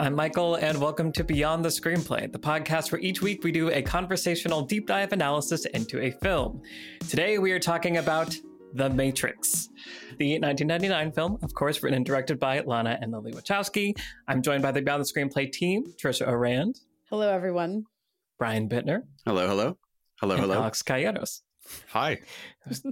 [0.00, 3.68] I'm Michael, and welcome to Beyond the Screenplay, the podcast where each week we do
[3.68, 6.62] a conversational deep dive analysis into a film.
[7.10, 8.34] Today we are talking about
[8.72, 9.68] The Matrix,
[10.16, 13.94] the 1999 film, of course, written and directed by Lana and Lily Wachowski.
[14.26, 16.80] I'm joined by the Beyond the Screenplay team, Trisha Orand.
[17.10, 17.84] Hello, everyone.
[18.38, 19.02] Brian Bittner.
[19.26, 19.76] Hello, hello.
[20.18, 20.54] Hello, hello.
[20.54, 21.42] Alex Calleros.
[21.88, 22.20] Hi.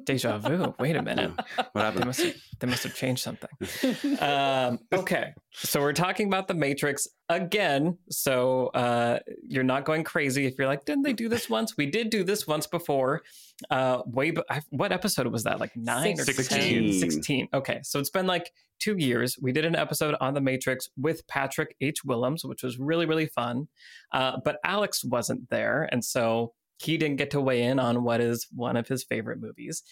[0.04, 0.74] Deja vu.
[0.78, 1.32] Wait a minute.
[1.72, 2.02] What happened?
[2.02, 3.50] They must have, they must have changed something.
[4.20, 7.98] Um, okay, so we're talking about the Matrix again.
[8.10, 11.76] So uh, you're not going crazy if you're like, didn't they do this once?
[11.76, 13.22] We did do this once before.
[13.70, 14.32] Uh, way,
[14.70, 15.60] what episode was that?
[15.60, 16.92] Like nine or 16.
[16.92, 16.92] 10?
[16.92, 17.48] 16.
[17.54, 19.36] Okay, so it's been like two years.
[19.40, 22.04] We did an episode on the Matrix with Patrick H.
[22.04, 23.68] Willems, which was really really fun.
[24.12, 28.20] Uh, but Alex wasn't there, and so he didn't get to weigh in on what
[28.20, 29.82] is one of his favorite movies.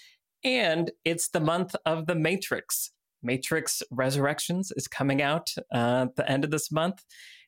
[0.44, 2.92] And it's the month of The Matrix.
[3.22, 7.02] Matrix Resurrections is coming out uh, at the end of this month.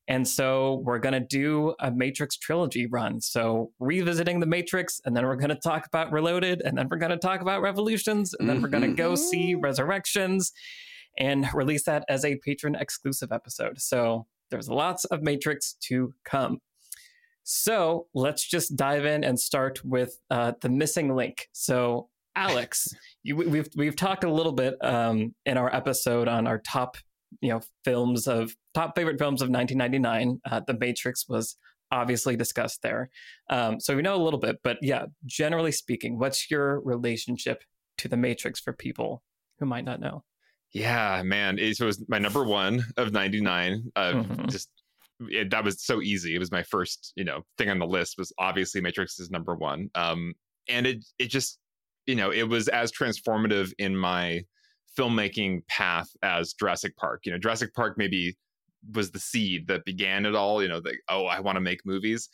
[0.08, 3.20] And so we're going to do a Matrix trilogy run.
[3.20, 6.96] So revisiting The Matrix, and then we're going to talk about Reloaded, and then we're
[6.96, 10.50] going to talk about Revolutions, and then we're going to go see Resurrections
[11.18, 13.80] and release that as a patron exclusive episode.
[13.80, 16.58] So there's lots of Matrix to come.
[17.50, 21.48] So let's just dive in and start with uh, the missing link.
[21.52, 22.88] So, Alex,
[23.22, 26.98] you, we've we've talked a little bit um, in our episode on our top,
[27.40, 30.42] you know, films of top favorite films of 1999.
[30.44, 31.56] Uh, the Matrix was
[31.90, 33.08] obviously discussed there,
[33.48, 34.58] um, so we know a little bit.
[34.62, 37.64] But yeah, generally speaking, what's your relationship
[37.96, 39.22] to the Matrix for people
[39.58, 40.22] who might not know?
[40.74, 41.58] Yeah, man.
[41.58, 43.90] It was my number one of 99.
[43.96, 44.50] Uh, Mhm.
[44.50, 44.68] Just
[45.20, 46.34] it, that was so easy.
[46.34, 49.54] It was my first, you know, thing on the list was obviously Matrix is number
[49.54, 49.90] one.
[49.94, 50.34] Um,
[50.68, 51.58] and it it just,
[52.06, 54.42] you know, it was as transformative in my
[54.98, 57.22] filmmaking path as Jurassic Park.
[57.24, 58.36] You know, Jurassic Park maybe
[58.94, 60.62] was the seed that began it all.
[60.62, 62.28] You know, the oh, I want to make movies,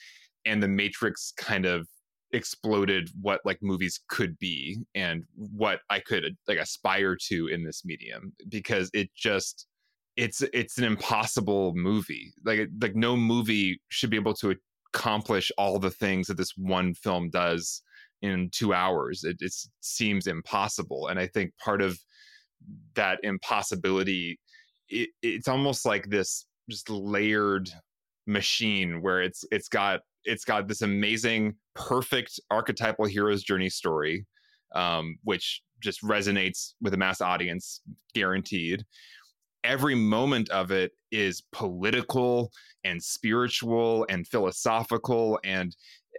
[0.44, 1.87] and the Matrix kind of
[2.32, 7.84] exploded what like movies could be and what I could like aspire to in this
[7.84, 9.69] medium because it just
[10.16, 12.32] it's it's an impossible movie.
[12.44, 14.54] Like like no movie should be able to
[14.94, 17.82] accomplish all the things that this one film does
[18.22, 19.25] in two hours.
[19.25, 21.08] It, it seems impossible.
[21.08, 21.98] And i think part of
[22.94, 24.38] that impossibility
[24.88, 27.69] it, it's almost like this just layered
[28.26, 34.26] machine where it's it's got it's got this amazing perfect archetypal hero's journey story
[34.75, 37.82] um, which just resonates with a mass audience
[38.14, 38.82] guaranteed
[39.64, 42.52] every moment of it is political
[42.84, 45.75] and spiritual and philosophical and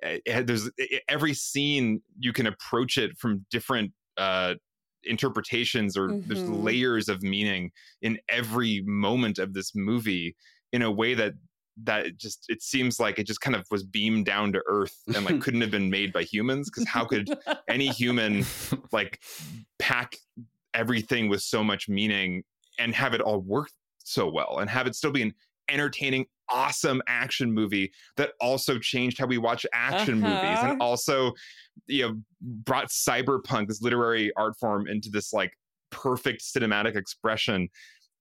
[0.05, 0.69] uh, there's
[1.07, 4.55] every scene you can approach it from different uh,
[5.03, 6.63] interpretations or there's Mhm.
[6.65, 10.35] layers of meaning in every moment of this movie
[10.73, 11.33] in a way that
[11.83, 15.25] that just it seems like it just kind of was beamed down to earth and
[15.25, 17.27] like couldn't have been made by humans because how could
[17.69, 18.43] any human
[18.91, 19.21] like
[19.77, 20.15] pack
[20.73, 22.43] everything with so much meaning
[22.79, 23.69] and have it all work
[23.99, 25.33] so well and have it still be an
[25.69, 30.71] entertaining awesome action movie that also changed how we watch action movies Uh-huh.
[30.73, 31.31] and also
[31.87, 35.53] you know brought cyberpunk this literary art form into this like
[35.89, 37.67] perfect cinematic expression.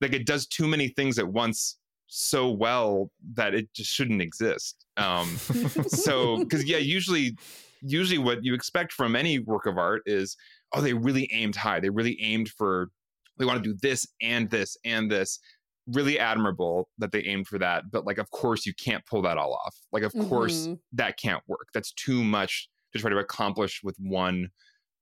[0.00, 1.76] Like it does too many things at once
[2.06, 4.86] so well that it just shouldn't exist.
[4.96, 5.36] Um
[5.88, 7.36] so because yeah usually
[7.82, 10.36] usually what you expect from any work of art is
[10.72, 11.78] oh they really aimed high.
[11.80, 12.90] They really aimed for
[13.38, 15.38] they want to do this and this and this.
[15.86, 19.36] Really admirable that they aimed for that but like of course you can't pull that
[19.36, 19.76] all off.
[19.92, 20.78] Like of course Mhm.
[20.92, 21.68] that can't work.
[21.74, 24.48] That's too much to try to accomplish with one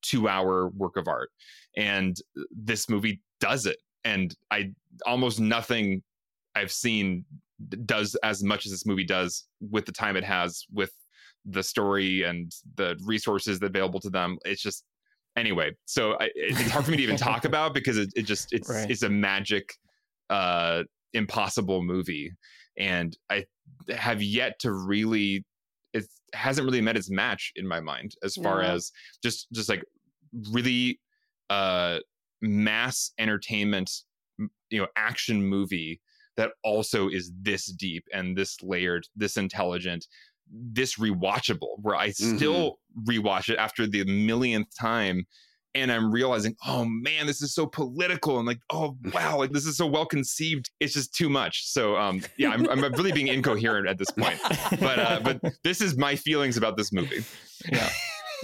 [0.02, 1.30] two hour work of art.
[1.76, 2.16] And
[2.50, 3.78] this movie does it.
[4.04, 4.72] And i
[5.06, 6.02] almost nothing
[6.56, 7.24] i've seen
[7.86, 10.90] does as much as this movie does with the time it has with
[11.44, 14.36] the story and the resources available to them.
[14.44, 14.84] It's just
[15.36, 18.52] anyway so I, it's hard for me to even talk about because it, it just
[18.52, 18.90] it's Right.
[18.90, 19.72] it's a magic
[20.30, 20.82] uh
[21.14, 22.32] impossible movie
[22.78, 23.44] and i
[23.90, 25.44] have yet to really
[25.92, 26.04] it
[26.34, 28.72] hasn't really met its match in my mind as far Yeah.
[28.72, 28.90] as
[29.22, 29.84] just just like
[30.50, 30.98] really
[31.50, 31.98] uh
[32.40, 33.90] mass entertainment
[34.70, 36.00] you know action movie
[36.36, 40.06] that also is this deep and this layered this intelligent
[40.52, 45.26] this rewatchable where i still rewatch it after the millionth time
[45.74, 49.66] and i'm realizing oh man this is so political and like oh wow like this
[49.66, 53.28] is so well conceived it's just too much so um yeah i'm, I'm really being
[53.28, 54.38] incoherent at this point
[54.80, 57.24] but uh but this is my feelings about this movie
[57.70, 57.88] yeah.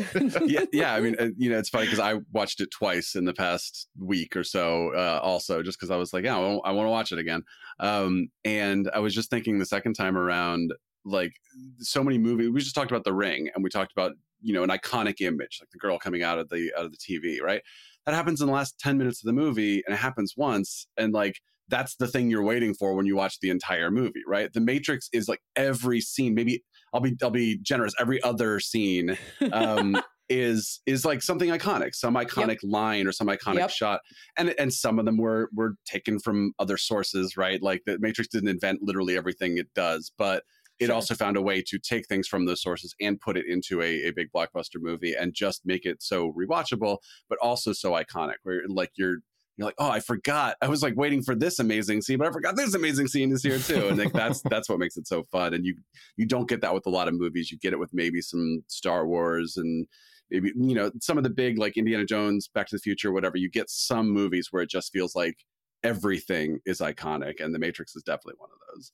[0.46, 0.94] yeah, yeah.
[0.94, 3.88] I mean, uh, you know, it's funny because I watched it twice in the past
[3.98, 7.12] week or so, uh, also, just because I was like, yeah, I want to watch
[7.12, 7.42] it again.
[7.80, 10.72] Um, and I was just thinking the second time around,
[11.04, 11.32] like
[11.78, 12.50] so many movies.
[12.50, 15.58] We just talked about The Ring, and we talked about you know an iconic image,
[15.60, 17.62] like the girl coming out of the out of the TV, right?
[18.06, 21.12] That happens in the last ten minutes of the movie, and it happens once, and
[21.12, 21.36] like
[21.68, 24.52] that's the thing you're waiting for when you watch the entire movie, right?
[24.52, 26.62] The Matrix is like every scene, maybe
[26.92, 29.16] I'll be I'll be generous, every other scene
[29.52, 32.58] um, is is like something iconic, some iconic yep.
[32.64, 33.70] line or some iconic yep.
[33.70, 34.00] shot,
[34.36, 37.62] and and some of them were were taken from other sources, right?
[37.62, 40.44] Like the Matrix didn't invent literally everything it does, but
[40.80, 40.94] it sure.
[40.94, 44.08] also found a way to take things from those sources and put it into a,
[44.08, 46.98] a big blockbuster movie and just make it so rewatchable,
[47.28, 48.36] but also so iconic.
[48.42, 49.18] Where like you're
[49.56, 50.56] you're like, oh, I forgot.
[50.62, 53.42] I was like waiting for this amazing scene, but I forgot this amazing scene is
[53.42, 53.88] here too.
[53.88, 55.52] And like that's that's what makes it so fun.
[55.52, 55.76] And you
[56.16, 57.50] you don't get that with a lot of movies.
[57.50, 59.86] You get it with maybe some Star Wars and
[60.30, 63.36] maybe you know some of the big like Indiana Jones, Back to the Future, whatever.
[63.36, 65.44] You get some movies where it just feels like
[65.82, 68.92] everything is iconic, and The Matrix is definitely one of those.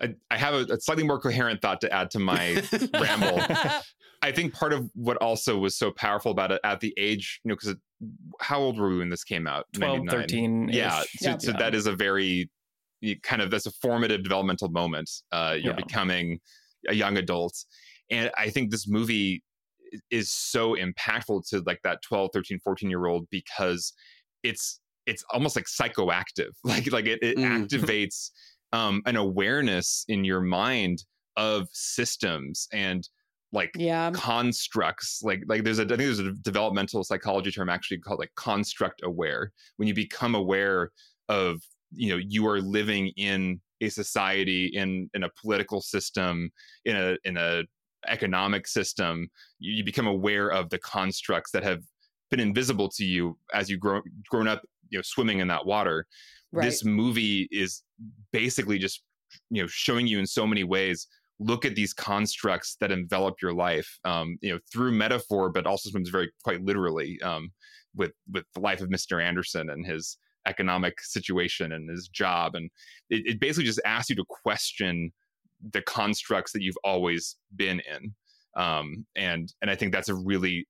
[0.00, 2.62] I, I have a, a, slightly more coherent thought to add to my
[2.94, 3.40] ramble.
[4.22, 7.48] I think part of what also was so powerful about it at the age, you
[7.48, 7.76] know, because
[8.40, 9.66] how old were we when this came out?
[9.74, 10.68] 12, 13.
[10.72, 11.00] Yeah.
[11.00, 11.38] So, yeah.
[11.38, 12.50] so that is a very
[13.22, 15.10] kind of, that's a formative developmental moment.
[15.32, 15.84] Uh, you're yeah.
[15.84, 16.40] becoming
[16.88, 17.56] a young adult.
[18.10, 19.42] And I think this movie
[20.10, 23.92] is so impactful to like that 12, 13, 14 year old because
[24.42, 26.50] it's, it's almost like psychoactive.
[26.64, 27.44] Like, like it, it mm.
[27.44, 28.30] activates
[28.76, 31.02] um, an awareness in your mind
[31.36, 33.08] of systems and
[33.52, 34.10] like yeah.
[34.12, 38.32] constructs like like there's a i think there's a developmental psychology term actually called like
[38.36, 40.90] construct aware when you become aware
[41.28, 41.60] of
[41.92, 46.50] you know you are living in a society in in a political system
[46.84, 47.62] in a in a
[48.08, 49.28] economic system
[49.58, 51.82] you, you become aware of the constructs that have
[52.30, 56.06] been invisible to you as you grow grown up you know swimming in that water
[56.52, 56.64] right.
[56.64, 57.82] this movie is
[58.32, 59.02] basically just
[59.50, 61.06] you know showing you in so many ways
[61.38, 65.90] look at these constructs that envelop your life um, you know through metaphor but also
[65.90, 67.50] sometimes very quite literally um,
[67.94, 72.54] with with the life of mr anderson and his economic situation and his job.
[72.54, 72.70] And
[73.10, 75.12] it, it basically just asks you to question
[75.72, 78.14] the constructs that you've always been in.
[78.60, 80.66] Um, and and i think that's a really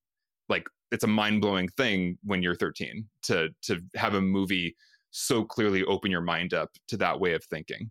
[0.49, 4.75] like it's a mind-blowing thing when you're 13 to to have a movie
[5.17, 7.91] so clearly open your mind up to that way of thinking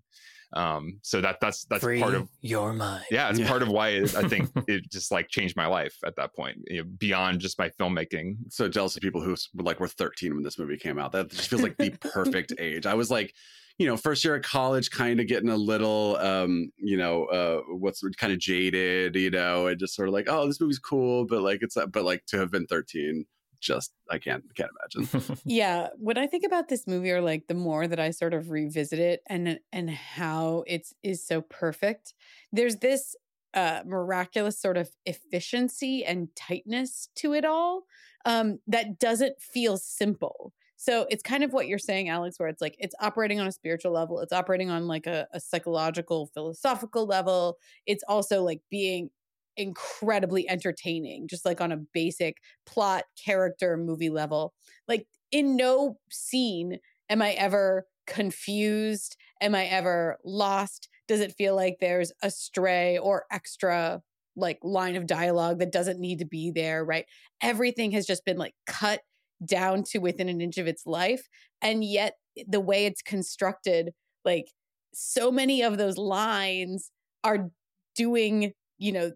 [0.55, 3.05] um, so that that's that's Free part of your mind.
[3.11, 3.47] Yeah, it's yeah.
[3.47, 6.57] part of why it, I think it just like changed my life at that point,
[6.67, 8.37] you know, beyond just my filmmaking.
[8.49, 11.11] So jealous of people who were like were 13 when this movie came out.
[11.11, 12.85] That just feels like the perfect age.
[12.85, 13.33] I was like,
[13.77, 17.59] you know, first year at college, kind of getting a little, um, you know, uh,
[17.75, 21.25] what's kind of jaded, you know, and just sort of like, oh, this movie's cool,
[21.25, 23.25] but like it's, but like to have been 13
[23.65, 25.37] just I can't can't imagine.
[25.45, 28.51] yeah, when I think about this movie, or like the more that I sort of
[28.51, 32.13] revisit it, and and how it's is so perfect,
[32.51, 33.15] there's this
[33.55, 37.83] uh, miraculous sort of efficiency and tightness to it all
[38.25, 40.53] um, that doesn't feel simple.
[40.77, 43.51] So it's kind of what you're saying, Alex, where it's like it's operating on a
[43.51, 47.57] spiritual level, it's operating on like a, a psychological, philosophical level.
[47.87, 49.09] It's also like being
[49.57, 54.53] incredibly entertaining, just like on a basic plot, character, movie level.
[54.87, 56.79] Like, in no scene
[57.09, 59.17] am I ever confused?
[59.41, 60.89] Am I ever lost?
[61.07, 64.01] Does it feel like there's a stray or extra
[64.35, 67.05] like line of dialogue that doesn't need to be there, right?
[67.41, 69.01] Everything has just been like cut
[69.45, 71.27] down to within an inch of its life.
[71.61, 72.15] And yet,
[72.47, 73.91] the way it's constructed,
[74.25, 74.47] like
[74.93, 76.91] so many of those lines
[77.23, 77.49] are
[77.95, 79.11] doing, you know,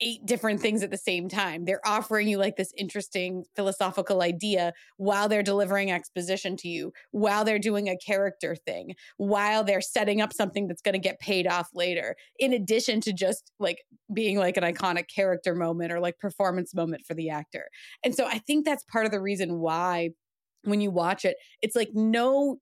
[0.00, 1.64] eight different things at the same time.
[1.64, 7.44] They're offering you like this interesting philosophical idea while they're delivering exposition to you, while
[7.44, 11.46] they're doing a character thing, while they're setting up something that's going to get paid
[11.46, 13.78] off later, in addition to just like
[14.12, 17.66] being like an iconic character moment or like performance moment for the actor.
[18.04, 20.10] And so I think that's part of the reason why
[20.64, 22.58] when you watch it, it's like no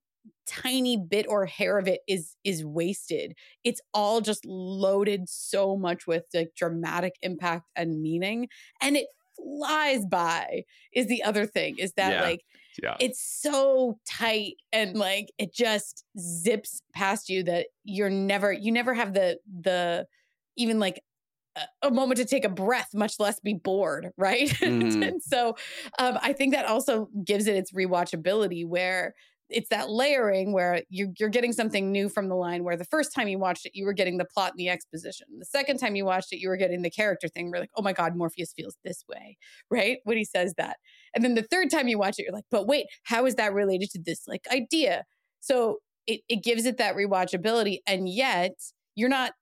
[0.46, 6.06] tiny bit or hair of it is is wasted it's all just loaded so much
[6.06, 8.48] with like dramatic impact and meaning
[8.80, 10.62] and it flies by
[10.92, 12.22] is the other thing is that yeah.
[12.22, 12.44] like
[12.82, 12.96] yeah.
[13.00, 18.94] it's so tight and like it just zips past you that you're never you never
[18.94, 20.06] have the the
[20.56, 21.02] even like
[21.82, 24.48] a moment to take a breath, much less be bored, right?
[24.62, 25.06] Mm.
[25.06, 25.56] and so
[25.98, 29.14] um, I think that also gives it its rewatchability where
[29.52, 33.14] it's that layering where you, you're getting something new from the line where the first
[33.14, 35.26] time you watched it you were getting the plot and the exposition.
[35.38, 37.50] The second time you watched it you were getting the character thing.
[37.50, 39.36] We're like oh my god morpheus feels this way
[39.70, 39.98] right?
[40.04, 40.76] When he says that.
[41.14, 43.52] And then the third time you watch it you're like but wait how is that
[43.52, 45.04] related to this like idea?
[45.40, 48.52] So it, it gives it that rewatchability and yet
[48.94, 49.32] you're not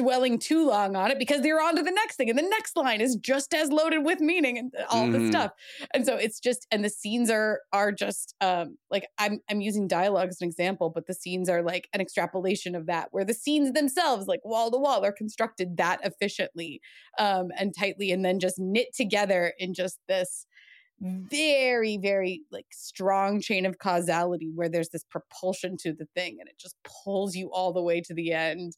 [0.00, 2.74] dwelling too long on it because they're on to the next thing and the next
[2.76, 5.12] line is just as loaded with meaning and all mm.
[5.12, 5.52] the stuff
[5.92, 9.86] and so it's just and the scenes are are just um like i'm i'm using
[9.86, 13.34] dialogue as an example but the scenes are like an extrapolation of that where the
[13.34, 16.80] scenes themselves like wall to wall are constructed that efficiently
[17.18, 20.46] um and tightly and then just knit together in just this
[21.02, 26.48] very very like strong chain of causality where there's this propulsion to the thing and
[26.48, 28.74] it just pulls you all the way to the end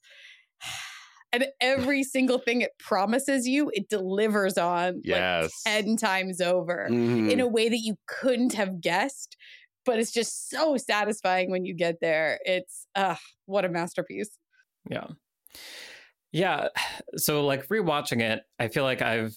[1.32, 5.62] and every single thing it promises you, it delivers on yes.
[5.66, 7.30] like 10 times over mm-hmm.
[7.30, 9.36] in a way that you couldn't have guessed.
[9.84, 12.38] But it's just so satisfying when you get there.
[12.44, 14.30] It's uh what a masterpiece.
[14.88, 15.08] Yeah.
[16.32, 16.68] Yeah.
[17.16, 19.34] So like rewatching it, I feel like I've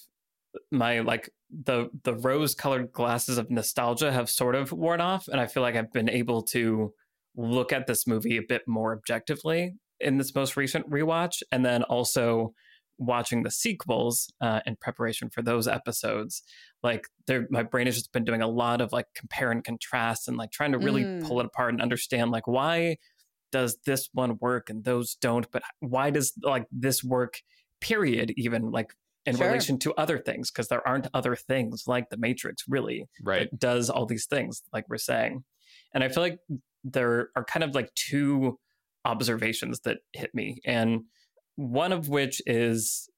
[0.72, 1.30] my like
[1.64, 5.62] the the rose colored glasses of nostalgia have sort of worn off and I feel
[5.62, 6.94] like I've been able to
[7.36, 11.84] look at this movie a bit more objectively in this most recent rewatch, and then
[11.84, 12.54] also
[12.98, 16.44] watching the sequels uh, in preparation for those episodes.
[16.82, 17.06] Like,
[17.50, 20.52] my brain has just been doing a lot of like compare and contrast, and like
[20.52, 21.25] trying to really mm.
[21.25, 22.98] pull it apart and understand like why
[23.52, 27.40] does this one work and those don't, but why does like this work?
[27.82, 28.34] Period.
[28.38, 28.94] Even like
[29.25, 29.48] in sure.
[29.48, 33.90] relation to other things because there aren't other things like the matrix really right does
[33.90, 35.44] all these things like we're saying
[35.94, 36.40] and i feel like
[36.84, 38.58] there are kind of like two
[39.06, 40.60] observations that hit me.
[40.66, 41.04] And
[41.56, 43.10] one of which is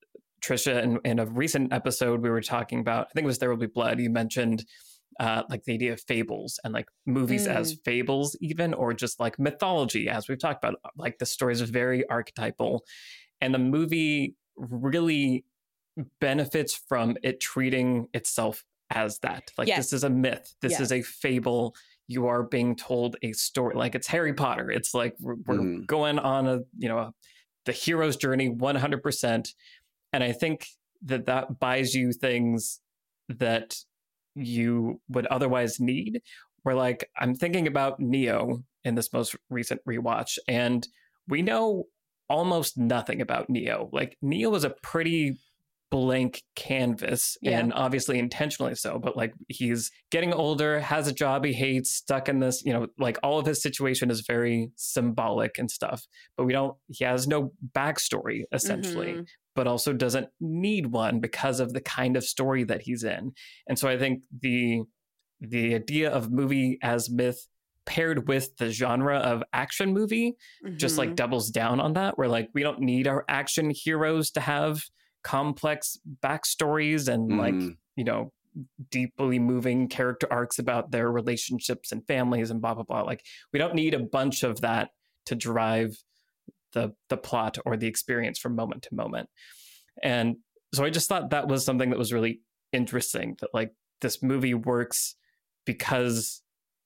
[0.43, 3.49] Trisha, in, in a recent episode, we were talking about, I think it was There
[3.49, 4.65] Will Be Blood, you mentioned
[5.19, 7.55] uh, like the idea of fables and like movies mm.
[7.55, 10.75] as fables, even, or just like mythology, as we've talked about.
[10.95, 12.83] Like the stories are very archetypal.
[13.41, 15.45] And the movie really
[16.19, 19.51] benefits from it treating itself as that.
[19.57, 19.77] Like yes.
[19.77, 21.75] this is a myth, this is a fable
[22.07, 24.71] you are being told a story like it's Harry Potter.
[24.71, 25.85] It's like we're, we're mm.
[25.85, 27.13] going on a you know a,
[27.65, 29.53] the hero's journey 100%,
[30.13, 30.67] and I think
[31.03, 32.79] that that buys you things
[33.29, 33.75] that
[34.35, 36.21] you would otherwise need.
[36.63, 40.87] Where like I'm thinking about Neo in this most recent rewatch, and
[41.27, 41.85] we know
[42.29, 43.89] almost nothing about Neo.
[43.91, 45.37] Like Neo is a pretty
[45.89, 47.59] blank canvas yeah.
[47.59, 52.27] and obviously intentionally so but like he's getting older has a job he hates stuck
[52.27, 56.43] in this you know like all of his situation is very symbolic and stuff but
[56.43, 59.21] we don't he has no backstory essentially mm-hmm.
[59.55, 63.31] but also doesn't need one because of the kind of story that he's in
[63.69, 64.81] and so i think the
[65.39, 67.47] the idea of movie as myth
[67.85, 70.75] paired with the genre of action movie mm-hmm.
[70.75, 71.15] just like mm-hmm.
[71.15, 74.81] doubles down on that where like we don't need our action heroes to have
[75.23, 77.37] complex backstories and mm.
[77.37, 78.31] like you know
[78.89, 83.59] deeply moving character arcs about their relationships and families and blah blah blah like we
[83.59, 84.89] don't need a bunch of that
[85.25, 85.95] to drive
[86.73, 89.29] the the plot or the experience from moment to moment
[90.01, 90.37] and
[90.73, 92.41] so i just thought that was something that was really
[92.73, 95.15] interesting that like this movie works
[95.65, 96.41] because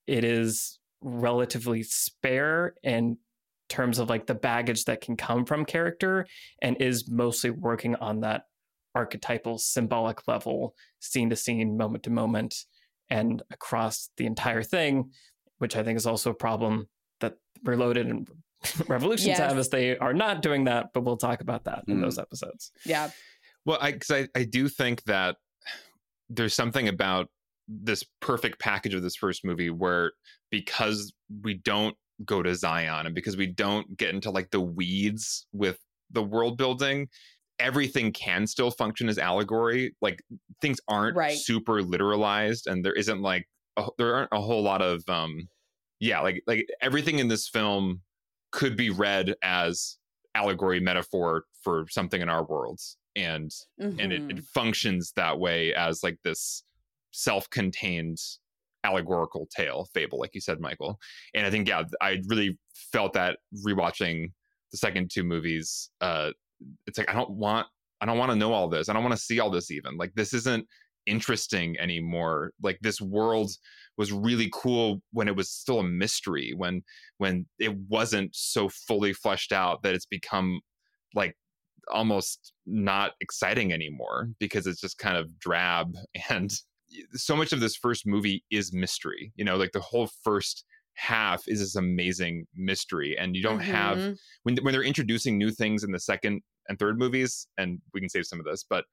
[0.07, 3.17] it is relatively spare and
[3.71, 6.27] terms of like the baggage that can come from character
[6.61, 8.43] and is mostly working on that
[8.93, 12.65] archetypal symbolic level scene to scene moment to moment
[13.09, 15.09] and across the entire thing
[15.59, 16.87] which i think is also a problem
[17.21, 18.27] that reloaded and
[18.87, 19.39] revolutions yes.
[19.39, 21.93] have is they are not doing that but we'll talk about that mm.
[21.93, 23.09] in those episodes yeah
[23.65, 25.37] well i because I, I do think that
[26.29, 27.29] there's something about
[27.69, 30.11] this perfect package of this first movie where
[30.49, 31.13] because
[31.43, 35.77] we don't go to Zion and because we don't get into like the weeds with
[36.11, 37.07] the world building,
[37.59, 39.95] everything can still function as allegory.
[40.01, 40.21] Like
[40.61, 41.37] things aren't right.
[41.37, 43.47] super literalized and there isn't like
[43.77, 45.47] a, there aren't a whole lot of um
[45.99, 48.01] yeah, like like everything in this film
[48.51, 49.97] could be read as
[50.33, 53.99] allegory metaphor for something in our worlds and mm-hmm.
[53.99, 54.39] and it, it mm-hmm.
[54.53, 56.63] functions that way as like this
[57.11, 58.17] self-contained
[58.83, 61.00] allegorical tale, fable, like you said, Michael.
[61.33, 62.57] And I think, yeah, I really
[62.91, 64.31] felt that rewatching
[64.71, 65.89] the second two movies.
[66.00, 66.31] Uh,
[66.88, 67.67] it's like I don't want,
[68.00, 68.89] I don't want to know all this.
[68.89, 69.97] I don't want to see all this even.
[69.97, 70.65] Like this isn't
[71.05, 72.51] interesting anymore.
[72.61, 73.51] Like this world
[73.97, 76.53] was really cool when it was still a mystery.
[76.55, 76.83] When
[77.17, 80.61] when it wasn't so fully fleshed out that it's become
[81.13, 81.35] like
[81.91, 85.95] almost not exciting anymore because it's just kind of drab
[86.29, 86.51] and
[87.13, 89.31] so much of this first movie is mystery.
[89.36, 93.98] You know, like the whole first half is this amazing mystery and you don't have
[93.98, 94.17] Mhm.
[94.43, 98.10] when when they're introducing new things in the second and third movies and we can
[98.10, 98.83] save some of this but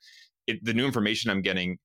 [0.47, 1.76] it, the new information i'm getting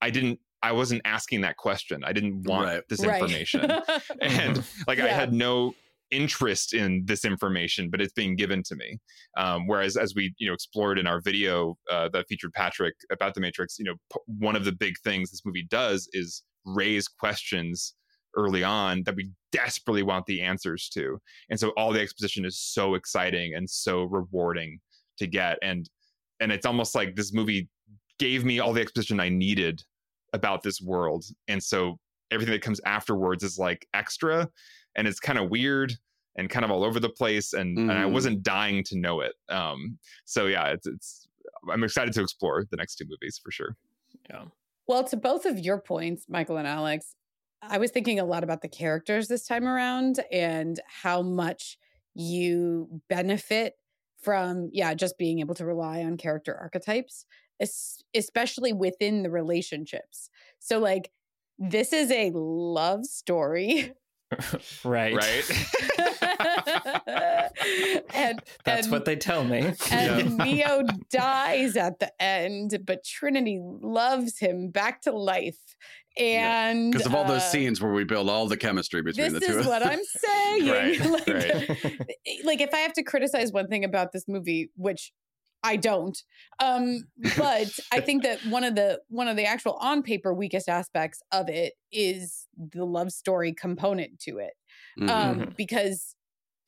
[0.00, 2.82] i didn't i wasn't asking that question i didn't want Right.
[2.88, 3.22] this Right.
[3.22, 3.70] information
[4.22, 5.74] and like i had no
[6.10, 8.98] interest in this information but it's being given to me.
[9.36, 13.34] Um, whereas as we you know explored in our video uh, that featured patrick about
[13.34, 17.08] the matrix you know p- one of the big things this movie does is raise
[17.08, 17.94] questions
[18.36, 21.18] early on that we desperately want the answers to.
[21.50, 24.78] And so all the exposition is so exciting and so rewarding
[25.18, 25.58] to get.
[25.62, 25.88] And
[26.40, 27.68] and it's almost like this movie
[28.18, 29.82] gave me all the exposition i needed
[30.32, 31.24] about this world.
[31.48, 31.98] And so
[32.30, 34.48] everything that comes afterwards is like extra
[34.98, 35.92] and it's kind of weird
[36.36, 38.12] and kind of all over the place and, and i Mhm.
[38.12, 41.28] wasn't dying to know it um so yeah it's it's
[41.72, 43.76] i'm excited to explore the next two movies for sure
[44.28, 44.44] Yeah.
[44.86, 47.14] Well, to both of your points, Michael and Alex,
[47.62, 51.78] I was thinking a lot about the characters this time around and how much
[52.14, 53.74] you benefit
[54.22, 57.26] from, yeah, just being able to rely on character archetypes,
[58.14, 60.30] especially within the relationships.
[60.58, 61.10] So, like,
[61.58, 63.92] this is a love story.
[64.84, 65.14] right.
[65.14, 65.50] right
[68.14, 69.72] and That's and- what they tell me.
[69.90, 75.58] and Neo dies at the end, but Trinity loves him back to life.
[76.18, 79.40] And because of all those uh, scenes where we build all the chemistry between the
[79.40, 79.52] two.
[79.52, 79.86] is of what.
[79.86, 80.68] I'm saying.
[80.68, 82.06] Right, like, right.
[82.44, 85.12] like, if I have to criticize one thing about this movie, which
[85.68, 86.22] I don't,
[86.60, 87.04] um,
[87.36, 91.20] but I think that one of the one of the actual on paper weakest aspects
[91.32, 94.54] of it is the love story component to it
[94.98, 95.08] Mhm.
[95.10, 95.56] um, Mhm.
[95.56, 96.16] because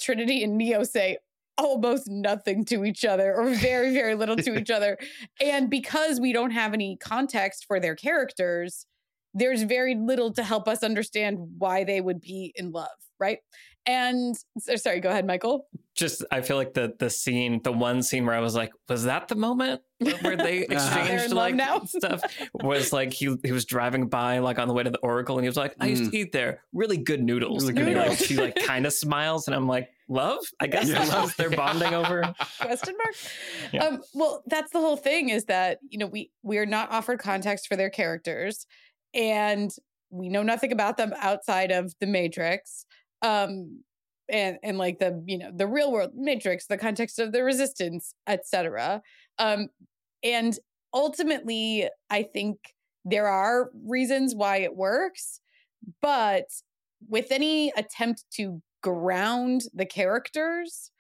[0.01, 1.19] Trinity and Neo say
[1.59, 4.97] almost nothing to each other or very, very little to each other.
[5.43, 8.87] And because we don't have any context for their characters,
[9.35, 13.39] there's very little to help us understand why they would be in love, right?
[13.87, 15.67] And sorry, go ahead, Michael.
[15.97, 19.05] Just, I feel like the the scene, the one scene where I was like, was
[19.05, 19.81] that the moment
[20.21, 21.01] where they Uh-huh.
[21.01, 21.81] Exchanged like now?
[21.87, 22.23] stuff?
[22.55, 25.45] Was like he he was driving by like on the way to the Oracle, and
[25.45, 27.65] he was like, I used to eat there, really good noodles.
[27.71, 30.39] Really and good he, like, she like kind of smiles, and I'm like, love?
[30.61, 31.03] I guess Yeah.
[31.05, 31.35] love.
[31.37, 32.35] They're bonding over.
[32.61, 33.15] Question mark.
[33.73, 33.85] Yeah.
[33.87, 37.19] Um, well, that's the whole thing is that you know we we are not offered
[37.19, 38.67] context for their characters,
[39.15, 39.71] and
[40.11, 42.85] we know nothing about them outside of the Matrix.
[43.23, 43.83] Um,
[44.31, 48.15] and and like the you know the real world Matrix, the context of the Resistance,
[48.29, 49.03] etc.
[49.39, 49.69] Um,
[50.23, 50.57] and
[50.95, 52.59] ultimately, I think
[53.05, 55.41] there are reasons why it works,
[56.01, 56.45] but
[57.09, 60.91] with any attempt to ground the characters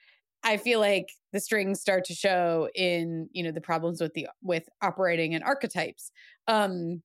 [0.43, 4.29] I feel like the strings start to show in, you know, the problems with the
[4.43, 6.11] with operating and archetypes.
[6.49, 7.03] Um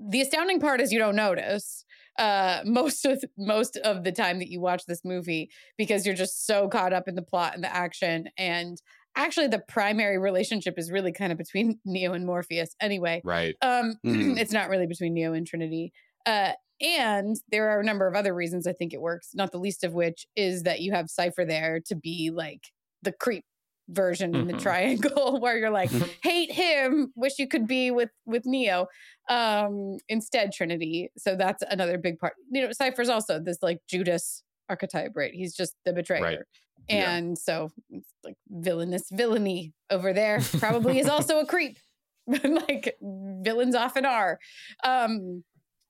[0.00, 1.84] the astounding part is you don't notice
[2.18, 6.46] uh most of most of the time that you watch this movie because you're just
[6.46, 8.80] so caught up in the plot and the action and
[9.16, 13.20] actually the primary relationship is really kind of between Neo and Morpheus anyway.
[13.24, 14.38] right Um, Mhm.
[14.38, 15.92] it's not really between Neo and Trinity.
[16.26, 19.58] Uh, and there are a number of other reasons I think it works, not the
[19.58, 22.60] least of which is that you have Cypher there to be like
[23.02, 23.44] the creep
[23.88, 24.60] version in the Mhm.
[24.60, 25.90] triangle where you're like
[26.22, 28.86] hate him wish you could be with with neo
[29.28, 31.10] um instead trinity.
[31.16, 32.34] So that's another big part.
[32.50, 35.32] You know cypher's also this like judas archetype right?
[35.32, 36.46] He's just the betrayer.
[36.88, 37.10] Yeah.
[37.16, 41.78] and so it's like villainous villainy over there probably is also a creep.
[42.28, 44.38] Like villains often are.
[44.84, 45.44] Um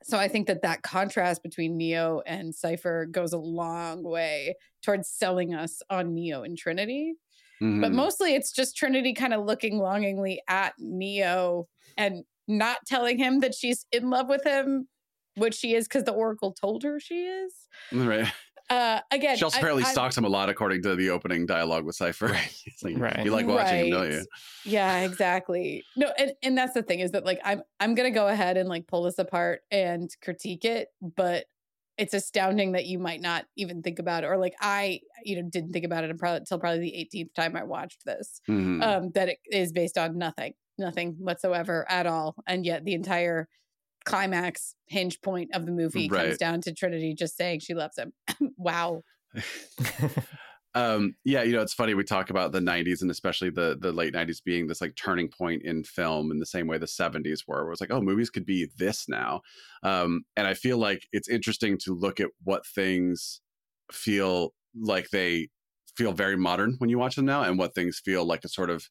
[0.05, 5.09] so i think that that contrast between neo and cypher goes a long way towards
[5.11, 7.15] selling us on neo and trinity
[7.61, 7.95] but Mhm.
[7.95, 11.67] mostly it's just trinity kind of looking longingly at neo
[11.97, 14.89] and not telling him that she's in love with him
[15.37, 17.55] which she is because the oracle told her she is
[17.93, 18.33] right.
[18.71, 21.47] uh again She also I- apparently I'm- stalks him a lot, according to the opening
[21.47, 22.29] dialogue with Cypher.
[22.67, 23.25] It's like, Right.
[23.25, 24.25] You like watching him, don't you?
[24.65, 25.85] Yeah, exactly.
[25.97, 28.69] No, and, and that's the thing is that like I'm I'm gonna go ahead and
[28.69, 31.47] like pull this apart and critique it, but
[31.99, 35.49] it's astounding that you might not even think about it, or like I, you know,
[35.51, 38.41] didn't think about it until probably, the 18th time I watched this.
[38.49, 38.83] Mhm.
[38.83, 43.49] Um, that it is based on nothing, nothing whatsoever at all, and yet the entire
[44.05, 48.13] climax hinge point of the movie comes down to Trinity just saying she loves him.
[48.57, 49.03] wow.
[50.75, 53.91] um yeah you know it's funny we talk about the 90s and especially the the
[53.91, 57.45] late 90s being this like turning point in film in the same way the 70s
[57.47, 59.41] were where it's like oh movies could be this now.
[59.83, 63.41] Um and i feel like it's interesting to look at what things
[63.91, 65.49] feel like they
[65.97, 68.71] feel very modern when you watch them now and what things feel like a sort
[68.71, 68.89] of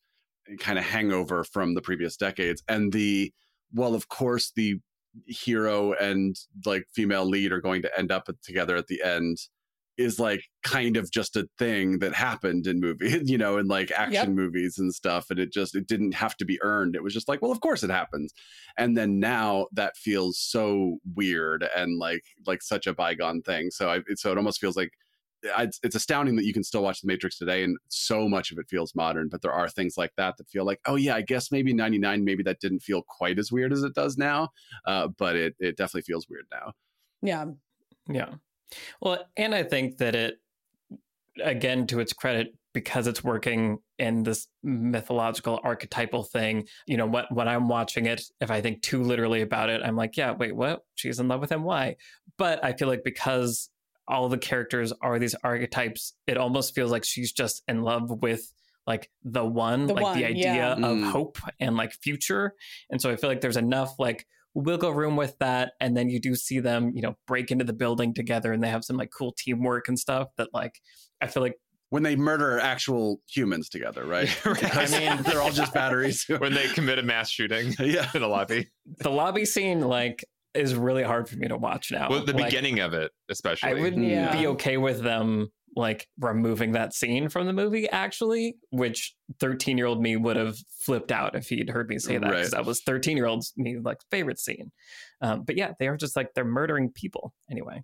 [0.59, 2.61] kind of hangover from the previous decades.
[2.67, 3.33] And the
[3.73, 4.79] well of course the
[5.25, 6.35] hero and
[6.65, 9.37] like female lead are going to end up together at the end
[9.97, 13.91] is like kind of just a thing that happened in movies, you know, in like
[13.91, 14.29] action yep.
[14.29, 15.29] movies and stuff.
[15.29, 16.95] And it just, it didn't have to be earned.
[16.95, 18.33] It was just like, well, of course it happens.
[18.77, 23.71] And then now that feels so weird and like, like such a bygone thing.
[23.71, 24.91] So I, so it almost feels like
[25.43, 28.59] it's, it's astounding that you can still watch The Matrix today and so much of
[28.59, 29.29] it feels modern.
[29.29, 32.23] But there are things like that that feel like, oh yeah, I guess maybe 99,
[32.23, 34.49] maybe that didn't feel quite as weird as it does now.
[34.85, 36.73] Uh, but it, it definitely feels weird now.
[37.23, 37.45] Yeah.
[38.09, 38.35] Yeah.
[39.01, 40.39] Well, and I think that it,
[41.43, 47.25] again, to its credit, because it's working in this mythological archetypal thing, you know, what
[47.33, 50.55] when I'm watching it, if I think too literally about it, I'm like, yeah, wait,
[50.55, 50.83] what?
[50.93, 51.63] She's in love with him.
[51.63, 51.95] Why?
[52.37, 53.69] But I feel like because
[54.07, 58.53] all the characters are these archetypes, it almost feels like she's just in love with
[58.85, 60.73] like the one, the like one, the idea yeah.
[60.73, 61.11] of mm.
[61.11, 62.53] hope and like future.
[62.89, 64.27] And so I feel like there's enough like
[64.57, 67.73] wiggle room with that and then you do see them you know break into the
[67.73, 70.73] building together and they have some like cool teamwork and stuff that like
[71.21, 71.53] i feel like
[71.89, 74.75] when they murder actual humans together right, right.
[74.75, 78.09] i mean they're all just batteries when they commit a mass shooting yeah.
[78.15, 78.67] in the lobby
[79.01, 82.45] the lobby scene like is really hard for me to watch now well the like,
[82.45, 84.29] beginning of it especially i would yeah.
[84.29, 84.39] Mm.
[84.39, 89.85] be okay with them like removing that scene from the movie actually which 13 year
[89.85, 92.57] old me would have flipped out if he'd heard me say that because right.
[92.57, 94.71] that was 13 year old me like favorite scene
[95.21, 97.83] um, but yeah they are just like they're murdering people anyway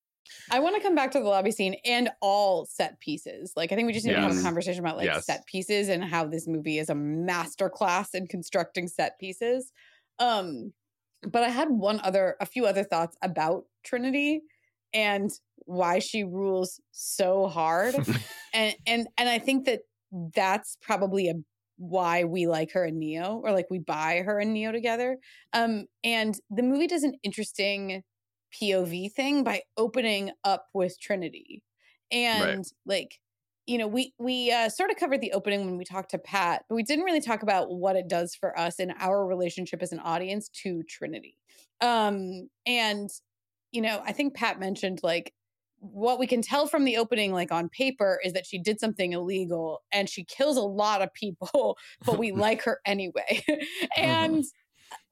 [0.51, 3.53] I want to come back to the lobby scene and all set pieces.
[3.55, 4.27] Like, I think we just need yes.
[4.27, 5.25] to have a conversation about like yes.
[5.25, 9.71] set pieces and how this movie is a masterclass in constructing set pieces.
[10.19, 10.73] Um,
[11.25, 14.41] but I had one other, a few other thoughts about Trinity
[14.93, 15.31] and
[15.65, 17.95] why she rules so hard,
[18.53, 19.81] and and and I think that
[20.35, 21.35] that's probably a
[21.77, 25.17] why we like her and Neo, or like we buy her and Neo together.
[25.53, 28.03] Um, and the movie does an interesting
[28.51, 31.63] POV thing by opening up with Trinity.
[32.11, 32.67] And right.
[32.85, 33.19] like,
[33.65, 36.65] you know, we we uh, sort of covered the opening when we talked to Pat,
[36.67, 39.91] but we didn't really talk about what it does for us in our relationship as
[39.91, 41.37] an audience to Trinity.
[41.79, 43.09] Um, and
[43.71, 45.33] you know, I think Pat mentioned like
[45.79, 49.13] what we can tell from the opening, like on paper, is that she did something
[49.13, 53.43] illegal and she kills a lot of people, but we like her anyway.
[53.49, 54.01] Mm-hmm.
[54.01, 54.45] and.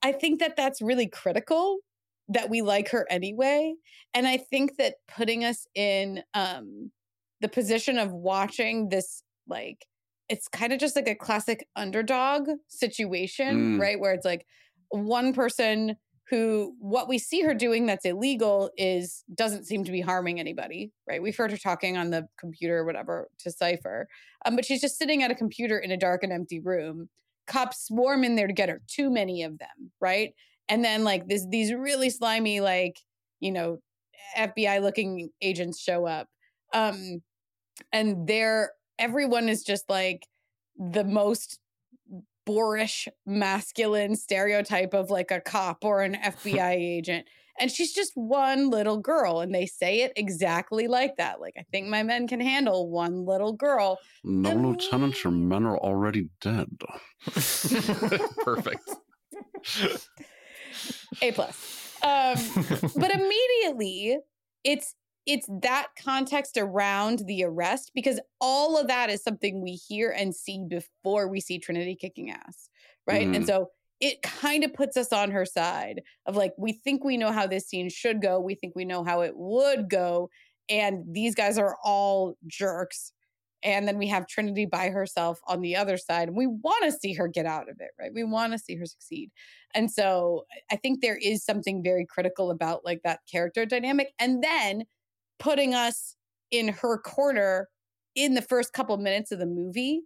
[0.04, 1.78] I think that that's really critical
[2.30, 3.74] that we like her anyway.
[4.14, 6.92] And I think that putting us in um
[7.42, 9.86] the position of watching this like
[10.30, 13.82] it's kind of just like a classic underdog situation, mm.
[13.82, 14.00] right?
[14.00, 14.46] Where it's like
[14.90, 15.96] one person
[16.30, 20.92] who what we see her doing that's illegal is doesn't seem to be harming anybody,
[21.08, 21.22] right?
[21.22, 24.08] We've heard her talking on the computer or whatever to Cypher.
[24.46, 27.10] Um, but she's just sitting at a computer in a dark and empty room.
[27.48, 30.34] Cops swarm in there to get her, too many of them, right?
[30.70, 33.00] And then like this these really slimy like
[33.40, 33.80] you know
[34.38, 36.28] FBI looking agents show up
[36.74, 37.22] um
[37.92, 40.28] and they're everyone is just like
[40.78, 41.60] the most
[42.46, 47.28] boorish masculine stereotype of like a cop or an FBI agent.
[47.62, 51.42] And she's just one little girl and they say it exactly like that.
[51.42, 54.00] Like i think my men can handle one little girl.
[54.24, 54.66] No and...
[54.66, 56.70] lieutenants your men are already dead.
[58.44, 58.90] Perfect
[61.22, 61.96] a plus.
[62.04, 62.36] Um,
[62.96, 64.18] but immediately,
[64.64, 70.10] it's it's that context around the arrest because all of that is something we hear
[70.10, 72.70] and see before we see Trinity kicking ass,
[73.06, 73.28] right?
[73.28, 73.36] Mm.
[73.36, 73.46] And mm-hmm.
[73.46, 77.32] so it kind of puts us on her side of like we think we know
[77.32, 80.30] how this scene should go, we think we know how it would go,
[80.70, 83.12] and these guys are all jerks
[83.64, 86.30] and then we have Trinity by herself on the other side.
[86.30, 88.12] And we want to see her get out of it, right?
[88.14, 89.32] We want to see her succeed.
[89.76, 94.14] And so I think there is something very critical about like that character dynamic.
[94.18, 94.84] And then
[95.40, 96.16] putting us
[96.52, 97.68] in her corner
[98.16, 100.02] in the first couple minutes of the movie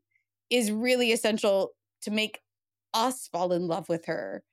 [0.50, 2.39] is really essential to make
[2.94, 4.44] us fall in love with her.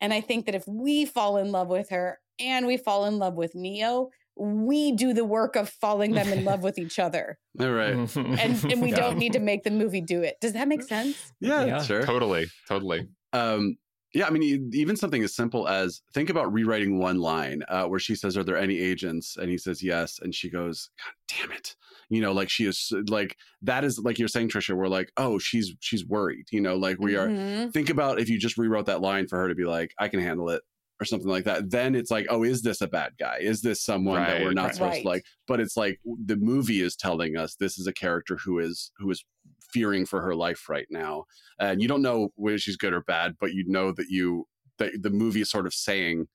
[0.00, 3.18] And I think that if we fall in love with her and we fall in
[3.18, 7.38] love with Neo, we do the work of falling them in love with each other.
[7.60, 7.94] All right.
[8.16, 8.96] And and we yeah.
[8.96, 10.36] don't need to make the movie do it.
[10.40, 11.32] Does that make sense?
[11.40, 11.82] Yeah, yeah.
[11.82, 12.02] sure.
[12.02, 12.46] Totally.
[12.66, 13.06] Totally.
[13.32, 13.76] Um
[14.14, 17.84] Yeah, I mean, e- even something as simple as think about rewriting one line uh,
[17.84, 21.14] where she says, "Are there any agents?" and he says, "Yes," and she goes, "God
[21.36, 21.76] damn it!"
[22.08, 24.74] You know, like she is like that is like you're saying, Trisha.
[24.74, 26.46] We're like, oh, she's she's worried.
[26.50, 27.28] You know, like we are.
[27.28, 27.72] Mhm.
[27.72, 30.18] Think about if you just rewrote that line for her to be like, "I can
[30.20, 30.62] handle it."
[31.00, 31.70] Or something like that.
[31.70, 33.38] Then it's like, oh, is this a bad guy?
[33.40, 34.74] Is this someone that we're not right.
[34.74, 35.02] supposed Right.
[35.02, 35.24] to like?
[35.48, 39.10] But it's like the movie is telling us this is a character who is who
[39.10, 39.24] is
[39.72, 41.24] fearing for her life right now,
[41.58, 45.02] and you don't know whether she's good or bad, but you know that you that
[45.02, 46.26] the movie is sort of saying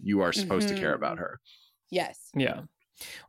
[0.00, 1.38] you are supposed to care about her.
[1.90, 2.30] Yes.
[2.34, 2.62] Yeah.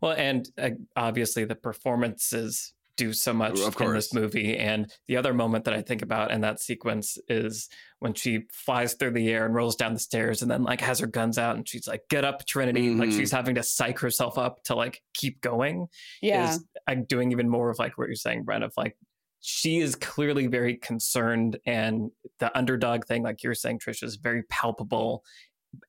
[0.01, 4.57] Well, and uh, obviously the performances do so much Of in this movie.
[4.57, 8.93] And the other moment that I think about in that sequence is when she flies
[8.93, 11.55] through the air and rolls down the stairs and then like has her guns out
[11.55, 12.93] and she's like, get up, Trinity.
[12.93, 13.17] Like Mhm.
[13.17, 15.87] she's having to psych herself up to like keep going.
[16.21, 16.51] Yeah.
[16.51, 18.97] Is like doing even more of like what you're saying, Brian, of like
[19.41, 24.43] she is clearly very concerned and the underdog thing, like you're saying, Trish, is very
[24.43, 25.23] palpable.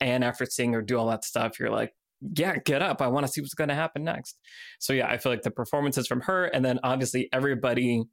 [0.01, 3.03] And after seeing her do all that stuff, you're like, yeah, get up.
[3.03, 4.39] I want to see what's going to happen next.
[4.79, 8.05] So yeah, I feel like the performances from her, and then obviously everybody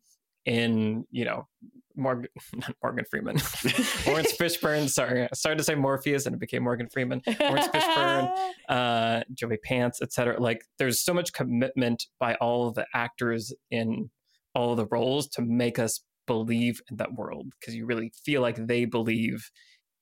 [0.45, 1.47] in you know
[1.95, 3.35] Morgan, not Morgan Freeman,
[4.07, 4.89] Laurence Fishburne.
[4.89, 7.21] Sorry, I started to say Morpheus and it became Morgan Freeman.
[7.39, 8.33] Laurence Fishburne,
[8.69, 10.39] uh, Joey Pants, etc.
[10.39, 14.09] Like there's so much commitment by all of the actors in
[14.55, 18.41] all of the roles to make us believe in that world because you really feel
[18.41, 19.49] like they believe.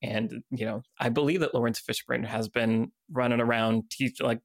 [0.02, 4.40] And you know, I believe that Laurence Fishburne has been running around, teach like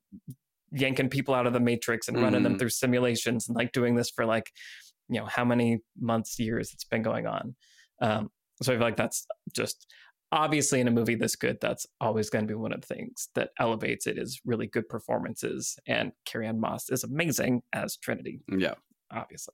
[0.72, 2.60] yanking people out of the matrix and running them Mhm.
[2.60, 4.52] through simulations and like doing this for like,
[5.10, 7.56] you know, how many months, years it's been going on.
[8.02, 8.30] Um,
[8.62, 9.88] so I feel like that's just
[10.34, 13.30] obviously in a movie this good, that's always going to be one of the things
[13.34, 15.78] that elevates it is really good performances.
[15.88, 18.74] And Carrie-Anne Moss is amazing as Trinity, Yeah.
[19.10, 19.54] obviously.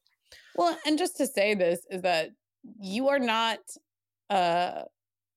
[0.56, 2.32] Well, and just to say this is that
[2.82, 3.60] you are not
[4.32, 4.84] uh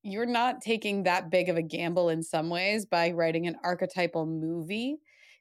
[0.06, 4.24] you're not taking that big of a gamble in some ways by writing an archetypal
[4.24, 4.98] movie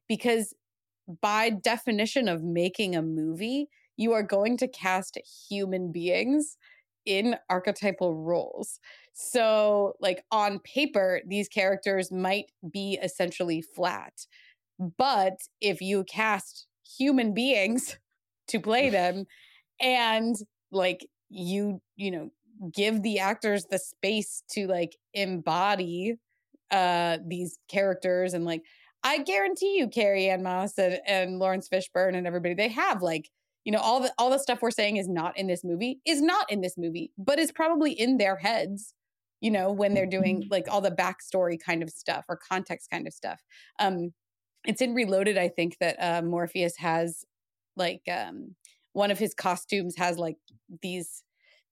[0.08, 0.54] because
[1.22, 6.58] by definition of making a movie, you are going to cast human beings
[7.06, 8.80] in archetypal roles.
[9.14, 14.14] So, like on paper, these characters might be essentially flat.
[14.98, 17.98] But if you cast human beings
[18.48, 19.26] to play them
[19.80, 20.36] and
[20.72, 22.32] like you, you know,
[22.74, 26.16] give the actors the space to like embody
[26.72, 28.62] uh these characters and like
[29.04, 33.30] I guarantee you Carrie-Anne Moss and, and Laurence Fishburne and everybody they have like
[33.64, 36.22] you know all the all the stuff we're saying is not in this movie is
[36.22, 38.94] not in this movie but is probably in their heads
[39.42, 43.06] you know when they're doing like all the backstory kind of stuff or context kind
[43.08, 43.42] of stuff.
[43.80, 44.14] Um
[44.68, 47.24] it's in reloaded i think that uh morpheus has
[47.76, 48.56] like um
[48.94, 50.38] one of his costumes has like
[50.82, 51.24] these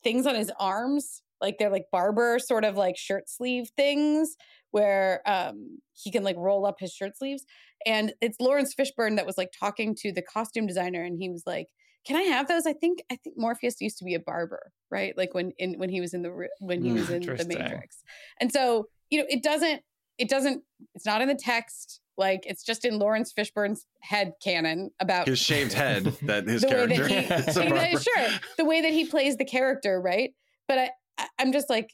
[0.04, 4.36] things on his arms like they're like barber sort of like shirt sleeve things
[4.72, 7.46] where um he can like roll up his shirt sleeves.
[7.86, 11.44] And it's Laurence Fishburne that was like talking to the costume designer and he was
[11.46, 11.68] like
[12.06, 12.66] can I have those?
[12.66, 15.18] I think I think Morpheus used to be a barber right?
[15.18, 18.04] Like when in when he was in the when he Mm, was in the matrix.
[18.40, 19.82] And so you know it doesn't
[20.18, 20.64] it doesn't
[20.96, 25.40] it's not in the text like it's just in Laurence Fishburne's head canon about His
[25.40, 27.16] shaved head that his way that character he-
[27.50, 28.00] is a Yeah, barber.
[28.00, 30.32] sure the way that he plays the character right
[30.68, 31.90] but i, I i'm just like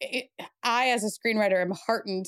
[0.00, 0.26] it,
[0.62, 2.26] i as a screenwriter am heartened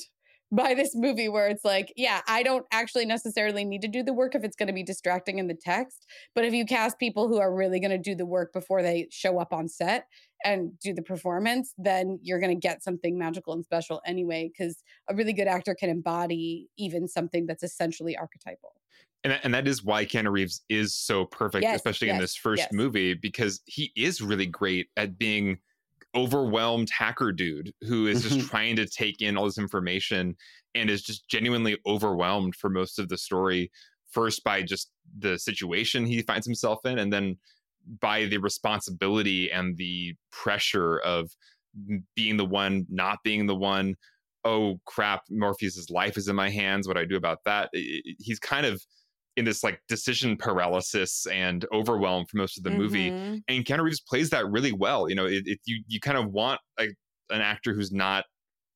[0.51, 4.13] by this movie where it's like yeah i don't actually necessarily need to do the
[4.13, 7.27] work if it's going to be distracting in the text but if you cast people
[7.27, 10.05] who are really going to do the work before they show up on set
[10.45, 14.81] and do the performance then you're going to get something magical and special anyway because
[15.09, 18.73] a really good actor can embody even something that's essentially archetypal
[19.23, 22.35] and that, and that is why Keanu Reeves is so perfect, Yes, especially in this
[22.35, 22.71] first yes.
[22.71, 25.57] movie, because he is really great at being
[26.17, 28.49] overwhelmed hacker dude who is just Mhm.
[28.49, 30.35] trying to take in all this information
[30.75, 33.71] and is just genuinely overwhelmed for most of the story.
[34.11, 37.37] First by just the situation he finds himself in, and then
[38.01, 41.31] by the responsibility and the pressure of
[42.15, 43.95] being the one, not being the one.
[44.43, 45.21] Oh crap!
[45.29, 46.87] Morpheus's life is in my hands.
[46.87, 47.69] What do I do about that?
[48.19, 48.81] He's kind of
[49.37, 53.41] in this like decision paralysis and overwhelm for most of the movie Mhm.
[53.47, 55.07] and Keanu Reeves plays that really well.
[55.09, 56.91] You know, it, it, you you kind of want like
[57.29, 58.25] an actor who's not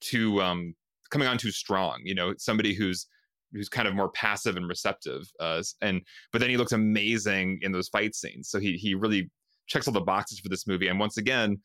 [0.01, 0.73] too um
[1.09, 1.99] coming on too strong.
[2.05, 3.07] You know, somebody who's
[3.51, 5.23] who's kind of more passive and receptive.
[5.39, 8.49] Uh, and but then he looks amazing in those fight scenes.
[8.49, 9.29] So he he really
[9.67, 10.87] checks all the boxes for this movie.
[10.87, 11.57] And once again,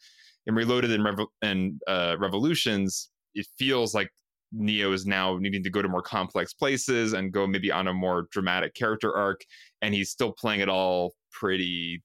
[0.46, 4.10] in Reloaded and Revo- and uh, Revolutions, it feels like
[4.52, 7.92] Neo is now needing to go to more complex places and go maybe on a
[7.92, 9.42] more dramatic character arc,
[9.82, 12.02] and he's still playing it all pretty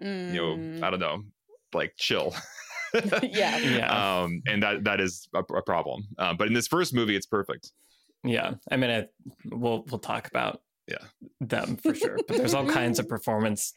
[0.00, 0.82] you know, Mm.
[0.82, 1.22] I don't know,
[1.72, 2.34] like chill.
[3.22, 3.58] Yeah.
[3.58, 4.22] Yeah.
[4.22, 6.04] Um, and that that is a, a problem.
[6.16, 7.72] Uh, but in this first movie, it's perfect.
[8.22, 9.06] Yeah, I mean, I,
[9.50, 10.98] we'll we'll talk about Yeah.
[11.40, 12.16] them for sure.
[12.28, 13.72] But there's all kinds of performance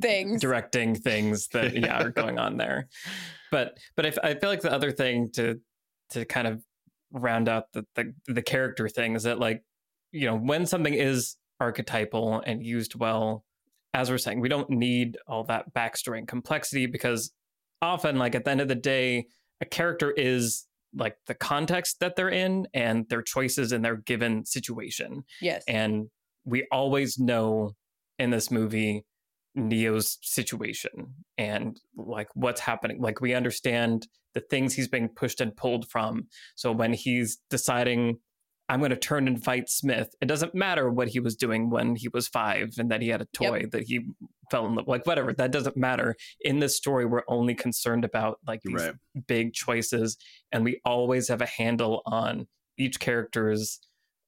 [0.00, 0.40] Things.
[0.40, 2.86] directing things that yeah are going on there.
[3.50, 5.60] But but I, f- I feel like the other thing to
[6.10, 6.62] to kind of
[7.20, 9.62] round out the, the the character thing is that like
[10.12, 13.44] you know when something is archetypal and used well,
[13.94, 17.32] as we're saying, we don't need all that backstory and complexity because
[17.82, 19.26] often like at the end of the day,
[19.60, 24.44] a character is like the context that they're in and their choices in their given
[24.44, 25.24] situation.
[25.40, 25.64] Yes.
[25.66, 26.08] And
[26.44, 27.72] we always know
[28.18, 29.04] in this movie
[29.56, 33.00] Neo's situation and like what's happening.
[33.00, 36.28] Like we understand the things he's being pushed and pulled from.
[36.54, 38.18] So when he's deciding,
[38.68, 41.96] I'm going to turn and fight Smith, it doesn't matter what he was doing when
[41.96, 44.00] he was five and that he had a toy that he
[44.50, 45.32] fell in love, like whatever.
[45.32, 46.16] That doesn't matter.
[46.40, 48.94] In this story, we're only concerned about like these Right.
[49.26, 50.18] big choices,
[50.52, 53.80] and we always have a handle on each character's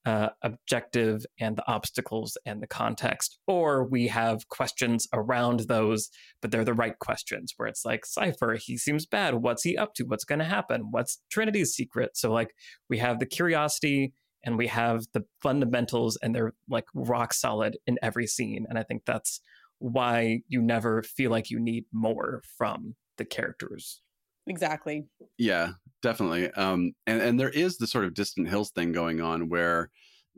[0.09, 6.09] uh, objective and the obstacles and the context, or we have questions around those,
[6.41, 9.35] but they're the right questions where it's like Cypher, he seems bad.
[9.35, 10.05] What's he up to?
[10.05, 10.87] What's going to happen?
[10.93, 12.17] What's Trinity's secret?
[12.17, 12.55] So, like,
[12.89, 17.99] we have the curiosity and we have the fundamentals, and they're like rock solid in
[18.01, 18.65] every scene.
[18.67, 19.43] And I think that's
[19.79, 24.01] why you never feel like you need more from the characters.
[24.47, 25.05] exactly.
[25.37, 26.51] Yeah, definitely.
[26.53, 29.91] Um, and and there is the sort of distant hills thing going on where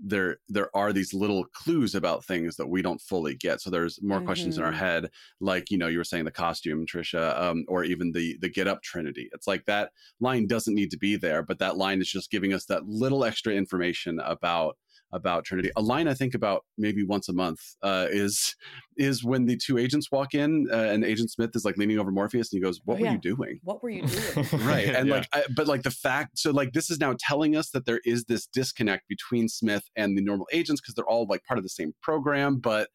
[0.03, 3.61] there there are these little clues about things that we don't fully get.
[3.61, 4.73] So there's more questions in our Mhm.
[4.73, 8.49] head, like you know you were saying the costume, Trisha, um, or even the the
[8.49, 9.29] get up Trinity.
[9.33, 12.53] It's like that line doesn't need to be there, but that line is just giving
[12.55, 14.79] us that little extra information about
[15.12, 15.70] about Trinity.
[15.77, 18.55] A line I think about maybe once a month uh, is
[18.96, 22.11] is when the two agents walk in uh, and Agent Smith is like leaning over
[22.11, 23.12] Morpheus and he goes, "What Oh, were yeah.
[23.12, 24.46] you doing?" What were you doing?
[24.66, 25.14] right and Yeah.
[25.16, 28.01] like I, but like the fact so like this is now telling us that there
[28.05, 31.64] is this disconnect between smith and the normal agents because they're all like part of
[31.64, 32.88] the same program but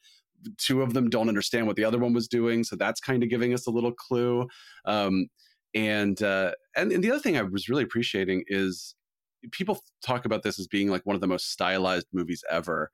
[0.57, 3.29] two of them don't understand what the other one was doing so that's kind of
[3.29, 4.47] giving us a little clue
[4.85, 5.27] um
[5.73, 8.95] and uh and, and the other thing i was really appreciating is
[9.51, 12.91] people talk about this as being like one of the most stylized movies ever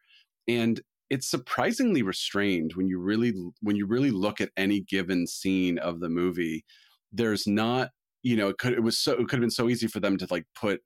[0.48, 5.78] and it's surprisingly restrained when you really when you really look at any given scene
[5.80, 6.64] of the movie
[7.12, 7.90] there's not
[8.24, 10.18] you know it could it was so it could have been so easy for them
[10.18, 10.82] to like put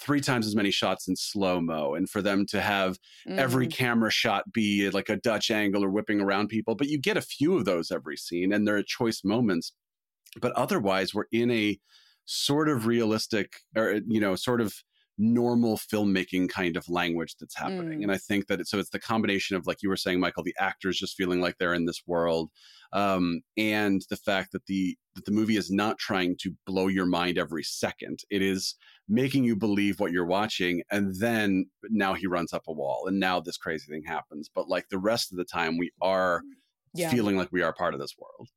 [0.00, 2.98] three times as many shots in slow mo and for them to have
[3.36, 3.72] every Mhm.
[3.72, 7.22] camera shot be like a dutch angle or whipping around people but you get a
[7.22, 9.72] few of those every scene and they're a choice moments
[10.40, 11.78] but otherwise we're in a
[12.24, 14.74] sort of realistic or you know sort of
[15.18, 18.02] normal filmmaking kind of language that's happening Mm.
[18.04, 20.42] and i think that it, so it's the combination of like you were saying michael
[20.42, 22.50] the actors just feeling like they're in this world
[22.92, 27.06] um, and the fact that the that the movie is not trying to blow your
[27.06, 28.74] mind every second it is
[29.08, 33.18] making you believe what you're watching and then now he runs up a wall and
[33.18, 36.42] now this crazy thing happens but like the rest of the time we are
[36.94, 37.10] Yeah.
[37.10, 38.48] feeling like we are part of this world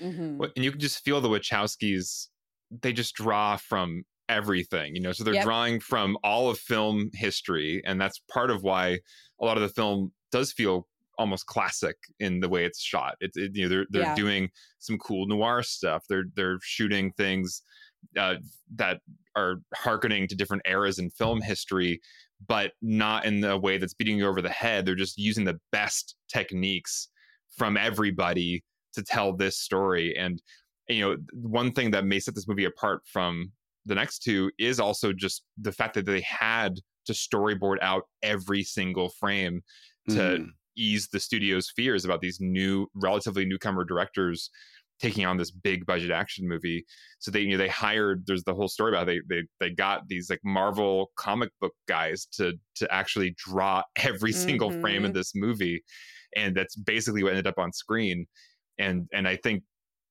[0.00, 0.52] Mhm.
[0.54, 2.28] And you can just feel the Wachowskis.
[2.70, 5.12] They just draw from everything, you know.
[5.12, 5.44] So they're Yep.
[5.44, 9.00] drawing from all of film history, and that's part of why
[9.40, 10.86] a lot of the film does feel
[11.18, 13.16] almost classic in the way it's shot.
[13.20, 14.14] It's it, you know they're they're Yeah.
[14.14, 16.04] doing some cool noir stuff.
[16.08, 17.62] They're they're shooting things
[18.16, 18.36] uh,
[18.76, 19.00] that
[19.36, 22.00] are harkening to different eras in film history,
[22.46, 24.86] but not in the way that's beating you over the head.
[24.86, 27.08] They're just using the best techniques
[27.56, 28.64] from everybody
[28.94, 30.16] to tell this story.
[30.16, 30.40] And
[30.88, 33.52] you know, one thing that may set this movie apart from
[33.88, 38.62] the next two is also just the fact that they had to storyboard out every
[38.62, 39.62] single frame
[40.10, 40.50] to Mm.
[40.76, 44.50] ease the studio's fears about these new, relatively newcomer directors
[45.00, 46.84] taking on this big budget action movie.
[47.20, 48.24] So they, you know, they hired.
[48.26, 52.26] There's the whole story about they they they got these like Marvel comic book guys
[52.32, 55.82] to to actually draw every single frame of this movie,
[56.36, 58.26] and that's basically what ended up on screen.
[58.78, 59.62] And and I think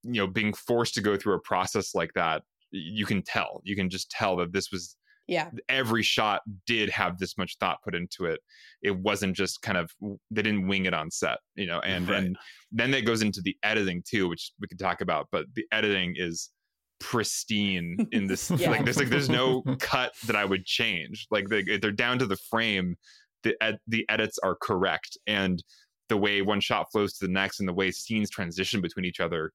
[0.04, 3.62] you know being forced to go through a process like that, you can tell.
[3.64, 4.96] You can just tell that this was
[5.28, 5.50] Yeah.
[5.70, 8.40] every shot did have this much thought put into it.
[8.82, 9.92] It wasn't just kind of
[10.32, 11.80] they didn't wing it on set, you know.
[11.82, 12.24] And Right.
[12.24, 12.38] and
[12.72, 15.28] then it goes into the editing too, which we could talk about.
[15.32, 16.52] But the editing is
[17.00, 18.50] pristine in this.
[18.52, 18.70] Yeah.
[18.72, 21.28] Like there's like there's no cut that I would change.
[21.32, 22.96] Like they, they're down to the frame.
[23.44, 25.64] The ed, the edits are correct, and
[26.10, 29.20] the way one shot flows to the next, and the way scenes transition between each
[29.20, 29.52] other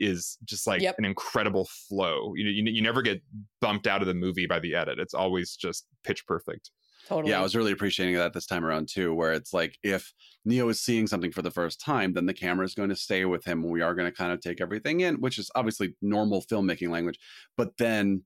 [0.00, 0.96] is just like Yep.
[0.98, 2.32] an incredible flow.
[2.34, 3.22] You, you you never get
[3.60, 4.98] bumped out of the movie by the edit.
[4.98, 6.70] It's always just pitch perfect.
[7.06, 7.30] Totally.
[7.32, 10.10] Yeah, I was really appreciating that this time around too, where it's like if
[10.46, 13.26] Neo is seeing something for the first time, then the camera is going to stay
[13.26, 13.62] with him.
[13.68, 17.18] We are going to kind of take everything in, which is obviously normal filmmaking language.
[17.58, 18.22] But then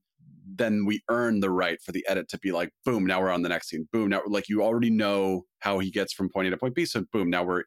[0.55, 3.41] then we earn the right for the edit to be like, boom, now we're on
[3.41, 3.87] the next scene.
[3.91, 6.85] Boom, now like you already know how he gets from point A to point B.
[6.85, 7.63] So boom, now we're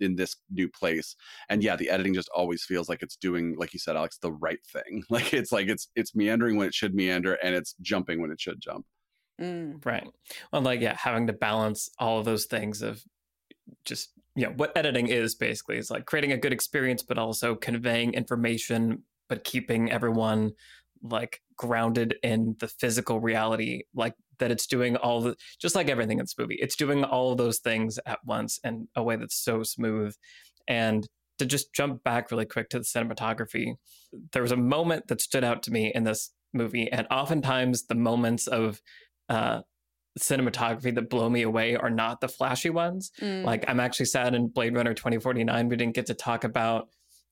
[0.00, 1.16] in this new place.
[1.48, 4.32] And yeah, the editing just always feels like it's doing, like you said, Alex, the
[4.32, 5.02] right thing.
[5.10, 8.40] Like it's like it's it's meandering when it should meander and it's jumping when it
[8.40, 8.84] should jump.
[9.40, 9.84] Mm.
[9.84, 10.08] Right.
[10.52, 13.02] Well, like, yeah, having to balance all of those things of
[13.84, 17.54] just, you know, what editing is basically is like creating a good experience, but also
[17.54, 20.52] conveying information, but keeping everyone
[21.04, 26.18] like grounded in the physical reality, like that it's doing all the, just like everything
[26.18, 29.36] in this movie, it's doing all of those things at once in a way that's
[29.36, 30.14] so smooth.
[30.66, 31.06] And
[31.38, 33.74] to just jump back really quick to the cinematography,
[34.32, 36.90] there was a moment that stood out to me in this movie.
[36.90, 38.80] And oftentimes the moments of
[39.28, 39.60] uh,
[40.18, 43.10] cinematography that blow me away are not the flashy ones.
[43.20, 43.44] Mm.
[43.44, 46.88] Like I'm actually sad in Blade Runner 2049 we didn't get to talk about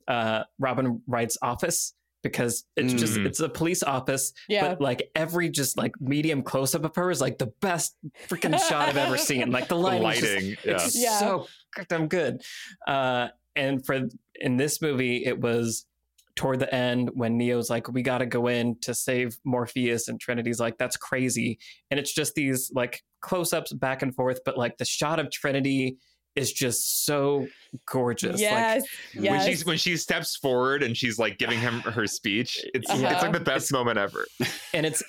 [0.08, 3.26] uh, Robin Wright's office because it's just Mm.
[3.26, 4.68] it's a police office, yeah.
[4.68, 7.96] but like every just like medium close up of her is like the best
[8.28, 9.50] freaking shot I've ever seen.
[9.50, 10.72] Like the The lighting, is just- yeah.
[10.74, 11.18] it's Yeah.
[11.18, 11.46] so
[11.76, 12.42] goddamn good.
[12.86, 15.86] Uh, and for in this movie, it was
[16.34, 20.18] toward the end when Neo's like, "We got to go in to save Morpheus," and
[20.18, 21.58] Trinity's like, "That's crazy."
[21.90, 25.30] And it's just these like close ups back and forth, but like the shot of
[25.30, 25.98] Trinity
[26.36, 27.46] is just so
[27.86, 28.40] gorgeous.
[28.40, 28.84] Like, yes.
[29.14, 33.02] When she's when she steps forward and she's like giving him her speech, it's it's
[33.02, 34.26] like the best moment ever.
[34.74, 35.02] and it's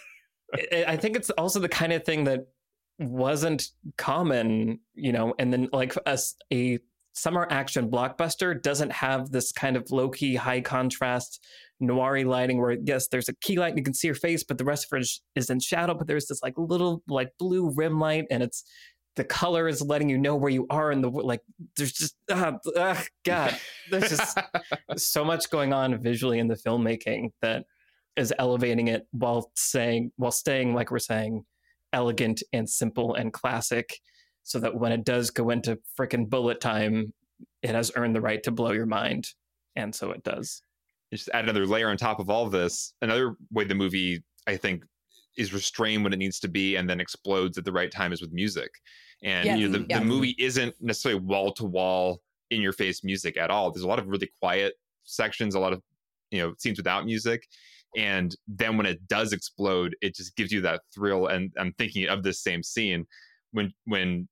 [0.54, 2.48] I I think it's also the kind of thing that
[3.00, 5.96] wasn't common, you know, and then like
[6.52, 6.80] a
[7.14, 11.46] summer action blockbuster doesn't have this kind of low key, high contrast
[11.80, 14.58] noir lighting where yes, there's a key light and you can see her face, but
[14.58, 15.94] the rest of it is, is in shadow.
[15.94, 18.64] But there's this like little like blue rim light, and it's
[19.16, 21.42] the color is letting you know where you are in the like.
[21.76, 23.58] There's just ah, ah, God,
[23.90, 24.38] there's just
[24.98, 27.66] so much going on visually in the filmmaking that
[28.16, 31.46] is elevating it while saying while staying like we're saying
[31.92, 34.00] elegant and simple and classic
[34.44, 37.14] so that when it does go into frickin' bullet time
[37.62, 39.30] it has earned the right to blow your mind
[39.76, 40.62] and so it does
[41.14, 42.94] just add another layer on top of all this.
[43.02, 44.84] Another way the movie, I think,
[45.38, 48.22] is restrained when it needs to be and then explodes at the right time is
[48.22, 48.70] with music.
[49.24, 50.00] And Yes, you know, the, yes.
[50.00, 52.22] the movie isn't necessarily wall to wall
[52.52, 53.72] in your face music at all.
[53.72, 54.74] There's a lot of really quiet
[55.04, 55.82] sections, a lot of
[56.32, 57.48] you know scenes without music.
[57.96, 61.28] And then when it does explode, it just gives you that thrill.
[61.28, 63.06] And I'm thinking of this same scene
[63.52, 64.28] when when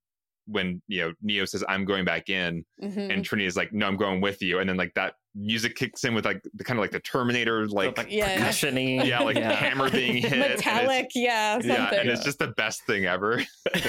[0.47, 3.13] when you know Neo says, "I'm going back in," Mhm.
[3.13, 6.03] and Trinity is like, "No, I'm going with you." And then like that music kicks
[6.03, 8.35] in with like the kind of like the Terminator, like, like Yeah.
[8.37, 9.03] percussion-y.
[9.05, 11.09] yeah, like hammer being hit, and metallic.
[11.15, 11.53] Yeah.
[11.53, 11.69] Something.
[11.71, 13.41] yeah, and it's just the best thing ever.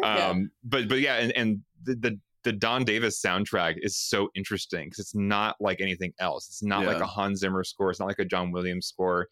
[0.00, 0.28] Yeah.
[0.28, 4.86] um, but but yeah, and and the, the the Don Davis soundtrack is so interesting
[4.86, 6.46] because it's not like anything else.
[6.48, 7.90] It's not like a Hans Zimmer score.
[7.90, 9.26] It's not like a John Williams score.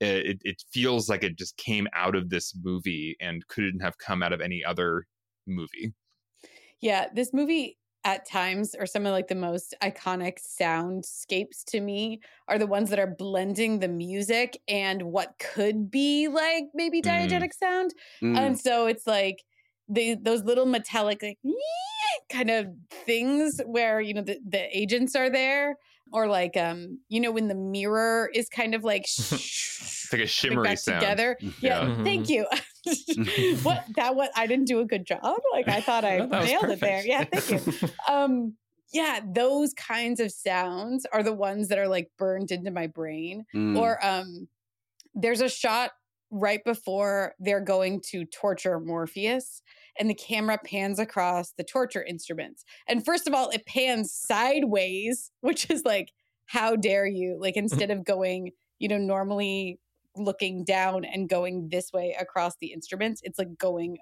[0.00, 3.96] It, it, it feels like it just came out of this movie and couldn't have
[3.98, 5.06] come out of any other
[5.46, 5.92] movie.
[6.80, 7.78] Yeah, this movie
[8.08, 12.88] at times are some of like the most iconic soundscapes to me are the ones
[12.88, 17.28] that are blending the music and what could be like maybe Mm.
[17.28, 17.92] diegetic sound.
[18.22, 18.38] Mm.
[18.38, 19.44] And so it's like
[19.90, 21.38] the those little metallic like
[22.32, 22.68] kind of
[23.04, 25.76] things where you know the, the agents are there
[26.12, 29.02] or like um you know when the mirror is kind of like
[30.10, 31.00] It's like a coming shimmery back sound.
[31.00, 31.36] together.
[31.60, 32.02] Yeah, Yeah.
[32.04, 32.46] thank you.
[33.62, 35.40] what that what I didn't do a good job.
[35.52, 37.02] Like I thought I No, that was nailed it there.
[37.04, 37.88] Yeah, thank you.
[38.08, 38.54] Um
[38.92, 43.44] yeah, those kinds of sounds are the ones that are like burned into my brain.
[43.54, 43.78] Mm.
[43.78, 44.48] Or um
[45.14, 45.90] there's a shot
[46.30, 49.62] right before they're going to torture Morpheus
[49.98, 52.64] and the camera pans across the torture instruments.
[52.86, 56.12] And first of all, it pans sideways, which is like
[56.46, 57.36] how dare you?
[57.40, 57.64] Like mm-hmm.
[57.64, 59.78] instead of going, you know, normally
[60.16, 63.98] looking down and going this way across the instruments, it's like going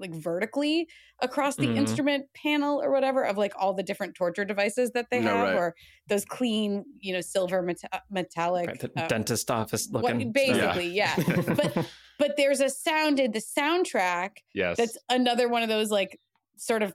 [0.00, 0.88] like vertically
[1.20, 1.76] across the Mhm.
[1.76, 5.48] instrument panel or whatever of like all the different torture devices that they No, have
[5.48, 5.54] right.
[5.56, 5.74] or
[6.08, 11.14] those clean, you know, silver meta- metallic Right, uh, dentist office what- looking basically, yeah.
[11.16, 11.86] But
[12.18, 14.76] but there's a sound in the soundtrack Yes.
[14.78, 16.18] that's another one of those like
[16.56, 16.94] sort of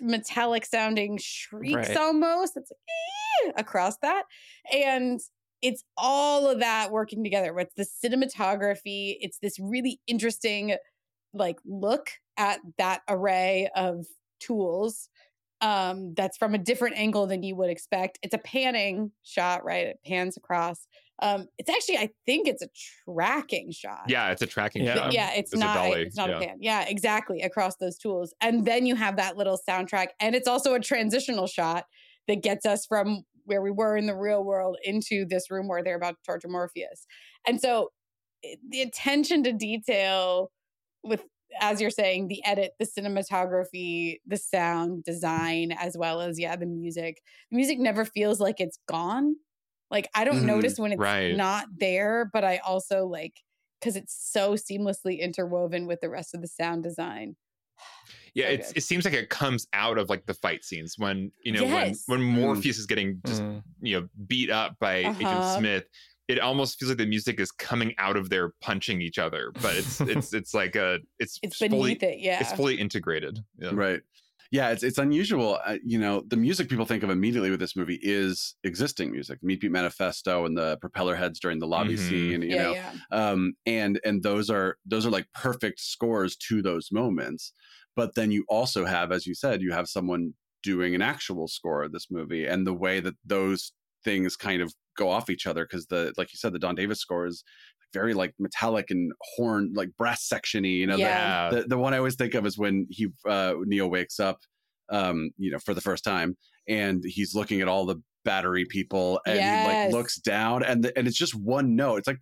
[0.00, 1.96] metallic sounding shrieks Right.
[1.96, 2.56] almost.
[2.56, 4.24] It's like across that.
[4.72, 5.20] And
[5.62, 7.56] it's all of that working together.
[7.58, 10.76] It's the cinematography, it's this really interesting
[11.32, 14.06] like look at that array of
[14.40, 15.08] tools
[15.60, 18.18] um, that's from a different angle than you would expect.
[18.22, 19.88] It's a panning shot, right?
[19.88, 20.86] It pans across.
[21.22, 22.68] Um, it's actually, I think it's a
[23.04, 24.04] tracking shot.
[24.08, 24.94] Yeah, it's a tracking Yeah.
[24.94, 25.12] shot.
[25.12, 25.74] Yeah, it's, It's not.
[25.74, 26.36] dolly, It's not yeah.
[26.38, 26.56] a pan.
[26.60, 27.42] Yeah, exactly.
[27.42, 31.46] Across those tools, and then you have that little soundtrack, and it's also a transitional
[31.46, 31.84] shot
[32.26, 35.82] that gets us from where we were in the real world into this room where
[35.84, 37.06] they're about to torture Morpheus.
[37.46, 37.90] And so,
[38.42, 40.50] it- the attention to detail
[41.04, 41.24] with
[41.60, 46.66] as you're saying, the edit, the cinematography, the sound design, as well as yeah, the
[46.66, 47.22] music.
[47.50, 49.36] The music never feels like it's gone.
[49.90, 50.46] Like I don't Mhm.
[50.46, 51.30] notice when it's Right.
[51.30, 53.34] not there, but I also like
[53.80, 57.36] because it's so seamlessly interwoven with the rest of the sound design.
[58.34, 61.32] Yeah, So it's, it seems like it comes out of like the fight scenes when
[61.44, 61.66] you know Yes.
[61.66, 62.32] when when Mm.
[62.40, 63.64] Morpheus is getting just Mm.
[63.80, 65.44] you know beat up by Agent Uh-huh.
[65.44, 65.84] Smith.
[66.30, 69.76] It almost feels like the music is coming out of there punching each other, but
[69.76, 72.40] it's it's it's like a it's It's fully beneath it, yeah.
[72.40, 73.40] it's fully integrated.
[73.58, 73.70] Yeah.
[73.72, 74.00] Right.
[74.52, 75.60] Yeah, it's it's unusual.
[75.64, 79.38] Uh, you know, the music people think of immediately with this movie is existing music,
[79.42, 82.08] Meat Beat Manifesto and the Propellerheads during the lobby Mhm.
[82.08, 82.42] scene.
[82.42, 82.92] You yeah, know, yeah.
[83.12, 87.52] um, and and those are those are like perfect scores to those moments.
[87.94, 91.82] But then you also have, as you said, you have someone doing an actual score
[91.84, 93.72] of this movie, and the way that those
[94.04, 97.00] things kind of go off each other because the like you said, the Don Davis
[97.00, 97.42] score is
[97.92, 100.76] very like metallic and horn, like brass sectiony.
[100.78, 100.96] You know,
[101.50, 104.38] the- the the one I always think of is when he uh Neo wakes up
[104.90, 106.36] um you know for the first time
[106.68, 109.66] and he's looking at all the battery people and yes.
[109.66, 112.18] he like looks down and the, and it's just one note it's like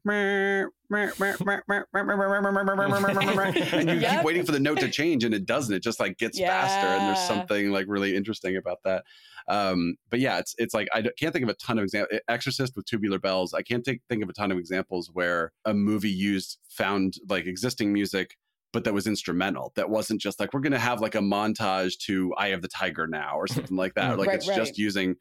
[3.72, 4.16] and you yep.
[4.16, 6.48] keep waiting for the note to change and it doesn't it just like gets yeah.
[6.48, 9.04] faster and there's something like really interesting about that
[9.48, 12.76] um but yeah it's it's like i can't think of a ton of examples exorcist
[12.76, 16.10] with tubular bells i can't take, think of a ton of examples where a movie
[16.10, 18.36] used found like existing music
[18.72, 19.72] but that was instrumental.
[19.76, 22.68] That wasn't just like we're going to have like a montage to "Eye of the
[22.68, 24.18] Tiger" now or something like that.
[24.18, 24.56] Like right, it's right.
[24.56, 25.16] just using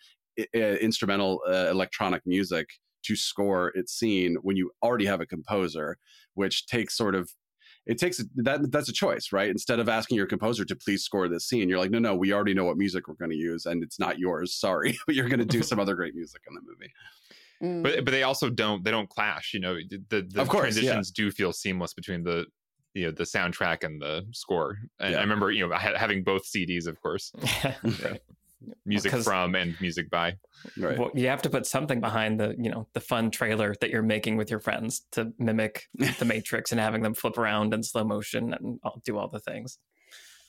[0.54, 2.68] instrumental uh, electronic music
[3.04, 5.98] to score its scene when you already have a composer
[6.34, 7.32] which takes sort of
[7.86, 11.28] it takes that that's a choice right instead of asking your composer to please score
[11.30, 13.66] this scene you're like no no we already know what music we're going to use
[13.66, 16.56] and it's not yours sorry but you're going to do some other great music in
[16.56, 16.92] the movie
[17.64, 17.82] Mm.
[17.82, 19.52] But but they also don't they don't clash.
[19.52, 20.82] You know, the the Of course, yeah.
[20.92, 22.46] transitions do feel seamless between the
[22.94, 24.78] you know the soundtrack and the score.
[25.00, 25.18] And Yeah.
[25.18, 27.32] I remember you know having both CDs, of course,
[27.84, 28.22] Right.
[28.86, 30.36] Music 'cause- from and music by.
[30.78, 33.90] right Well, you have to put something behind the, you know, the fun trailer that
[33.90, 37.84] you're making with your friends to mimic the Matrix and having them flip around in
[37.84, 39.80] slow motion and all, do all the things.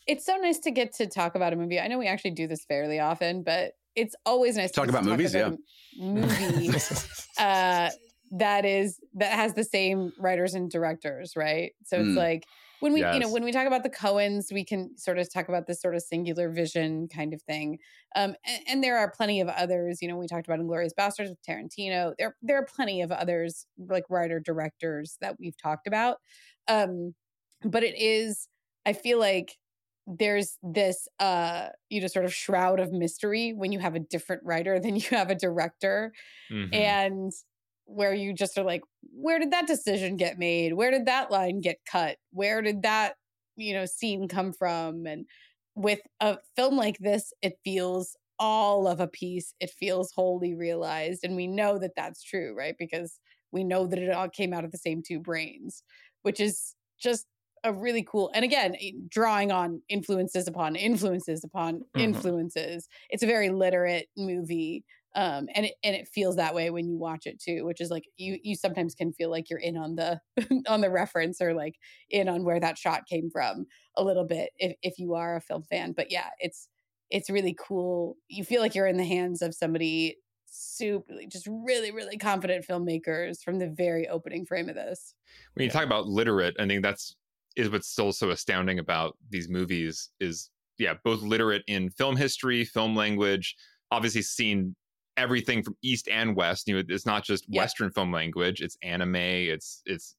[0.07, 1.79] it's so nice to get to talk about a movie.
[1.79, 4.99] I know we actually do this fairly often, but it's always nice Talk to get
[5.01, 5.51] about to movies, yeah,
[5.99, 6.71] movie
[7.39, 7.91] uh,
[8.33, 11.73] that is that has the same writers and directors, right?
[11.85, 12.16] So it's Mm.
[12.16, 12.45] like
[12.81, 15.49] when we, you know, when we talk about the Coens we can sort of talk
[15.49, 17.79] about this sort of singular vision kind of thing.
[18.16, 20.01] Um, and, and there are plenty of others.
[20.03, 22.14] You know, we talked about Inglourious Basterds with Tarantino.
[22.18, 26.18] There, there are plenty of others like writer directors that we've talked about.
[26.68, 27.14] Um,
[27.62, 28.49] but it is,
[28.87, 29.57] I feel like
[30.11, 34.43] there's this uh you know sort of shroud of mystery when you have a different
[34.43, 36.12] writer than you have a director
[36.51, 36.72] Mhm.
[36.72, 37.33] and
[37.89, 38.82] where you just are like
[39.12, 40.74] where did that decision get made?
[40.74, 42.18] Where did that line get cut?
[42.32, 43.16] Where did that
[43.57, 45.07] you know scene come from?
[45.07, 45.26] And
[45.74, 49.55] with a film like this it feels all of a piece.
[49.61, 52.74] It feels wholly realized and we know that that's true right?
[52.78, 53.18] Because
[53.53, 55.82] we know that it all came out of the same two brains
[56.22, 57.26] which is just
[57.64, 62.22] a really cool and again eh, drawing on influences upon influences upon Mhm.
[62.22, 62.89] influences.
[63.11, 64.84] It's a very literate movie
[65.15, 67.91] um and it and it feels that way when you watch it too which is
[67.91, 70.21] like you you sometimes can feel like you're in on the
[70.69, 71.77] on the reference or like
[72.11, 75.41] in on where that shot came from a little bit if if you are a
[75.41, 75.93] film fan.
[75.93, 76.69] But yeah it's
[77.11, 78.17] it's really cool.
[78.29, 83.43] You feel like you're in the hands of somebody super just really really confident filmmakers
[83.43, 85.15] from the very opening frame of this.
[85.55, 85.73] When you Yeah.
[85.73, 87.17] talk about literate, I think that's
[87.57, 92.65] is what's still so astounding about these movies is yeah, both literate in film history,
[92.65, 93.57] film language,
[93.91, 94.77] obviously seen
[95.19, 96.69] everything from east and west.
[96.69, 97.62] You know, it's not just Yeah.
[97.62, 99.16] Western film language; it's anime.
[99.16, 100.16] It's it's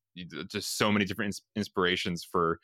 [0.48, 2.60] just so many different ins- inspirations for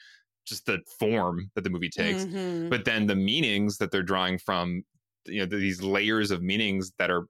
[0.45, 2.25] just the form that the movie takes.
[2.25, 2.69] Mhm.
[2.69, 4.83] But then the meanings that they're drawing from,
[5.25, 7.25] you know, these layers of meanings that are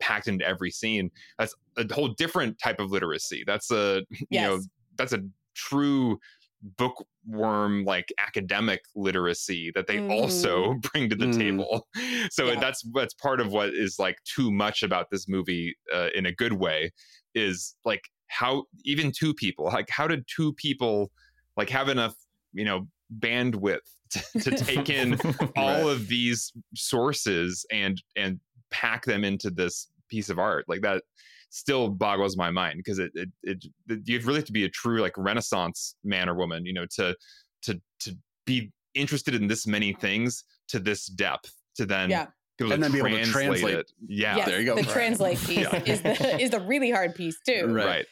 [0.00, 1.10] packed into every scene.
[1.38, 3.44] That's a whole different type of literacy.
[3.46, 4.60] That's a you know
[4.96, 5.22] that's a
[5.54, 6.18] true
[6.62, 11.38] bookworm like academic literacy that they also bring to the Mm.
[11.38, 11.86] table
[12.30, 12.58] so Yeah.
[12.60, 16.32] that's that's part of what is like too much about this movie uh, in a
[16.32, 16.92] good way
[17.34, 21.10] is like how even two people like how did two people
[21.56, 22.14] like have enough
[22.52, 22.88] you know
[23.20, 23.78] bandwidth
[24.10, 25.18] to, to take in
[25.56, 28.40] all of these sources and and
[28.70, 31.02] pack them into this piece of art like that
[31.50, 33.64] still boggles my mind because it, it it
[34.04, 37.14] you really have to be a true like renaissance man or woman you know to
[37.62, 42.26] to to be interested in this many things to this depth to then Yeah.
[42.60, 43.74] And to then be able to translate.
[43.74, 44.74] it yeah Yes, there you go.
[44.74, 44.90] The Right.
[44.90, 45.82] translate piece Yeah.
[45.84, 47.66] is the is the really hard piece too.
[47.66, 47.86] Right.
[47.86, 48.06] right.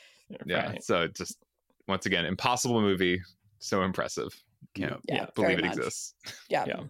[0.47, 0.82] yeah Right.
[0.84, 1.37] so just
[1.89, 3.20] once again impossible movie
[3.59, 4.28] so impressive
[4.74, 5.76] can't Yeah, Yeah, believe it much.
[5.76, 6.14] exists
[6.49, 6.64] Yeah.
[6.66, 6.80] Yeah.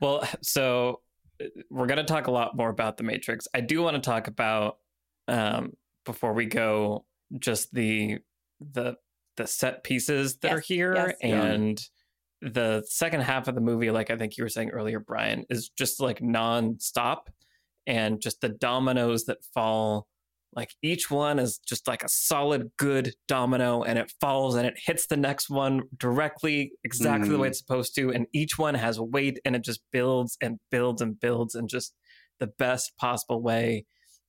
[0.00, 1.00] Well, so
[1.42, 3.46] uh, we're going to talk a lot more about the Matrix.
[3.54, 4.78] I do want to talk about
[5.28, 5.72] um,
[6.04, 7.04] before we go
[7.38, 8.18] just the
[8.60, 8.96] the
[9.36, 11.14] the set pieces that are here yes.
[11.22, 11.42] Yeah.
[11.42, 11.80] and
[12.40, 15.70] the second half of the movie like I think you were saying earlier Brian is
[15.70, 17.30] just like non-stop
[17.86, 20.06] and just the dominoes that fall
[20.54, 24.74] like each one is just like a solid good domino and it falls and it
[24.86, 27.50] hits the next one directly exactly the way Mhm.
[27.50, 31.18] it's supposed to and each one has weight and it just builds and builds and
[31.18, 31.92] builds and just
[32.38, 33.84] the best possible way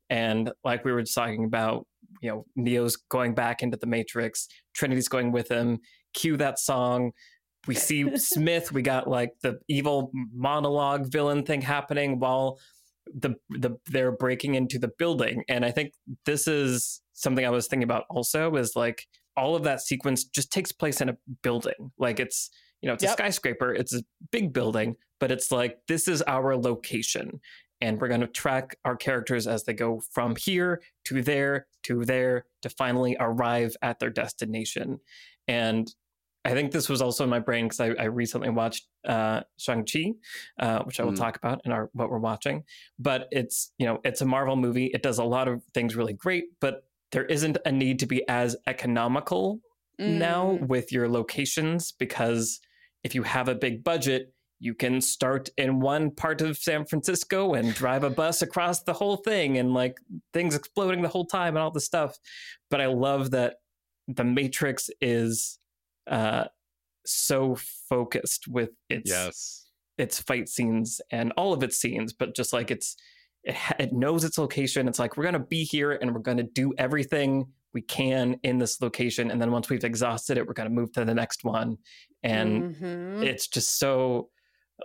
[0.09, 1.85] and like we were just talking about
[2.21, 5.79] you know neo's going back into the matrix trinity's going with him
[6.15, 7.11] cue that song.
[7.67, 12.57] We see smith we got like the evil monologue villain thing happening while
[13.13, 15.43] the the they're breaking into the building.
[15.47, 15.93] And i think
[16.25, 19.05] this is something i was thinking about also is like
[19.37, 21.91] all of that sequence just takes place in a building.
[21.99, 22.49] Like it's
[22.81, 26.55] you know it's a skyscraper it's a big building but it's like this is our
[26.55, 27.39] location
[27.85, 32.03] and we're going to track our characters as they go from here to there to
[32.05, 34.99] there to finally arrive at their destination
[35.47, 35.85] and
[36.43, 38.83] i think this was also in my brain because I, I recently watched
[39.13, 40.05] uh, shang-chi
[40.59, 41.23] uh, which i will Mm.
[41.25, 42.57] talk about in our what we're watching
[42.97, 46.13] but it's you know it's a marvel movie it does a lot of things really
[46.25, 46.75] great but
[47.11, 49.59] there isn't a need to be as economical
[49.99, 50.67] now Mm.
[50.73, 52.59] with your locations because
[53.03, 57.53] if you have a big budget you can start in one part of San Francisco
[57.53, 59.97] and drive a bus across the whole thing and like
[60.33, 62.17] things exploding the whole time and all this stuff
[62.69, 63.55] but i love that
[64.07, 65.59] the matrix is
[66.07, 66.45] uh
[67.05, 67.55] so
[67.89, 69.61] focused with its yes
[69.97, 72.97] its fight scenes and all of its scenes, but just like it's
[73.45, 74.89] it, ha- it knows its location.
[74.89, 78.81] It's like we're gonna be here and we're gonna do everything we can in this
[78.81, 81.77] location, and then once we've exhausted it, we're gonna move to the next one,
[82.23, 83.23] and Mhm.
[83.23, 84.29] it's just so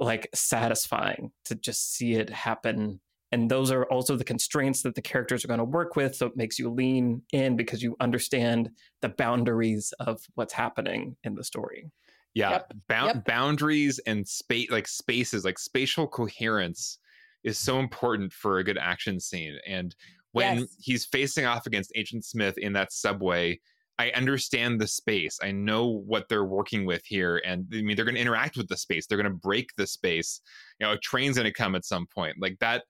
[0.01, 3.01] like satisfying to just see it happen.
[3.33, 6.15] And those are also the constraints that the characters are going to work with.
[6.17, 8.71] So it makes you lean in because you understand
[9.03, 11.91] the boundaries of what's happening in the story.
[12.35, 12.73] yeah Yep.
[12.89, 13.25] Bound, Yep.
[13.27, 16.99] boundaries and space like spaces like spatial coherence
[17.43, 19.95] is so important for a good action scene and
[20.33, 20.77] when Yes.
[20.81, 23.59] he's facing off against agent smith in that subway
[24.01, 25.39] i understand the space.
[25.43, 28.69] I know what they're working with here and i mean they're going to interact with
[28.69, 29.07] the space.
[29.07, 30.41] They're going to break the space.
[30.79, 32.37] You know a train's going to come at some point.
[32.41, 32.85] Like that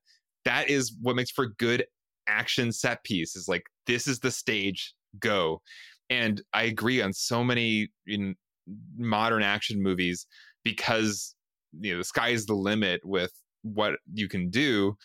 [0.44, 1.84] that is what makes for good
[2.28, 5.60] action set piece is like this is the stage go.
[6.08, 8.36] And i agree on so many in
[8.96, 10.26] modern action movies
[10.62, 11.34] because
[11.80, 13.32] you know the sky is the limit with
[13.62, 14.96] what you can do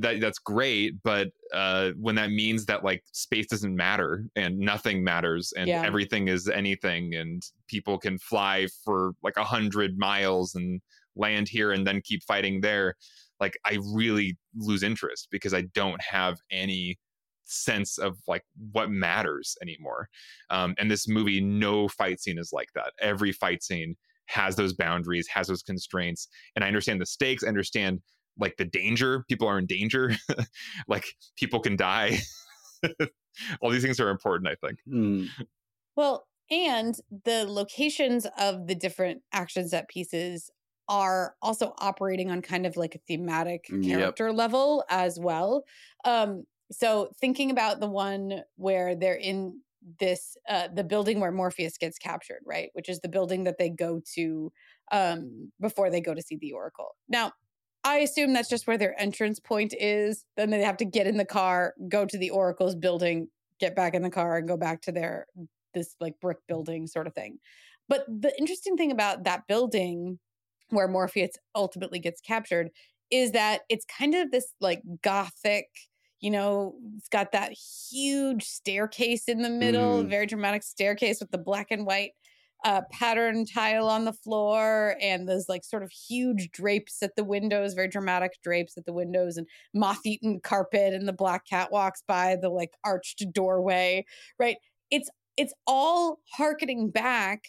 [0.00, 5.04] that that's great but uh when that means that like space doesn't matter and nothing
[5.04, 5.82] matters and Yeah.
[5.84, 10.80] everything is anything and people can fly for like a hundred miles and
[11.16, 12.94] land here and then keep fighting there
[13.40, 16.98] like i really lose interest because i don't have any
[17.44, 20.08] sense of like what matters anymore
[20.48, 23.94] um, and this movie no fight scene is like that every fight scene
[24.26, 28.00] has those boundaries has those constraints and i understand the stakes i understand
[28.38, 30.12] like the danger people are in danger
[30.88, 32.18] like people can die
[33.60, 35.32] all these things are important i think Mm.
[35.96, 40.50] Well, and the locations of the different action set pieces
[40.88, 43.80] are also operating on kind of like a thematic Yep.
[43.82, 45.64] character level as well.
[46.04, 49.60] Um, so thinking about the one where they're in
[50.00, 52.70] this uh the building where Morpheus gets captured, right?
[52.72, 54.50] Which is the building that they go to
[54.92, 56.96] um before they go to see the Oracle.
[57.08, 57.32] Now,
[57.84, 60.24] I assume that's just where their entrance point is.
[60.36, 63.28] Then they have to get in the car, go to the Oracle's building,
[63.60, 65.26] get back in the car, and go back to their
[65.74, 67.38] this like brick building sort of thing.
[67.88, 70.18] But the interesting thing about that building
[70.70, 72.70] where Morpheus ultimately gets captured
[73.10, 75.66] is that it's kind of this like gothic,
[76.20, 80.08] you know, it's got that huge staircase in the middle, Mhm.
[80.08, 82.12] very dramatic staircase with the black and white
[82.64, 87.24] uh, pattern tile on the floor and those like sort of huge drapes at the
[87.24, 92.02] windows, very dramatic drapes at the windows and moth-eaten carpet and the black cat walks
[92.08, 94.04] by the like arched doorway,
[94.38, 94.56] right?
[94.90, 97.44] It's it's all harkening back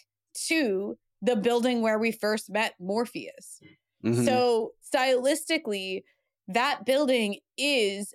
[0.48, 3.60] to the building where we first met Morpheus.
[4.04, 4.24] Mhm.
[4.24, 6.02] So stylistically,
[6.48, 8.14] that building is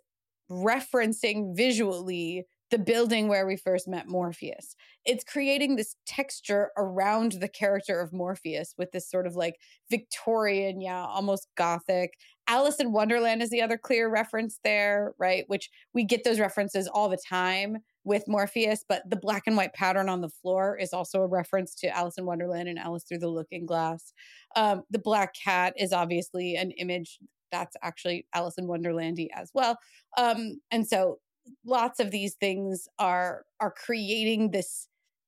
[0.49, 4.75] referencing visually the building where we first met Morpheus.
[5.05, 9.57] It's creating this texture around the character of Morpheus with this sort of like
[9.89, 12.13] Victorian, yeah, almost gothic.
[12.47, 15.43] Alice in Wonderland is the other clear reference there, right?
[15.47, 19.73] Which we get those references all the time with Morpheus, but the black and white
[19.73, 23.19] pattern on the floor is also a reference to Alice in Wonderland and Alice Through
[23.19, 24.13] the Looking Glass.
[24.55, 27.19] Um, the black cat is obviously an image
[27.51, 29.77] that's actually Alice in Wonderlandy as well.
[30.17, 31.19] Um, and so
[31.65, 34.87] lots of these things are are creating this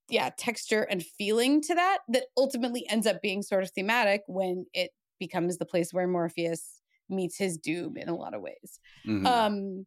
[0.10, 4.66] yeah texture and feeling to that that ultimately ends up being sort of thematic when
[4.74, 8.80] it becomes the place where Morpheus meets his doom in a lot of ways.
[9.08, 9.26] Mhm.
[9.26, 9.86] Um,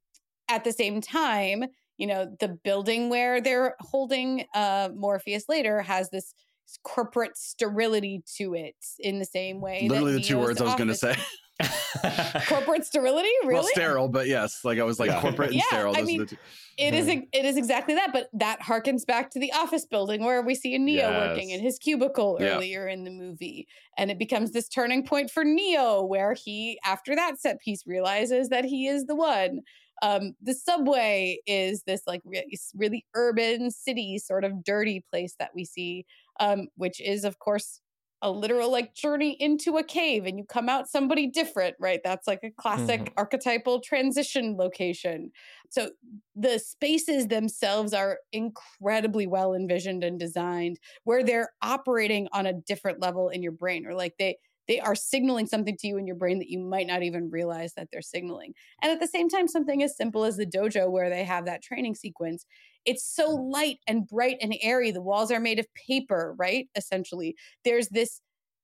[0.48, 1.64] at the same time,
[1.98, 6.34] you know, the building where they're holding uh, Morpheus later has this
[6.82, 9.88] corporate sterility to it in the same way.
[9.88, 11.14] that Literally the two words I was going to say.
[12.46, 13.54] Corporate sterility, really?
[13.54, 15.20] Well, sterile, but yes, like I was like Yeah.
[15.20, 15.94] corporate and Yeah, sterile.
[15.96, 16.36] I mean, the two.
[16.76, 17.18] It is Mm-hmm.
[17.18, 20.54] ex- it is exactly that, but that harkens back to the office building where we
[20.54, 22.56] see Neo working in his cubicle Yeah.
[22.56, 27.16] earlier in the movie, and it becomes this turning point for Neo, where he, after
[27.16, 29.60] that set piece, realizes that he is the one.
[30.02, 32.44] Um, the subway is this like re-
[32.74, 36.04] really urban city, sort of dirty place that we see,
[36.40, 37.80] um, which is of course
[38.22, 42.00] a literal like journey into a cave and you come out somebody different, right?
[42.02, 43.16] That's like a classic Mhm.
[43.16, 45.30] archetypal transition location.
[45.70, 45.90] So
[46.34, 53.00] the spaces themselves are incredibly well envisioned and designed where they're operating on a different
[53.00, 56.16] level in your brain or like they they are signaling something to you in your
[56.16, 58.52] brain that you might not even realize that they're signaling.
[58.82, 61.62] And at the same time something as simple as the dojo where they have that
[61.62, 62.44] training sequence,
[62.86, 64.90] it's so light and bright and airy.
[64.90, 66.68] The walls are made of paper, right?
[66.76, 67.36] Essentially.
[67.64, 68.20] There's this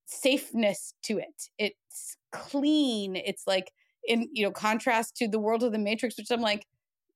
[0.07, 1.49] safeness to it.
[1.59, 3.17] It's clean.
[3.17, 3.73] It's like
[4.07, 6.67] in you know contrast to the world of the matrix which i'm like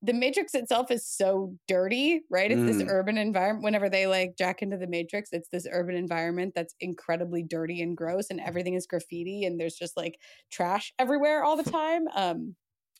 [0.02, 2.86] the matrix itself is so dirty right it's this Mm.
[2.86, 7.42] urban environment whenever they like jack into the matrix it's this urban environment that's incredibly
[7.42, 11.68] dirty and gross and everything is graffiti and there's just like trash everywhere all the
[11.70, 12.54] time um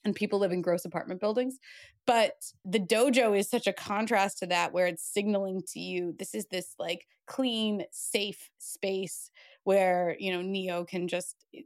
[0.04, 1.58] and people live in gross apartment buildings
[2.06, 2.34] but
[2.64, 6.46] the dojo is such a contrast to that where it's signaling to you this is
[6.50, 9.30] this like clean safe space
[9.64, 11.62] where you know neo can just eh,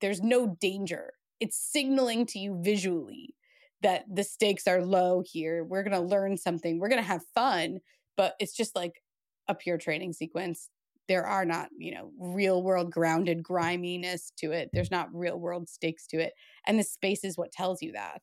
[0.00, 3.34] there's no danger it's signaling to you visually
[3.82, 5.64] that the stakes are low here.
[5.64, 6.78] We're going to learn something.
[6.78, 7.80] We're going to have fun,
[8.16, 9.02] but it's just like
[9.48, 10.68] a pure training sequence.
[11.10, 14.70] There are not, you know, real world grounded griminess to it.
[14.72, 16.32] There's not real world stakes to it.
[16.66, 18.22] And the space is what tells you that.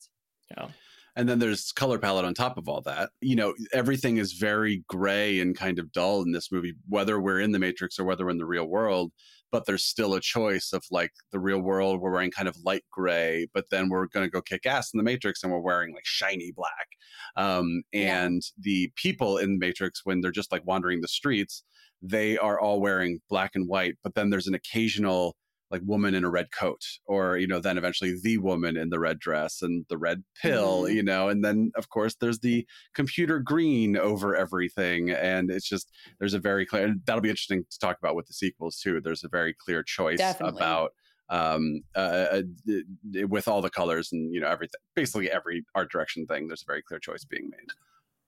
[0.56, 0.70] yeah.
[1.18, 3.10] And then there's color palette on top of all that.
[3.22, 7.40] You know, everything is very gray and kind of dull in this movie, whether we're
[7.42, 9.12] in the Matrix or whether we're in the real world.
[9.52, 12.84] But there's still a choice of like the real world, we're wearing kind of light
[12.92, 15.94] gray, but then we're going to go kick ass in the Matrix and we're wearing
[15.94, 16.88] like shiny black.
[17.36, 18.24] Um, Yeah.
[18.26, 21.64] and the people in the Matrix, when they're just like wandering the streets,
[22.02, 23.96] they are all wearing black and white.
[24.04, 25.36] But then there's an occasional
[25.70, 29.00] like woman in a red coat or you know then eventually the woman in the
[29.00, 30.94] red dress and the red pill Mhm.
[30.96, 35.92] you know and then of course there's the computer green over everything and it's just
[36.20, 39.02] there's a very clear and that'll be interesting to talk about with the sequels too
[39.02, 40.58] there's a very clear choice Definitely.
[40.62, 40.92] about
[41.28, 45.66] um uh, uh, d- d- with all the colors and you know everything basically every
[45.76, 47.68] art direction thing there's a very clear choice being made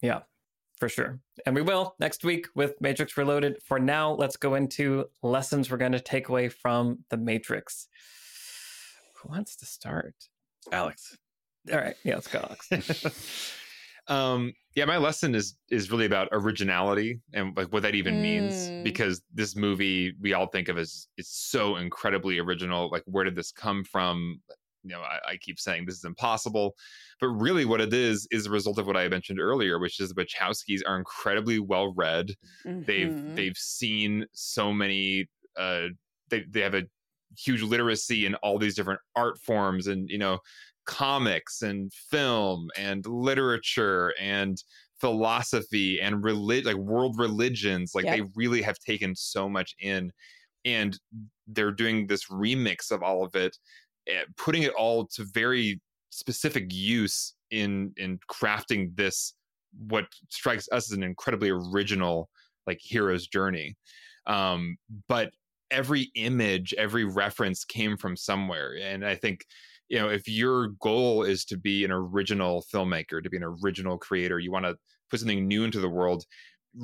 [0.01, 0.24] Yeah,
[0.80, 1.19] for sure.
[1.45, 3.57] And we will next week with Matrix Reloaded.
[3.63, 7.88] For now, let's go into lessons we're going to take away from the Matrix.
[9.17, 10.15] Who wants to start?
[10.71, 11.17] alex
[11.71, 11.95] All right.
[12.03, 13.45] Yeah, let's go, Alex.
[14.07, 18.53] um yeah my lesson is is really about originality and like what that even means
[18.69, 18.84] Mm.
[18.84, 23.36] because this movie we all think of as it's so incredibly original like where did
[23.36, 24.41] this come from
[24.84, 26.75] you know I, I keep saying this is impossible
[27.19, 30.09] but really what it is is a result of what i mentioned earlier which is
[30.09, 32.32] the wachowskis are incredibly well read
[32.86, 33.36] they've Mhm.
[33.36, 35.27] they've seen so many
[35.57, 35.88] uh
[36.30, 36.84] they, they have a
[37.38, 40.39] huge literacy in all these different art forms and you know
[40.86, 44.63] comics and film and literature and
[44.99, 48.15] philosophy and relig- like world religions like Yep.
[48.15, 50.11] they really have taken so much in
[50.65, 50.99] and
[51.47, 53.57] they're doing this remix of all of it
[54.38, 59.34] putting it all to very specific use in in crafting this
[59.88, 62.30] what strikes us as an incredibly original
[62.68, 63.76] like hero's journey.
[64.28, 64.78] Um
[65.08, 65.32] but
[65.72, 68.76] every image every reference came from somewhere.
[68.82, 69.45] And i think
[69.89, 73.97] you know if your goal is to be an original filmmaker to be an original
[73.97, 74.76] creator you want to
[75.10, 76.24] put something new into the world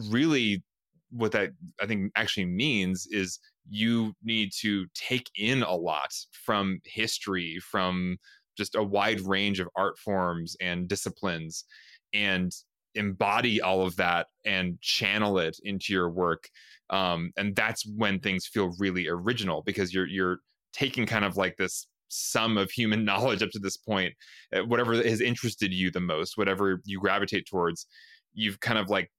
[0.10, 0.64] really
[1.12, 1.52] what that
[1.82, 3.40] I think actually means is
[3.70, 8.18] you need to take in a lot from history, from
[8.58, 11.66] just a wide range of art forms and disciplines,
[12.14, 12.52] and
[12.96, 16.48] embody all of that and channel it into your work.
[16.90, 20.40] Um, and that's when things feel really original because you're you're
[20.74, 24.14] taking kind of like this sum of human knowledge up to this point,
[24.56, 27.86] uh, whatever has interested you the most, whatever you gravitate towards,
[28.34, 29.10] you've kind of like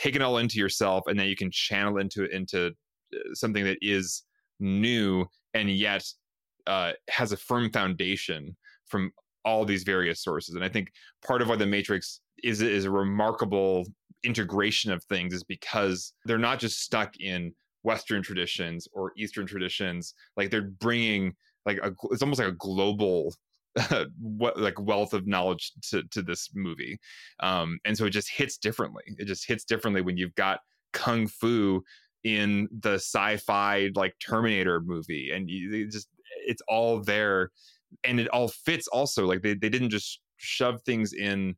[0.00, 2.68] taken it all into yourself, and then you can channel into it into
[3.14, 4.22] uh, something that is
[4.58, 6.04] new and yet
[6.66, 9.10] uh, has a firm foundation from
[9.44, 10.54] all these various sources.
[10.54, 10.92] And I think
[11.26, 13.86] part of why the Matrix is is a remarkable
[14.24, 20.14] integration of things is because they're not just stuck in Western traditions or Eastern traditions.
[20.36, 21.34] Like they're bringing
[21.66, 23.34] like a, it's almost like a global
[24.20, 26.98] what like wealth of knowledge to to this movie
[27.40, 29.04] um and so it just hits differently.
[29.18, 30.60] It just hits differently when you've got
[30.92, 31.82] kung fu
[32.24, 36.08] in the sci-fi like terminator movie and you just
[36.46, 37.50] it's all there
[38.04, 41.54] and it all fits also like they, they didn't just shove things in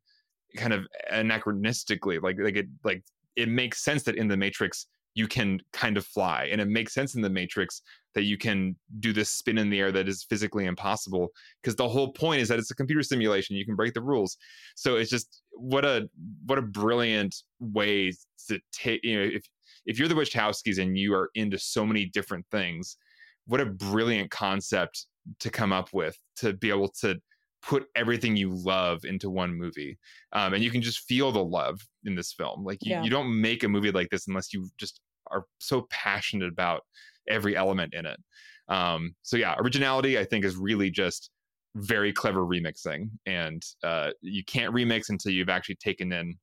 [0.55, 3.03] kind of anachronistically like like it like
[3.35, 4.85] it makes sense that in the matrix
[5.15, 7.81] you can kind of fly and it makes sense in the matrix
[8.15, 11.29] that you can do this spin in the air that is physically impossible
[11.61, 14.37] because the whole point is that it's a computer simulation you can break the rules.
[14.75, 16.09] So it's just what a
[16.45, 18.11] what a brilliant way
[18.47, 19.43] to take you know if
[19.85, 22.97] if you're the wachowskis and you are into so many different things
[23.45, 25.07] what a brilliant concept
[25.39, 27.15] to come up with to be able to
[27.63, 29.97] put everything you love into one movie
[30.33, 32.63] um, and you can just feel the love in this film.
[32.63, 33.03] Like you, yeah.
[33.03, 34.99] you don't make a movie like this unless you just
[35.31, 36.81] are so passionate about
[37.29, 38.19] every element in it.
[38.67, 41.31] Um, so yeah originality i think is really just
[41.75, 46.35] very clever remixing and uh, you can't remix until you've actually taken in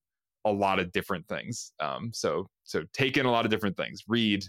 [0.45, 1.73] a lot of different things.
[1.81, 4.03] Um, so so take in a lot of different things.
[4.09, 4.45] Read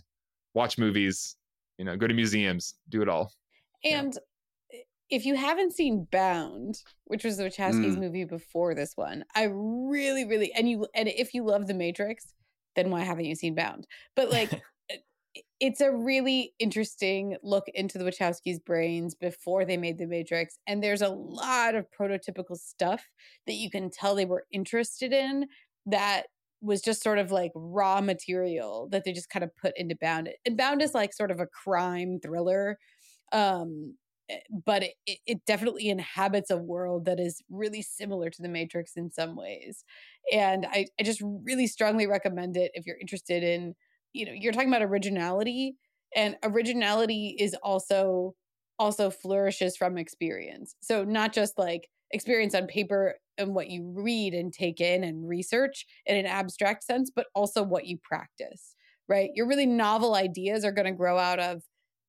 [0.54, 1.36] watch movies
[1.78, 3.32] you know go to museums do it all.
[3.84, 4.18] And
[5.12, 8.00] if you haven't seen Bound, which was the Wachowskis mm.
[8.00, 12.34] movie before this one, I really, really and you and if you love The Matrix,
[12.76, 13.86] then why haven't you seen Bound?
[14.16, 14.62] But like
[15.60, 20.58] it's a really interesting look into the Wachowskis' brains before they made The Matrix.
[20.66, 23.04] And there's a lot of prototypical stuff
[23.46, 25.48] that you can tell they were interested in
[25.86, 26.24] that
[26.62, 30.30] was just sort of like raw material that they just kind of put into Bound.
[30.46, 32.78] And Bound is like sort of a crime thriller
[33.34, 33.96] um
[34.32, 38.94] Eh, but it, it definitely inhabits a world that is really similar to the matrix
[38.96, 39.84] in some ways.
[40.32, 43.76] And I, I just really strongly recommend it if you're interested in
[44.14, 45.76] you know you're talking about originality
[46.16, 48.36] and originality is also
[48.80, 50.76] also flourishes from experience.
[50.82, 55.28] So not just like experience on paper and what you read and take in and
[55.28, 58.76] research in an abstract sense but also what you practice
[59.08, 59.32] right?
[59.36, 61.64] Your really novel ideas are going to grow out of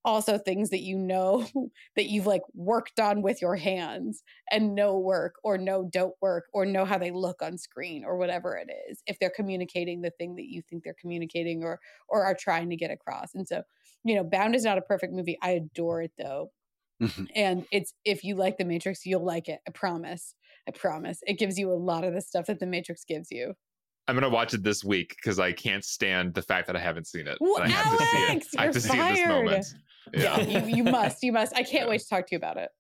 [0.05, 1.47] also things that you know
[1.97, 6.45] that you've like worked on with your hands and know work or know don't work
[6.53, 10.13] or know how they look on screen or whatever it is if they're communicating the
[10.19, 11.79] thing that you think they're communicating or
[12.09, 13.63] or are trying to get across and so
[14.05, 16.51] you know bound is not a perfect movie i adore it though
[17.01, 17.25] mm-hmm.
[17.35, 20.35] and it's if you like the matrix you'll like it i promise
[20.69, 23.55] i promise it gives you a lot of the stuff that the matrix gives you
[24.09, 27.07] I'm gonna watch it this week because I can't stand the fact that I haven't
[27.07, 27.39] seen it.
[27.41, 28.61] Well, I have Alex, to see it.
[28.61, 29.17] I have to fired.
[29.17, 29.67] see it this moment.
[30.13, 31.23] Yeah, yeah you, you, must.
[31.23, 31.53] You must.
[31.55, 31.91] I can't yeah.
[31.91, 32.71] wait to talk to you about it.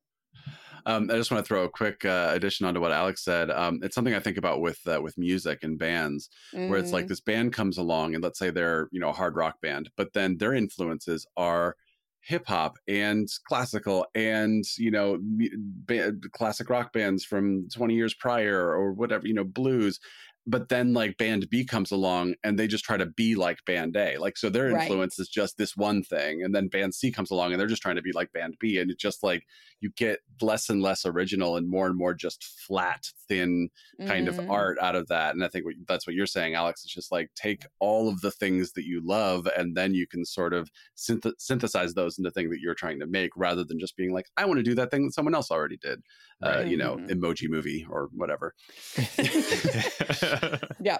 [0.84, 3.50] Um, I just want to throw a quick uh, addition onto what Alex said.
[3.50, 6.68] Um, it's something I think about with uh, with music and bands, mm-hmm.
[6.68, 7.08] where it's like mm-hmm.
[7.10, 10.12] this band comes along and let's say they're you know a hard rock band, but
[10.12, 11.76] then their influences are
[12.22, 18.70] hip hop and classical and you know ba- classic rock bands from 20 years prior
[18.70, 19.98] or whatever you know blues
[20.46, 23.96] but then like band B comes along and they just try to be like band
[23.96, 24.18] A.
[24.18, 25.22] Like so their influence right.
[25.22, 27.96] is just this one thing and then band C comes along and they're just trying
[27.96, 29.44] to be like band B and it just like
[29.82, 33.68] you get less and less original and more and more just flat thin
[34.06, 34.30] kind mm.
[34.30, 37.12] of art out of that and I think that's what you're saying Alex it's just
[37.12, 40.70] like take all of the things that you love and then you can sort of
[40.96, 44.26] synth- synthesize those into thing that you're trying to make rather than just being like
[44.36, 46.02] I want to do that thing that someone else already did.
[46.42, 47.24] Uh, you know, mm-hmm.
[47.24, 48.54] emoji movie or whatever.
[50.80, 50.98] yeah.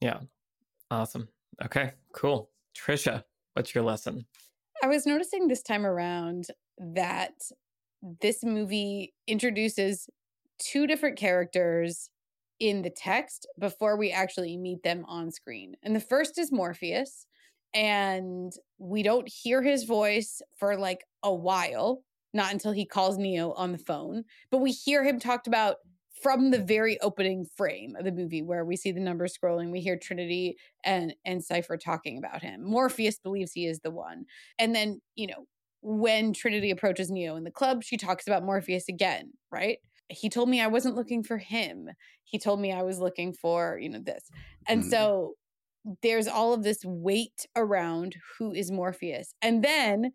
[0.00, 0.20] Yeah.
[0.90, 1.28] Awesome.
[1.64, 2.50] Okay, cool.
[2.76, 3.22] Trisha,
[3.54, 4.26] what's your lesson?
[4.82, 6.46] I was noticing this time around
[6.78, 7.34] that
[8.20, 10.08] this movie introduces
[10.58, 12.10] two different characters
[12.60, 15.74] in the text before we actually meet them on screen.
[15.82, 17.26] And the first is Morpheus,
[17.72, 22.02] and we don't hear his voice for like a while,
[22.32, 25.76] not until he calls Neo on the phone, but we hear him talked about
[26.22, 29.80] from the very opening frame of the movie where we see the numbers scrolling, we
[29.80, 32.64] hear Trinity and and Cypher talking about him.
[32.64, 34.24] Morpheus believes he is the one.
[34.58, 35.46] And then, you know,
[35.84, 39.78] when Trinity approaches Neo in the club, she talks about Morpheus again, right?
[40.08, 41.90] He told me I wasn't looking for him.
[42.24, 44.30] He told me I was looking for, you know, this.
[44.68, 44.90] And Mhm.
[44.90, 45.34] so
[46.02, 49.34] there's all of this weight around who is Morpheus.
[49.42, 50.12] And then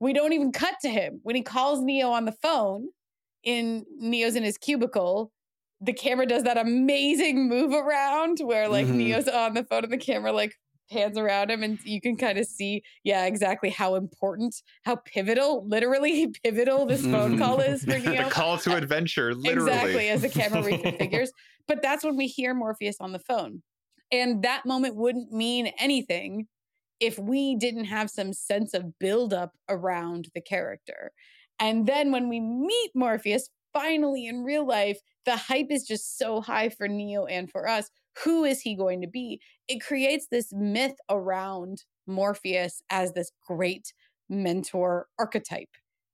[0.00, 1.20] we don't even cut to him.
[1.22, 2.88] When he calls Neo on the phone
[3.44, 5.32] in Neo's in his cubicle,
[5.80, 8.94] the camera does that amazing move around where like Mhm.
[8.94, 10.54] Neo's on the phone and the camera like
[10.90, 15.66] pans around him and you can kind of see yeah exactly how important how pivotal
[15.66, 19.70] literally pivotal this phone call is for the call to adventure, literally.
[19.70, 21.28] exactly as the camera reconfigures.
[21.66, 23.62] But that's when we hear Morpheus on the phone.
[24.12, 26.46] And that moment wouldn't mean anything
[27.00, 31.10] if we didn't have some sense of buildup around the character.
[31.58, 36.40] And then when we meet Morpheus finally in real life the hype is just so
[36.40, 37.90] high for Neo and for us
[38.24, 43.92] who is he going to be it creates this myth around Morpheus as this great
[44.28, 45.68] mentor archetype,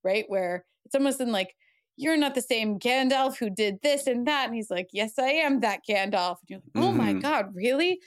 [0.04, 0.24] right?
[0.28, 1.54] Where it's almost in like,
[1.96, 4.46] you're not the same Gandalf who did this and that.
[4.46, 6.36] And he's like, yes, I am that Gandalf.
[6.40, 7.20] And you're like, oh my Mhm.
[7.22, 8.00] God, really?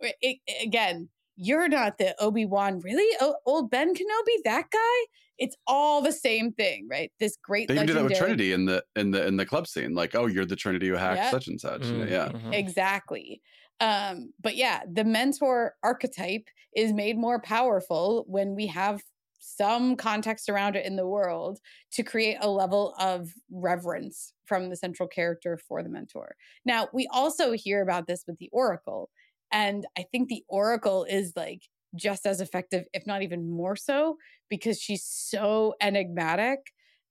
[0.00, 3.16] It- again, you're not the Obi Wan, really?
[3.20, 5.06] O- old Ben Kenobi, that guy?
[5.38, 7.10] It's all the same thing, right?
[7.18, 9.66] This great They even do that with Trinity in the in the in the club
[9.66, 9.94] scene.
[9.94, 11.30] Like, oh, you're the Trinity who hacked Yep.
[11.30, 11.82] such and such.
[11.82, 12.28] Mm, Yeah.
[12.28, 12.54] mhm.
[12.54, 13.42] Exactly.
[13.80, 19.02] Um, but yeah, the mentor archetype is made more powerful when we have
[19.44, 21.58] some context around it in the world
[21.90, 26.36] to create a level of reverence from the central character for the mentor.
[26.64, 29.10] Now, we also hear about this with the Oracle,
[29.52, 31.62] and I think the Oracle is like
[31.94, 34.16] just as effective, if not even more so,
[34.48, 36.58] because she's so enigmatic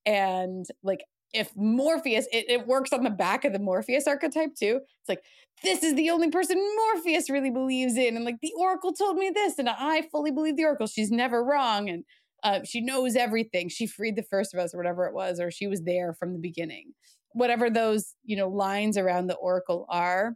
[0.04, 4.80] and like if Morpheus, it, it works on the back of the Morpheus archetype too.
[5.00, 5.24] It's like,
[5.62, 8.16] this is the only person Morpheus really believes in.
[8.16, 10.86] And like, the Oracle told me this, and I fully believe the Oracle.
[10.86, 11.88] She's never wrong.
[11.88, 12.04] And
[12.42, 13.68] uh, she knows everything.
[13.68, 16.32] She freed the first of us, or whatever it was, or she was there from
[16.32, 16.92] the beginning.
[17.32, 20.34] Whatever those, you know, lines around the Oracle are.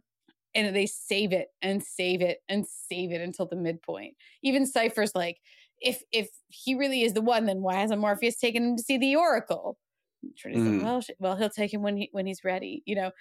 [0.55, 4.15] And they save it and save it and save it until the midpoint.
[4.43, 5.37] Even Cypher's like,
[5.81, 8.97] if if he really is the one, then why hasn't Morpheus taken him to see
[8.97, 9.77] the Oracle?
[10.37, 10.73] Trinity's Mm.
[10.77, 12.81] like, well, sh- well, he'll take him when he when he's ready.
[12.85, 13.11] You know,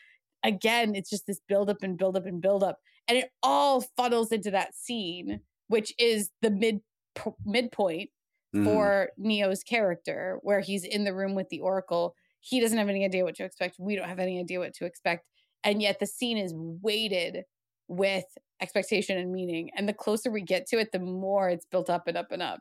[0.45, 3.83] again, it's just this build up and build up and build up, and it all
[3.83, 6.81] funnels into that scene, which is the mid
[7.14, 8.11] po- midpoint
[8.55, 8.64] Mhm.
[8.64, 12.14] for Neo's character, where he's in the room with the Oracle.
[12.41, 13.77] He doesn't have any idea what to expect.
[13.79, 15.27] We don't have any idea what to expect,
[15.67, 17.45] and yet the scene is weighted
[17.89, 18.25] with
[18.62, 19.71] expectation and meaning.
[19.77, 22.43] And the closer we get to it, the more it's built up and up and
[22.43, 22.61] up.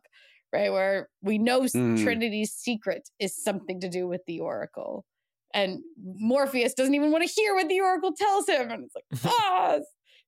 [0.54, 2.02] Right, where we know Mm.
[2.02, 5.04] Trinity's secret is something to do with the Oracle,
[5.54, 9.34] and Morpheus doesn't even want to hear what the Oracle tells him, and it's like,
[9.42, 9.80] ah,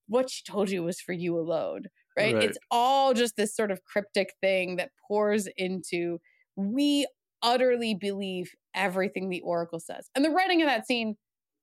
[0.08, 1.84] what she told you was for you alone
[2.18, 2.34] right?
[2.34, 2.44] Right.
[2.44, 6.20] It's all just this sort of cryptic thing that pours into
[6.56, 7.08] we
[7.44, 10.10] utterly believe everything the Oracle says.
[10.16, 11.16] And the writing of that scene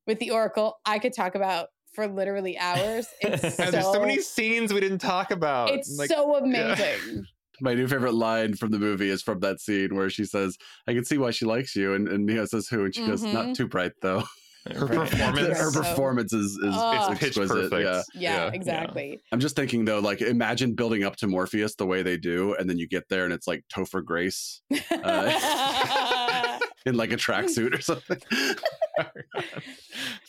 [0.06, 3.06] with the Oracle, I could talk about for literally hours.
[3.20, 5.70] It's And so, there's so many scenes we didn't talk about.
[5.70, 6.44] it's Like, so yeah.
[6.74, 7.24] amazing.
[7.60, 10.56] My new favorite line from the movie is from that scene where she says,
[10.88, 13.22] "I can see why she likes you," and, and Neo says, "Who?" And she goes,
[13.22, 13.32] Mhm.
[13.32, 14.24] "Not too bright though."
[14.74, 15.08] her Right.
[15.08, 15.58] performance.
[15.60, 17.12] Her So- performance is is Oh.
[17.12, 17.70] it's pitch exquisite.
[17.70, 17.82] perfect.
[17.84, 18.02] Yeah.
[18.20, 18.52] Yeah, Yeah.
[18.52, 19.20] exactly.
[19.30, 22.68] I'm just thinking though, like imagine building up to Morpheus the way they do, and
[22.68, 27.80] then you get there and it's like Topher Grace Uh, in like a tracksuit or
[27.82, 28.18] something.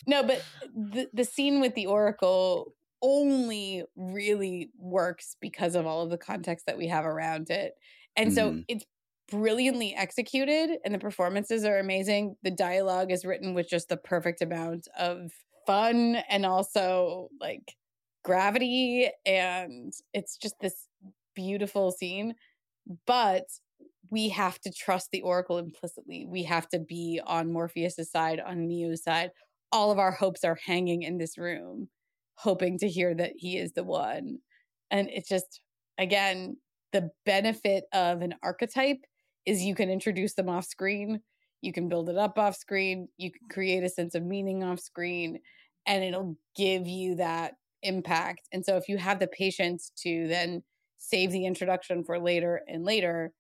[0.07, 6.09] No, but the the scene with the Oracle only really works because of all of
[6.09, 7.76] the context that we have around it.
[8.16, 8.66] And so Mhm.
[8.68, 8.86] it's
[9.28, 12.36] brilliantly executed and the performances are amazing.
[12.43, 15.32] The dialogue is written with just the perfect amount of
[15.68, 17.76] fun and also like
[18.24, 20.88] gravity and it's just this
[21.36, 22.36] beautiful scene.
[23.05, 23.47] But
[24.09, 26.25] we have to trust the Oracle implicitly.
[26.27, 29.31] We have to be on Morpheus's side, on Neo's side.
[29.71, 31.89] All of our hopes are hanging in this room,
[32.35, 34.39] hoping to hear that he is the one.
[34.91, 35.61] And it's just,
[35.97, 36.57] again,
[36.93, 38.99] the benefit of an archetype
[39.45, 41.21] is you can introduce them off screen,
[41.61, 44.79] you can build it up off screen, you can create a sense of meaning off
[44.79, 45.39] screen,
[45.85, 47.53] and it'll give you that
[47.83, 48.47] impact.
[48.51, 50.63] And so if you have the patience to then
[50.97, 53.31] save the introduction for later and later,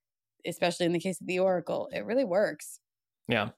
[0.45, 2.79] especially in the case of the Oracle, it really works.
[3.27, 3.49] Yeah.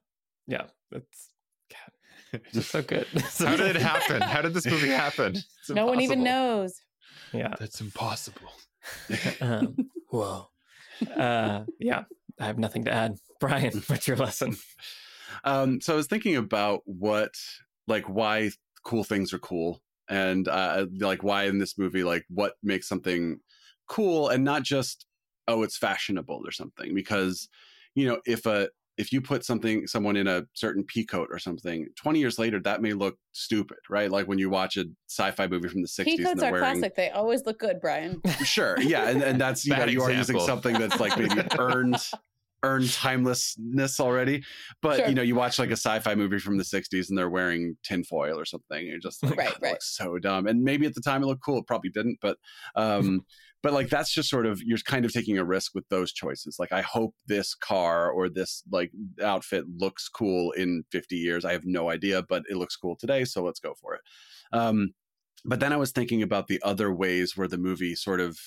[0.48, 0.64] Yeah.
[0.92, 1.30] It's
[1.72, 3.08] God, it's so good.
[3.40, 4.22] How did it happen?
[4.22, 5.36] How did this movie happen?
[5.36, 6.82] It's no one even knows.
[7.34, 7.54] Yeah.
[7.60, 8.52] That's impossible.
[9.42, 10.48] Um, whoa.
[11.16, 12.04] Uh, yeah.
[12.40, 13.18] I have nothing to add.
[13.40, 14.56] Brian, what's your lesson?
[15.44, 17.36] Um, so I was thinking about what
[17.88, 18.52] like why
[18.84, 23.40] cool things are cool and uh, like why in this movie like what makes something
[23.88, 25.06] cool and not just
[25.48, 27.50] oh it's fashionable or something because
[27.96, 31.38] you know if a if you put something someone in a certain pea coat or
[31.38, 35.46] something 20 years later that may look stupid right like when you watch a sci-fi
[35.48, 36.96] movie from the 60s Pea coats are wearing, classic.
[36.96, 38.22] They always look good, Brian.
[38.44, 41.42] sure yeah and, and that's you know Bad you are using something that's like maybe
[41.60, 41.98] earned
[42.64, 44.44] earned timelessness already
[44.82, 45.08] but Sure.
[45.10, 48.38] you know you watch like a sci-fi movie from the 60s and they're wearing tinfoil
[48.40, 49.72] or something and you're just like Right, "God, right.
[49.74, 52.38] looks so dumb and maybe at the time it looked cool it probably didn't but
[52.76, 53.24] um
[53.68, 56.56] but like that's just sort of you're kind of taking a risk with those choices.
[56.58, 61.44] Like i hope this car or this like outfit looks cool in 50 years.
[61.44, 64.02] I have no idea but it looks cool today so let's go for it.
[64.54, 64.94] Um
[65.44, 68.40] but then i was thinking about the other ways where the movie sort of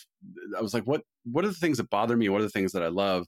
[0.57, 2.31] i was like what what are the things that bother me?
[2.31, 3.27] What are the things that i love?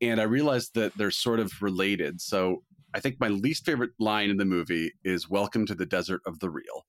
[0.00, 2.20] And i realized that they're sort of related.
[2.20, 2.62] So
[2.94, 6.38] i think my least favorite line in the movie is welcome to the desert of
[6.38, 6.86] the real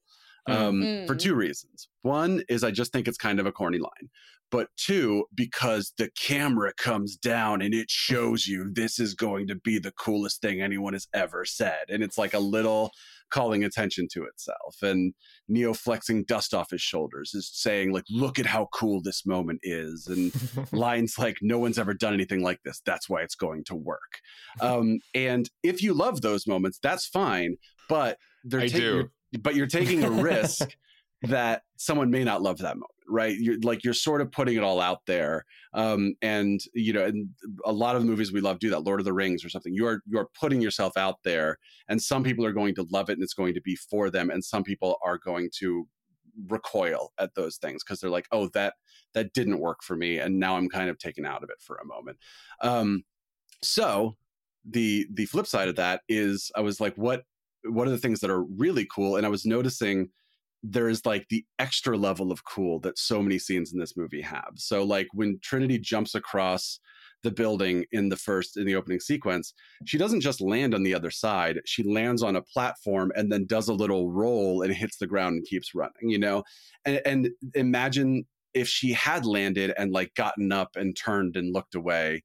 [0.47, 1.07] um, Mm.
[1.07, 4.09] for two reasons one is i just think it's kind of a corny line
[4.51, 9.55] but two because the camera comes down and it shows you this is going to
[9.55, 12.91] be the coolest thing anyone has ever said and it's like a little
[13.31, 15.13] calling attention to itself and
[15.47, 19.59] neo flexing dust off his shoulders is saying like look at how cool this moment
[19.63, 20.31] is and
[20.71, 24.19] lines like no one's ever done anything like this that's why it's going to work
[24.61, 27.55] um, and if you love those moments that's fine
[27.89, 29.09] but they're I taking- do.
[29.41, 30.75] But you're taking a risk
[31.23, 33.37] that someone may not love that moment right?
[33.37, 37.29] You're like you're sort of putting it all out there um, and you know and
[37.65, 39.73] a lot of the movies we love do that lord of the rings or something.
[39.73, 41.57] You're you're putting yourself out there
[41.87, 44.29] and some people are going to love it and it's going to be for them
[44.29, 45.87] and some people are going to
[46.47, 48.73] recoil at those things because they're like oh that
[49.13, 51.77] that didn't work for me and now i'm kind of taken out of it for
[51.77, 52.17] a moment.
[52.61, 53.03] Um
[53.61, 54.15] so
[54.65, 57.23] the the flip side of that is i was like what
[57.65, 60.09] what of the things that are really cool and i was noticing
[60.63, 64.53] there's like the extra level of cool that so many scenes in this movie have.
[64.55, 66.79] So like when trinity jumps across
[67.21, 69.53] the building in the first in the opening sequence
[69.85, 73.45] she doesn't just land on the other side she lands on a platform and then
[73.45, 76.43] does a little roll and hits the ground and keeps running you know?
[76.85, 81.75] And, and imagine if she had landed and like gotten up and turned and looked
[81.75, 82.23] away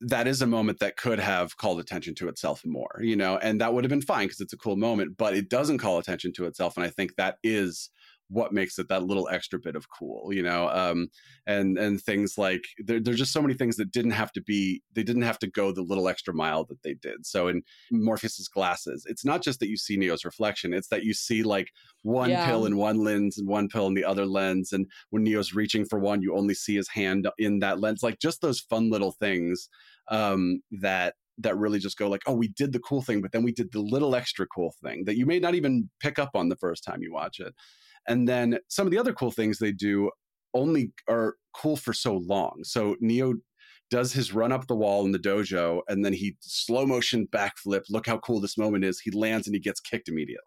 [0.00, 3.60] that is a moment that could have called attention to itself more you know and
[3.60, 6.32] that would have been fine because it's a cool moment but it doesn't call attention
[6.32, 7.90] to itself and i think that is
[8.30, 11.08] what makes it that little extra bit of cool you know um
[11.46, 14.82] and and things like there, there's just so many things that didn't have to be
[14.94, 17.26] they didn't have to go the little extra mile that they did.
[17.26, 21.12] So in morpheus's glasses it's not just that you see neo's reflection it's that you
[21.14, 21.68] see like
[22.02, 22.40] one Yeah.
[22.40, 25.84] pill in one lens and one pill in the other lens and when neo's reaching
[25.84, 28.02] for one you only see his hand in that lens.
[28.02, 29.68] Like just those fun little things
[30.08, 33.42] um that that really just go like oh we did the cool thing but then
[33.42, 36.48] we did the little extra cool thing that you may not even pick up on
[36.48, 37.54] the first time you watch it
[38.08, 40.10] and then some of the other cool things they do
[40.54, 42.60] only are cool for so long.
[42.64, 43.34] So Neo
[43.90, 47.82] does his run up the wall in the dojo and then he slow motion backflip.
[47.90, 49.00] Look how cool this moment is.
[49.00, 50.44] He lands and he gets kicked immediately.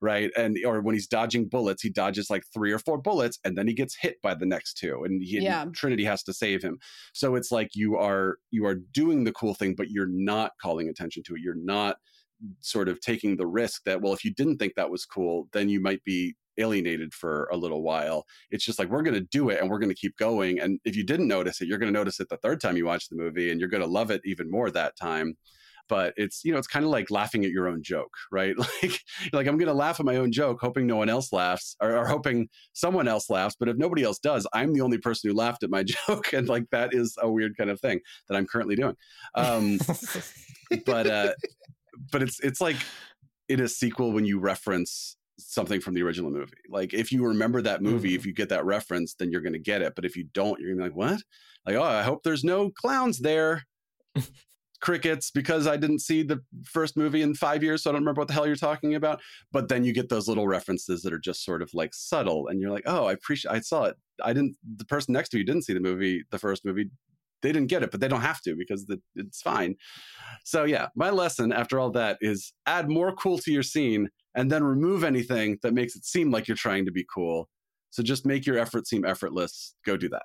[0.00, 0.30] Right.
[0.36, 3.66] And or when he's dodging bullets, he dodges like three or four bullets and then
[3.66, 5.02] he gets hit by the next two.
[5.04, 5.64] And he Yeah.
[5.74, 6.78] Trinity has to save him.
[7.14, 10.88] So it's like you are you are doing the cool thing, but you're not calling
[10.88, 11.40] attention to it.
[11.40, 11.96] You're not
[12.60, 15.70] sort of taking the risk that, well, if you didn't think that was cool, then
[15.70, 18.24] you might be alienated for a little while.
[18.50, 20.60] It's just like we're going to do it and we're going to keep going.
[20.60, 22.86] And if you didn't notice it, you're going to notice it the third time you
[22.86, 25.36] watch the movie and you're going to love it even more that time.
[25.88, 28.56] But it's you know it's kind of like laughing at your own joke, right?
[28.58, 29.00] Like
[29.32, 31.96] like I'm going to laugh at my own joke, hoping no one else laughs, or,
[31.96, 33.54] or hoping someone else laughs.
[33.58, 36.48] But if nobody else does, I'm the only person who laughed at my joke, and
[36.48, 38.96] like that is a weird kind of thing that I'm currently doing.
[39.36, 39.78] Um,
[40.86, 41.32] but uh,
[42.10, 42.76] but it's it's like
[43.48, 46.52] in a sequel when you reference something from the original movie.
[46.68, 48.16] Like if you remember that movie, Mhm.
[48.16, 49.94] if you get that reference, then you're going to get it.
[49.94, 51.22] But if you don't, you're going to be like, what?
[51.66, 53.64] Like, oh, I hope there's no clowns there.
[54.80, 58.20] Crickets, because I didn't see the first movie in five years, so I don't remember
[58.20, 59.20] what the hell you're talking about.
[59.50, 62.60] But then you get those little references that are just sort of like subtle, and
[62.60, 63.52] you're like, oh, I appreciate.
[63.52, 63.96] I saw it.
[64.22, 64.54] I didn't.
[64.76, 66.90] The person next to you didn't see the movie, the first movie.
[67.46, 69.76] They didn't get it, but they don't have to because the, it's fine.
[70.44, 74.50] So yeah, my lesson after all that is add more cool to your scene and
[74.50, 77.48] then remove anything that makes it seem like you're trying to be cool.
[77.90, 79.74] So just make your effort seem effortless.
[79.86, 80.24] Go do that.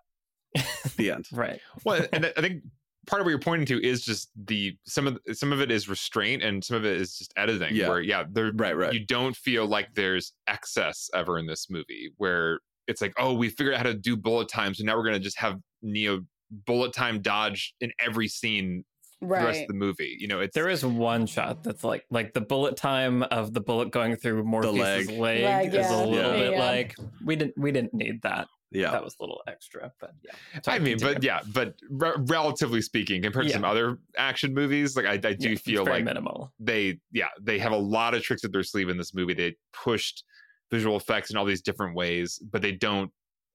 [0.98, 1.27] the end.
[1.31, 1.60] right.
[1.85, 2.61] well and i think
[3.07, 5.88] part of what you're pointing to is just the some of some of it is
[5.88, 7.88] restraint and some of it is just editing Yeah.
[7.88, 8.93] where yeah there Right, right.
[8.93, 13.48] you don't feel like there's excess ever in this movie where it's like oh we
[13.49, 16.19] figured out how to do bullet time so now we're going to just have neo
[16.52, 18.84] bullet time dodge in every scene
[19.22, 19.40] right.
[19.41, 20.15] the rest of the movie.
[20.19, 23.61] You know, it's There is one shot that's like like the bullet time of the
[23.61, 25.10] bullet going through Morpheus' leg.
[25.10, 25.95] leg, Leg, is yeah.
[25.95, 26.32] a little Yeah.
[26.34, 26.60] bit Yeah.
[26.60, 28.48] like we didn't we didn't need that.
[28.73, 28.91] Yeah.
[28.91, 30.32] That was a little extra, but yeah.
[30.56, 34.95] I Sorry, mean, but yeah, but re- relatively speaking, compared to some other action movies,
[34.95, 36.53] like I, I do Yeah, feel like minimal.
[36.57, 39.34] they, yeah, they have a lot of tricks up their sleeve in this movie.
[39.34, 40.23] They pushed
[40.72, 43.11] visual effects in all these different ways, but they don't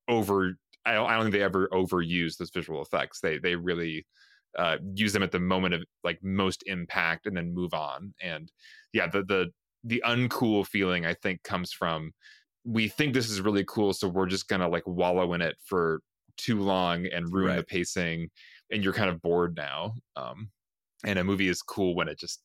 [0.07, 0.59] over.
[0.87, 3.21] I don't, I don't think they ever overuse those visual effects.
[3.21, 4.07] They they really
[4.57, 8.15] uh, use them at the moment of like most impact, and then move on.
[8.23, 8.51] And
[8.93, 9.47] yeah, the the
[9.85, 12.13] the uncool feeling I think comes from
[12.65, 16.01] we think this is really cool, so we're just gonna like wallow in it for
[16.37, 18.31] too long and ruin the pacing,
[18.71, 19.95] and you're kind of bored now.
[20.15, 20.51] Um,
[21.05, 22.43] and a movie is cool when it just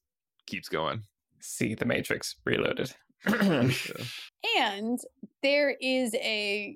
[0.48, 1.04] keeps going.
[1.40, 2.94] See the Matrix Reloaded.
[4.58, 5.00] And
[5.44, 6.76] there is a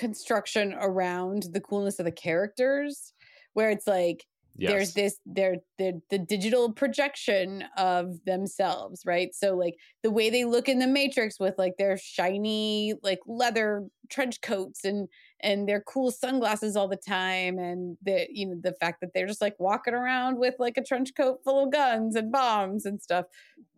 [0.00, 3.12] construction around the coolness of the characters
[3.54, 4.66] where it's like Yes.
[4.66, 10.44] there's this they're the the digital projection of themselves right so like the way they
[10.44, 15.08] look in the matrix with like their shiny like leather trench coats and
[15.42, 19.26] and their cool sunglasses all the time and the you know the fact that they're
[19.26, 23.00] just like walking around with like a trench coat full of guns and bombs and
[23.02, 23.26] stuff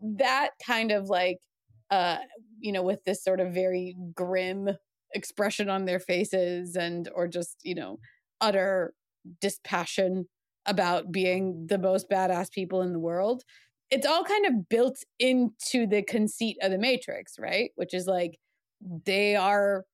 [0.01, 1.39] that kind of like
[1.91, 2.19] uh
[2.59, 4.69] you know with this sort of very grim
[5.15, 7.99] expression on their faces and or just you know
[8.41, 8.95] utter
[9.41, 10.27] dispassion
[10.67, 13.43] about being the most badass people in the world.
[13.91, 17.71] It's all kind of built into the conceit of the Matrix, right?
[17.77, 18.39] Which is like
[19.05, 19.85] they are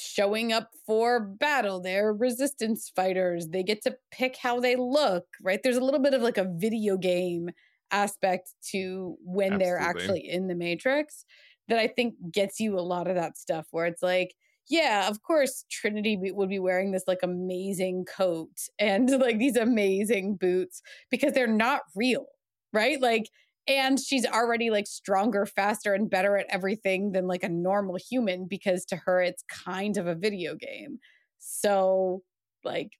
[0.00, 1.80] showing up for battle.
[1.80, 3.48] They're resistance fighters.
[3.48, 5.60] They get to pick how they look, right?
[5.62, 7.50] There's a little bit of like a video game
[7.90, 11.24] aspect to when they're actually in the Matrix
[11.68, 14.34] that I think gets you a lot of that stuff where it's like,
[14.68, 20.36] yeah, of course, Trinity would be wearing this like amazing coat and like these amazing
[20.36, 22.26] boots because they're not real,
[22.72, 23.00] right?
[23.00, 23.26] Like,
[23.68, 28.46] and she's already like stronger, faster, and better at everything than like a normal human
[28.48, 30.98] because to her, it's kind of a video game.
[31.38, 32.22] So,
[32.64, 32.90] like,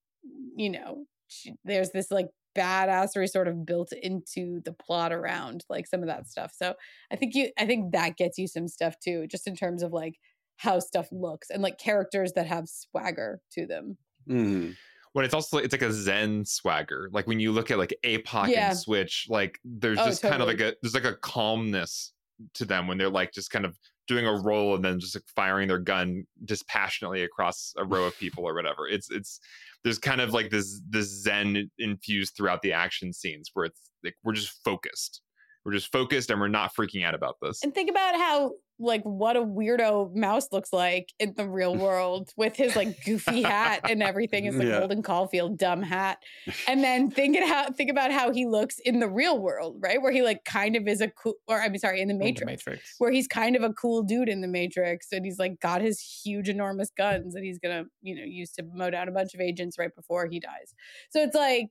[0.57, 2.27] you know, she, there's this like
[2.57, 6.53] badassery sort of built into the plot around like some of that stuff.
[6.57, 6.75] So
[7.13, 9.93] I think you, I think that gets you some stuff too, just in terms of
[9.93, 10.15] like
[10.57, 13.97] how stuff looks and like characters that have swagger to them.
[14.29, 14.75] Mhm.
[15.13, 18.49] when it's also it's like a zen swagger like when you look at like apoc
[18.49, 18.71] Yeah.
[18.71, 22.13] and switch like there's Oh, just kind of like a there's like a calmness
[22.55, 23.79] to them when they're like just kind of
[24.09, 28.19] doing a roll and then just like firing their gun dispassionately across a row of
[28.19, 29.41] people or whatever it's it's
[29.85, 34.17] there's kind of like this this zen infused throughout the action scenes where it's like
[34.25, 35.23] we're just focused
[35.65, 39.03] we're just focused and we're not freaking out about this And think about how like
[39.05, 43.81] what a weirdo mouse looks like in the real world with his like goofy hat
[43.89, 44.79] and everything his like Yeah.
[44.81, 46.19] Holden Caulfield dumb hat.
[46.69, 50.01] And then think it how think about how he looks in the real world, right?
[50.03, 52.25] Where he like kind of is a cool or I'm sorry, in the In the
[52.25, 52.67] Matrix.
[52.67, 52.95] Matrix.
[52.99, 56.01] Where he's kind of a cool dude in the Matrix and he's like got his
[56.01, 59.41] huge enormous guns that he's gonna, you know, use to mow down a bunch of
[59.41, 60.75] agents right before he dies.
[61.11, 61.69] So it's like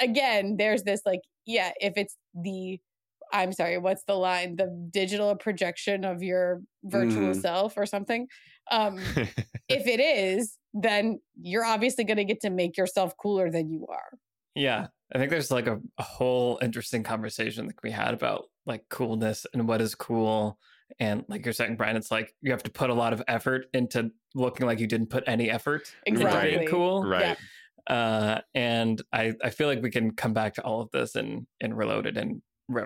[0.00, 2.80] again, there's this like, yeah, if it's the
[3.34, 4.56] I'm sorry, what's the line?
[4.56, 7.40] The digital projection of your virtual Mhm.
[7.42, 8.28] self or something.
[8.70, 8.96] Um,
[9.68, 13.86] if it is, then you're obviously going to get to make yourself cooler than you
[13.88, 14.10] are.
[14.54, 18.88] Yeah, I think there's like a, a whole interesting conversation that we had about like
[18.88, 20.58] coolness and what is cool.
[21.00, 23.66] And like you're saying, Brian, it's like you have to put a lot of effort
[23.74, 27.02] into looking like you didn't put any effort into being cool.
[27.04, 27.36] right
[27.88, 31.46] Uh, and I, I feel like we can come back to all of this in
[31.60, 32.84] in Reloaded and re-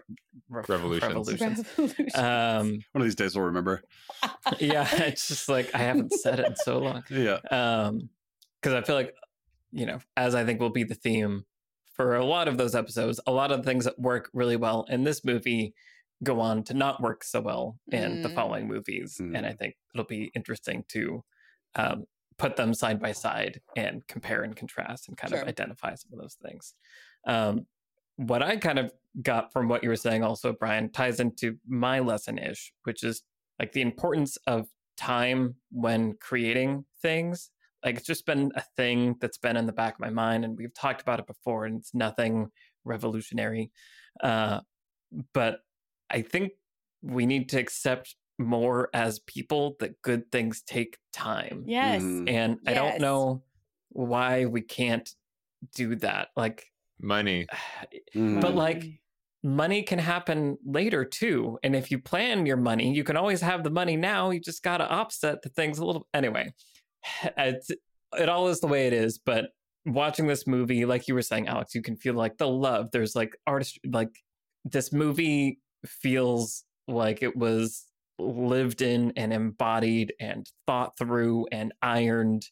[0.49, 1.03] re- Revolutions.
[1.15, 1.59] Revolutions.
[1.79, 2.15] Revolutions.
[2.17, 3.83] Um, One of these days we'll remember.
[4.59, 7.03] yeah, it's just like I haven't said it in so long.
[7.11, 7.39] Yeah.
[7.51, 8.09] um
[8.61, 9.15] because i feel like
[9.71, 11.45] you know as i think will be the theme
[11.95, 14.85] for a lot of those episodes a lot of the things that work really well
[14.89, 15.73] in this movie
[16.25, 18.35] go on to not work so well in the Mm.
[18.35, 21.23] following movies and i think it'll be interesting to
[21.77, 22.05] um,
[22.37, 25.43] put them side by side and compare and contrast and kind Sure.
[25.43, 26.75] of identify some of those things
[27.29, 27.65] um,
[28.17, 28.91] what i kind of
[29.23, 33.23] got from what you were saying also brian ties into my lesson ish which is
[33.59, 37.51] like the importance of time when creating things
[37.85, 40.57] like it's just been a thing that's been in the back of my mind and
[40.57, 42.49] we've talked about it before and it's nothing
[42.85, 43.71] revolutionary
[44.23, 44.61] uh,
[45.35, 45.61] but
[46.11, 46.53] i think
[47.03, 52.03] we need to accept more as people that good things take time yes.
[52.03, 52.29] Mhm.
[52.31, 53.43] and i don't know
[53.91, 55.09] why we can't
[55.75, 56.67] do that like
[57.01, 57.47] money
[58.15, 58.41] Mhm.
[58.41, 58.99] but like Mm.
[59.49, 63.65] Money can happen later too and if you plan your money you can always have
[63.65, 66.53] the money now you just got to offset the things a little anyway
[67.37, 67.71] it's,
[68.19, 69.51] it all is the way it is but
[69.93, 72.91] watching this movie, like you were saying, Alex, you can feel like the love.
[72.91, 74.11] There's like artist, like
[74.65, 77.85] this movie feels like it was
[78.19, 82.43] lived in and embodied and thought through and ironed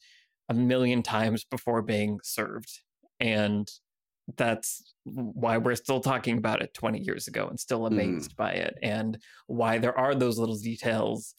[0.48, 2.80] a million times before being served.
[3.18, 3.68] And
[4.36, 8.36] that's why we're still talking about it 20 years ago and still amazed mm.
[8.36, 11.34] by it and why there are those little details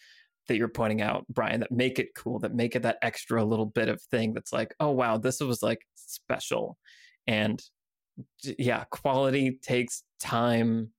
[0.48, 3.66] that you're pointing out brian that make it cool that make it that extra little
[3.66, 6.78] bit of thing that's like oh wow this was like special
[7.28, 7.62] and
[8.58, 10.90] yeah quality takes time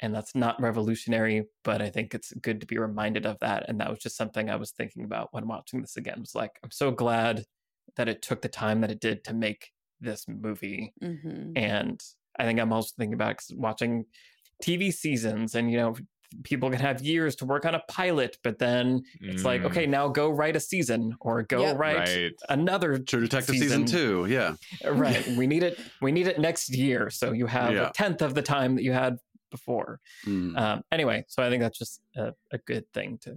[0.00, 3.80] and that's not revolutionary but i think it's good to be reminded of that and
[3.80, 6.58] that was just something i was thinking about when watching this again it was like
[6.64, 7.44] i'm so glad
[7.94, 9.70] that it took the time that it did to make
[10.00, 10.92] this movie.
[11.02, 11.52] Mm-hmm.
[11.56, 12.02] And
[12.38, 14.04] I think I'm also thinking about watching
[14.62, 15.94] TV seasons and, you know,
[16.42, 19.90] people can have years to work on a pilot, but then it's like, okay, mm.
[19.90, 21.78] now go write a season or go yep.
[21.78, 22.32] write right.
[22.48, 23.86] another True Detective season.
[23.86, 23.98] season.
[23.98, 24.26] two.
[24.26, 24.54] Yeah.
[24.84, 25.26] Right.
[25.36, 25.78] we need it.
[26.00, 27.10] We need it next year.
[27.10, 27.88] So you have yeah.
[27.88, 29.18] a tenth of the time that you had
[29.50, 30.00] before.
[30.26, 30.58] Mm.
[30.58, 33.36] Um, anyway, so I think that's just a, a good thing to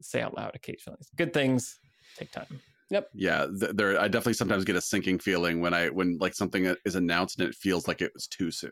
[0.00, 0.98] say out loud occasionally.
[1.16, 1.78] Good things
[2.16, 2.60] take time.
[2.90, 3.10] Yep.
[3.14, 4.00] Yeah, th- there.
[4.00, 7.48] I definitely sometimes get a sinking feeling when I when like something is announced and
[7.48, 8.70] it feels like it was too soon,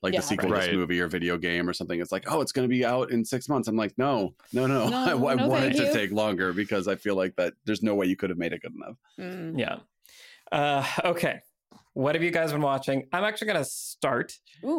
[0.00, 0.60] like yeah, the sequel right.
[0.60, 2.00] to this movie or video game or something.
[2.00, 3.66] It's like, oh, it's going to be out in six months.
[3.66, 4.88] I'm like, no, no, no.
[4.90, 7.82] no I, I no, want it to take longer because I feel like that there's
[7.82, 8.96] no way you could have made it good enough.
[9.18, 9.58] Mm.
[9.58, 9.78] Yeah.
[10.52, 11.40] Uh, okay.
[11.94, 13.08] What have you guys been watching?
[13.12, 14.32] I'm actually going to start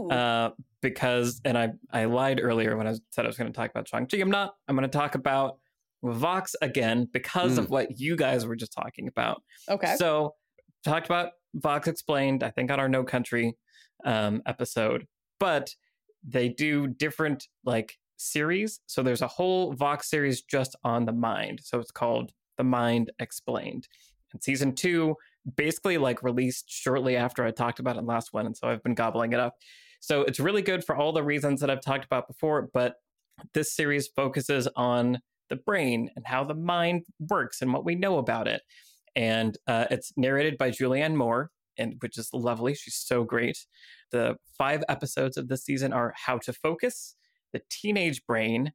[0.10, 0.52] uh,
[0.82, 3.90] because, and I I lied earlier when I said I was going to talk about
[3.90, 4.20] Shang Chi.
[4.20, 4.56] I'm not.
[4.70, 5.58] I'm going to talk about
[6.04, 7.60] Vox again because mm.
[7.60, 9.42] of what you guys were just talking about.
[9.70, 9.96] Okay.
[9.98, 10.36] So
[10.84, 13.58] talked about Vox explained, I think on our No Country
[14.06, 15.06] um, episode,
[15.40, 15.74] but
[16.28, 18.80] they do different like series.
[18.86, 21.62] So there's a whole Vox series just on the mind.
[21.64, 23.88] So it's called The Mind Explained.
[24.32, 25.16] And season two
[25.56, 28.46] basically like released shortly after I talked about it last one.
[28.46, 29.56] And so I've been gobbling it up.
[30.02, 32.96] So it's really good for all the reasons that I've talked about before, but
[33.54, 35.20] this series focuses on
[35.50, 38.62] the brain and how the mind works and what we know about it.
[39.16, 42.76] And uh, it's narrated by Julianne Moore, and which is lovely.
[42.76, 43.58] She's so great.
[44.12, 47.16] The five episodes of this season are How to Focus,
[47.54, 48.74] The Teenage Brain,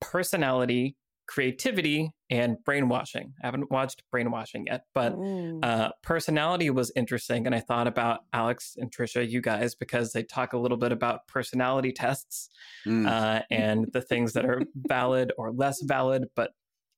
[0.00, 0.96] Personality,
[1.26, 3.32] creativity and brainwashing.
[3.42, 5.14] I haven't watched brainwashing yet, but
[5.62, 7.46] uh, personality was interesting.
[7.46, 10.92] And I thought about Alex and Trisha, you guys, because they talk a little bit
[10.92, 12.48] about personality tests
[12.86, 13.06] mm.
[13.06, 16.50] uh, and the things that are valid or less valid, but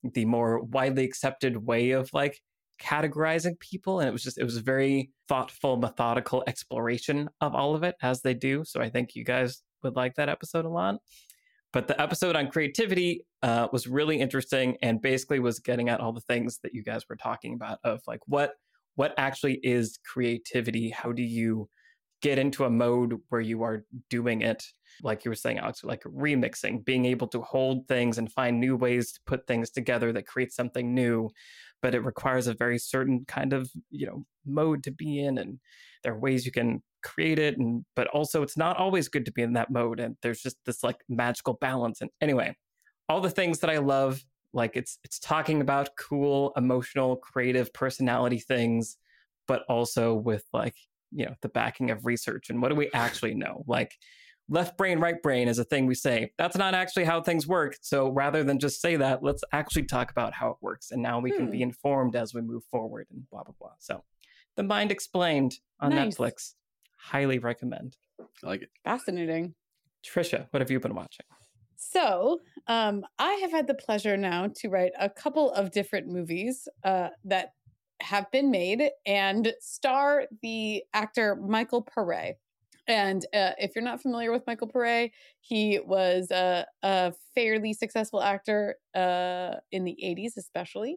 [0.02, 2.40] the more widely accepted way of like
[2.80, 4.00] categorizing people.
[4.00, 7.96] And it was just, it was a very thoughtful, methodical exploration of all of it
[8.02, 8.62] as they do.
[8.64, 10.96] So I think you guys would like that episode a lot.
[11.72, 16.12] But the episode on creativity uh, was really interesting and basically was getting at all
[16.12, 18.54] the things that you guys were talking about of like what
[18.96, 20.90] what actually is creativity?
[20.90, 21.68] How do you
[22.20, 24.64] get into a mode where you are doing it
[25.02, 28.76] like you were saying alex like remixing being able to hold things and find new
[28.76, 31.30] ways to put things together that create something new
[31.82, 35.58] but it requires a very certain kind of you know mode to be in and
[36.02, 39.32] there are ways you can create it and but also it's not always good to
[39.32, 42.54] be in that mode and there's just this like magical balance and anyway
[43.08, 48.38] all the things that i love like it's it's talking about cool emotional creative personality
[48.38, 48.96] things
[49.46, 50.74] but also with like
[51.10, 53.64] you know the backing of research and what do we actually know?
[53.66, 53.92] Like
[54.48, 57.76] left brain right brain is a thing we say that's not actually how things work
[57.82, 61.20] so rather than just say that let's actually talk about how it works and now
[61.20, 61.36] we hmm.
[61.36, 61.64] can be hmm.
[61.64, 64.02] informed as we move forward and blah blah blah so
[64.56, 66.16] the mind explained on nice.
[66.16, 66.54] netflix
[66.98, 67.96] highly recommend.
[68.20, 68.70] I like it.
[68.84, 69.54] Fascinating.
[70.04, 71.26] Trisha, what have you been watching?
[71.76, 76.68] So, um, I have had the pleasure now to write a couple of different movies
[76.84, 77.52] uh, that
[78.00, 82.34] have been made and star the actor Michael Paré.
[82.88, 85.10] And uh, if you're not familiar with Michael Paré,
[85.40, 90.96] he was a, a fairly successful actor uh, in the 80s, especially.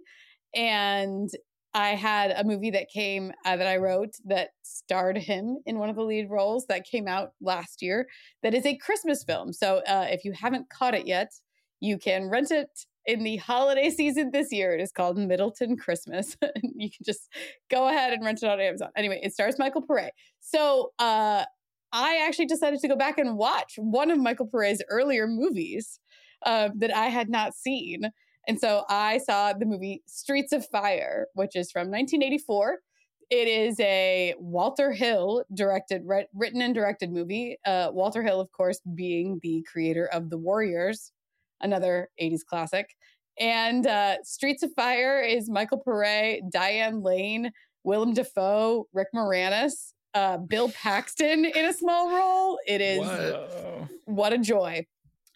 [0.55, 1.29] And
[1.73, 5.89] I had a movie that came uh, that I wrote that starred him in one
[5.89, 8.07] of the lead roles that came out last year.
[8.43, 9.53] That is a Christmas film.
[9.53, 11.31] So uh, if you haven't caught it yet,
[11.79, 12.69] you can rent it
[13.05, 14.73] in the holiday season this year.
[14.73, 16.37] It is called Middleton Christmas.
[16.63, 17.29] you can just
[17.69, 18.89] go ahead and rent it on Amazon.
[18.95, 20.09] Anyway, it stars Michael Paré.
[20.39, 21.45] So uh,
[21.93, 25.99] I actually decided to go back and watch one of Michael Paré's earlier movies
[26.45, 28.09] uh, that I had not seen.
[28.47, 32.79] And so I saw the movie Streets of Fire, which is from 1984.
[33.29, 36.03] It is a Walter Hill directed,
[36.33, 37.57] written and directed movie.
[37.65, 41.11] Uh, Walter Hill, of course, being the creator of The Warriors,
[41.61, 42.89] another 80s classic.
[43.39, 47.51] And uh, Streets of Fire is Michael Paré, Diane Lane,
[47.83, 52.59] Willem Dafoe, Rick Moranis, uh, Bill Paxton in a small role.
[52.67, 53.87] It is Whoa.
[54.05, 54.85] what a joy.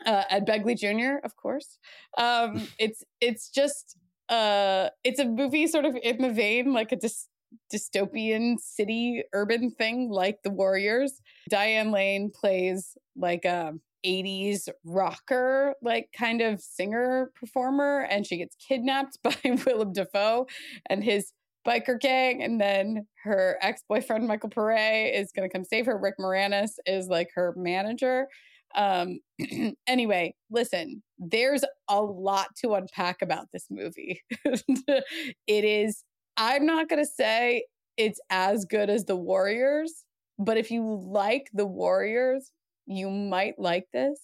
[0.06, 1.80] Uh, Ed Begley Jr., of course.
[2.18, 3.98] Um, it's it's just
[4.30, 7.28] uh, it's a movie sort of in the vein like a dys-
[7.74, 11.22] dystopian city urban thing, like The Warriors.
[11.50, 13.74] Diane Lane plays like a
[14.06, 19.36] 80s rocker, like kind of singer performer, and she gets kidnapped by
[19.66, 20.48] Willem Dafoe
[20.90, 21.32] and his
[21.66, 22.44] biker gang.
[22.44, 25.98] And then her ex boyfriend, Michael Paré, is going to come save her.
[25.98, 28.28] Rick Moranis is like her manager.
[28.76, 29.20] Um,
[29.88, 34.22] anyway, listen, there's a lot to unpack about this movie.
[34.46, 35.04] it
[35.48, 36.04] is,
[36.38, 37.66] I'm not going to say
[37.98, 40.04] it's as good as The Warriors,
[40.38, 42.52] but if you like The Warriors,
[42.86, 44.20] you might like this.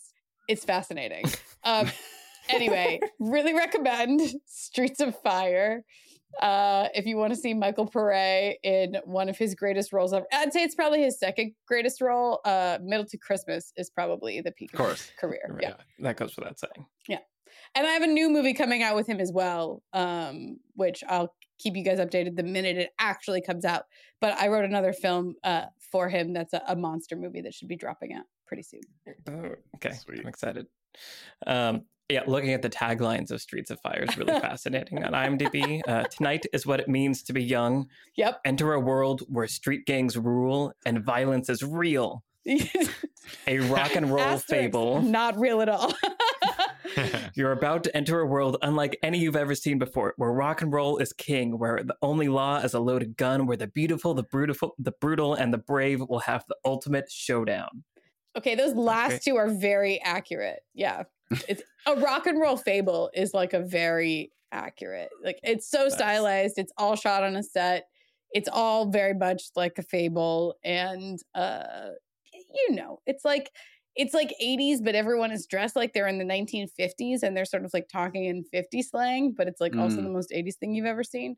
[0.47, 1.25] It's fascinating.
[1.63, 1.91] Um,
[2.49, 5.83] anyway, really recommend Streets of Fire.
[6.39, 10.25] Uh, if you want to see Michael Paré in one of his greatest roles ever,
[10.31, 12.39] I'd say it's probably his second greatest role.
[12.45, 15.11] Uh, Middleton Christmas is probably the peak of, Of his course.
[15.19, 15.59] career.
[15.61, 15.73] Yeah.
[15.99, 16.85] That goes without saying.
[17.07, 17.19] Yeah.
[17.75, 21.33] And I have a new movie coming out with him as well, um, which I'll
[21.59, 23.83] keep you guys updated the minute it actually comes out.
[24.21, 27.67] But I wrote another film uh, for him that's a, a monster movie that should
[27.67, 28.81] be dropping out pretty soon.
[29.29, 30.21] Oh, okay, Sweet.
[30.21, 30.65] I'm excited.
[31.45, 35.81] Um, yeah, looking at the taglines of Streets of Fire is really fascinating on IMDb.
[35.87, 37.87] Uh, Tonight is what it means to be young.
[38.15, 38.41] Yep.
[38.45, 42.23] Enter a world where street gangs rule and violence is real.
[43.47, 45.01] A rock and roll Asterisk, fable.
[45.01, 45.93] Not real at all.
[47.35, 50.73] You're about to enter a world unlike any you've ever seen before, where rock and
[50.73, 54.23] roll is king, where the only law is a loaded gun, where the beautiful, the
[54.23, 57.83] brutal, the brutal, and the brave will have the ultimate showdown.
[58.37, 59.21] okay, those last great.
[59.21, 60.61] two are very accurate.
[60.73, 61.03] Yeah.
[61.47, 65.09] It's a rock and roll fable is like a very accurate.
[65.23, 65.93] Like it's so Nice.
[65.95, 66.57] stylized.
[66.57, 67.85] It's all shot on a set.
[68.33, 71.89] It's all very much like a fable and uh
[72.53, 73.51] you know, it's like
[73.95, 77.65] it's like 80s but everyone is dressed like they're in the 1950s and they're sort
[77.65, 80.03] of like talking in 50 slang, but it's like also Mm.
[80.03, 81.35] the most 80s thing you've ever seen.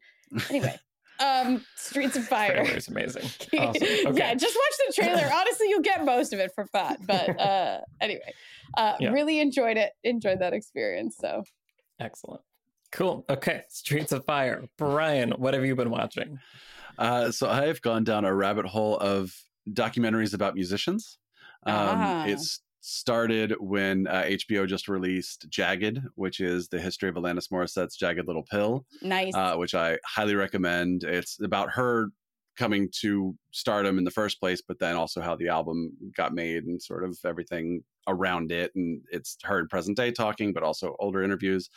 [0.50, 0.80] Anyway,
[1.20, 2.64] um Streets of Fire.
[2.64, 3.24] Trailer is amazing.
[3.60, 4.16] Awesome.
[4.18, 5.30] Yeah, just watch the trailer.
[5.34, 6.98] Honestly, you'll get most of it for fun.
[7.06, 8.34] But uh anyway,
[8.78, 9.12] uh Yeah.
[9.12, 9.92] really enjoyed it.
[10.04, 11.18] Enjoyed that experience.
[11.20, 11.44] So
[12.00, 12.42] Excellent.
[12.92, 13.26] Cool.
[13.30, 13.62] Okay.
[13.70, 14.66] Streets of Fire.
[14.78, 16.40] Brian, what have you been watching?
[16.98, 19.34] Uh, so I've gone down a rabbit hole of
[19.72, 21.18] documentaries about musicians.
[21.66, 22.26] Um, Ah.
[22.26, 27.96] It's started when uh, HBO just released Jagged, which is the history of Alanis Morissette's
[27.96, 29.34] Jagged Little Pill, nice.
[29.34, 31.06] uh, which I highly recommend.
[31.06, 32.10] It's about her
[32.58, 36.66] coming to stardom in the first place, but then also how the album got made
[36.66, 38.72] and sort of everything around it.
[38.76, 41.70] And it's her in present day talking, but also older interviews.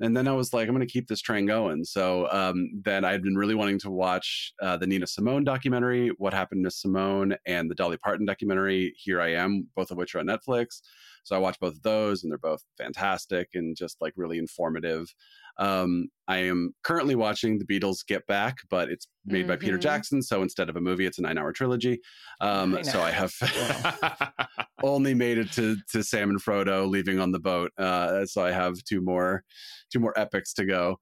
[0.00, 1.84] And then I was like, I'm going to keep this train going.
[1.84, 6.32] So um, then I'd been really wanting to watch uh, the Nina Simone documentary, What
[6.32, 10.20] Happened to Simone, and the Dolly Parton documentary, Here I Am, both of which are
[10.20, 10.80] on Netflix.
[11.24, 15.14] So I watched both of those, and they're both fantastic and just like really informative.
[15.60, 19.82] Um, I am currently watching The Beatles Get Back, but it's made by Peter Mhm.
[19.82, 20.22] Jackson.
[20.22, 22.00] So instead of a movie, it's a nine hour trilogy.
[22.40, 23.32] Um, Nine so I have
[24.82, 27.72] only made it to to Sam and Frodo leaving on the boat.
[27.78, 29.44] Uh, so I have two more
[29.92, 30.98] two more epics to go.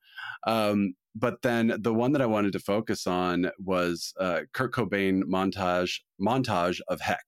[0.47, 5.23] Um, but then the one that I wanted to focus on was uh, Kurt Cobain
[5.25, 7.25] montage montage of Heck,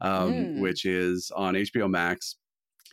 [0.00, 0.60] um, Mm.
[0.60, 2.36] which is on HBO Max,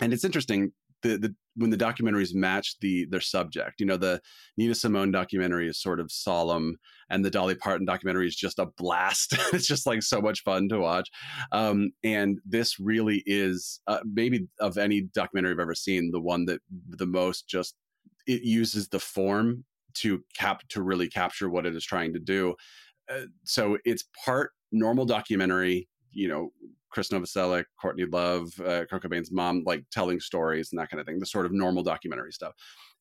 [0.02, 0.72] and it's interesting.
[1.04, 4.22] The, the when the documentaries match the their subject, you know, the
[4.58, 6.78] Nina Simone documentary is sort of solemn,
[7.10, 9.36] and the Dolly Parton documentary is just a blast.
[9.54, 11.10] it's just like so much fun to watch.
[11.52, 16.46] Um, and this really is uh, maybe of any documentary I've ever seen, the one
[16.46, 17.76] that the most just
[18.28, 19.64] it uses the form
[19.96, 22.56] to cap to really capture what it is trying to do.
[23.10, 26.52] Uh, so it's part normal documentary, you know,
[26.90, 31.08] Chris Novoselic, Courtney Love, uh, Kurt Cobain's mom, like telling stories and that kind of
[31.08, 32.54] thing, the sort of normal documentary stuff.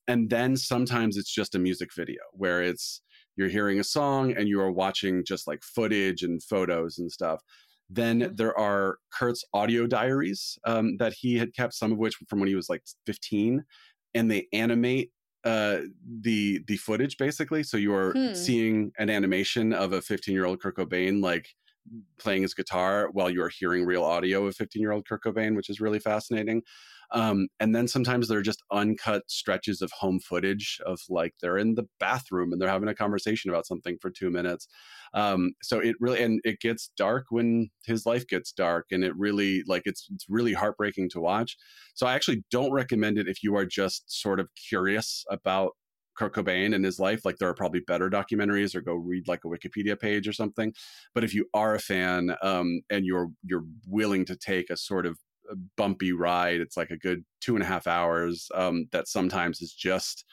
[0.09, 3.03] And then sometimes it's just a music video where it's
[3.37, 7.43] you're hearing a song and you are watching just like footage and photos and stuff.
[7.89, 8.37] Then Mhm.
[8.37, 12.49] there are Kurt's audio diaries um, that he had kept, some of which from when
[12.49, 13.65] he was like 15,
[14.15, 15.13] and they animate
[15.45, 15.83] uh,
[16.23, 17.63] the the footage basically.
[17.63, 18.33] So you are Hmm.
[18.33, 21.49] seeing an animation of a 15 year old Kurt Cobain like
[22.19, 25.57] playing his guitar while you are hearing real audio of 15 year old Kurt Cobain,
[25.57, 26.63] which is really fascinating.
[27.13, 31.75] Um, and then sometimes they're just uncut stretches of home footage of like they're in
[31.75, 34.67] the bathroom and they're having a conversation about something for two minutes.
[35.15, 39.17] Um, so it really and it gets dark when his life gets dark, and it
[39.17, 41.57] really like it's it's really heartbreaking to watch.
[41.95, 45.73] So I actually don't recommend it if you are just sort of curious about
[46.16, 49.44] Kurt Cobain and his life, like there are probably better documentaries, or go read like
[49.44, 50.72] a Wikipedia page or something.
[51.14, 55.06] But if you are a fan um, and you're you're willing to take a sort
[55.06, 55.18] of
[55.76, 59.72] bumpy ride, it's like a good two and a half hours um, that sometimes is
[59.72, 60.24] just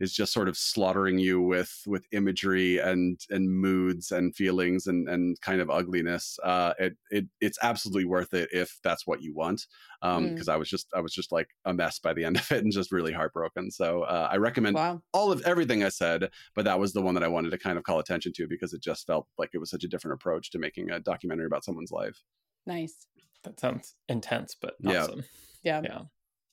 [0.00, 5.08] is just sort of slaughtering you with with imagery and and moods and feelings and
[5.08, 6.38] and kind of ugliness.
[6.42, 9.66] Uh, it it it's absolutely worth it if that's what you want.
[10.02, 10.54] Um, because mm.
[10.54, 12.72] I was just I was just like a mess by the end of it and
[12.72, 13.70] just really heartbroken.
[13.70, 15.02] So uh, I recommend wow.
[15.12, 17.76] all of everything I said, but that was the one that I wanted to kind
[17.76, 20.50] of call attention to because it just felt like it was such a different approach
[20.52, 22.22] to making a documentary about someone's life.
[22.66, 23.06] Nice.
[23.44, 25.24] That sounds intense, but awesome.
[25.62, 25.80] Yeah.
[25.84, 26.02] Yeah.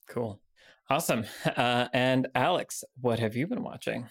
[0.08, 0.40] Cool.
[0.90, 1.26] Awesome.
[1.58, 4.08] Uh, and Alex, what have you been watching?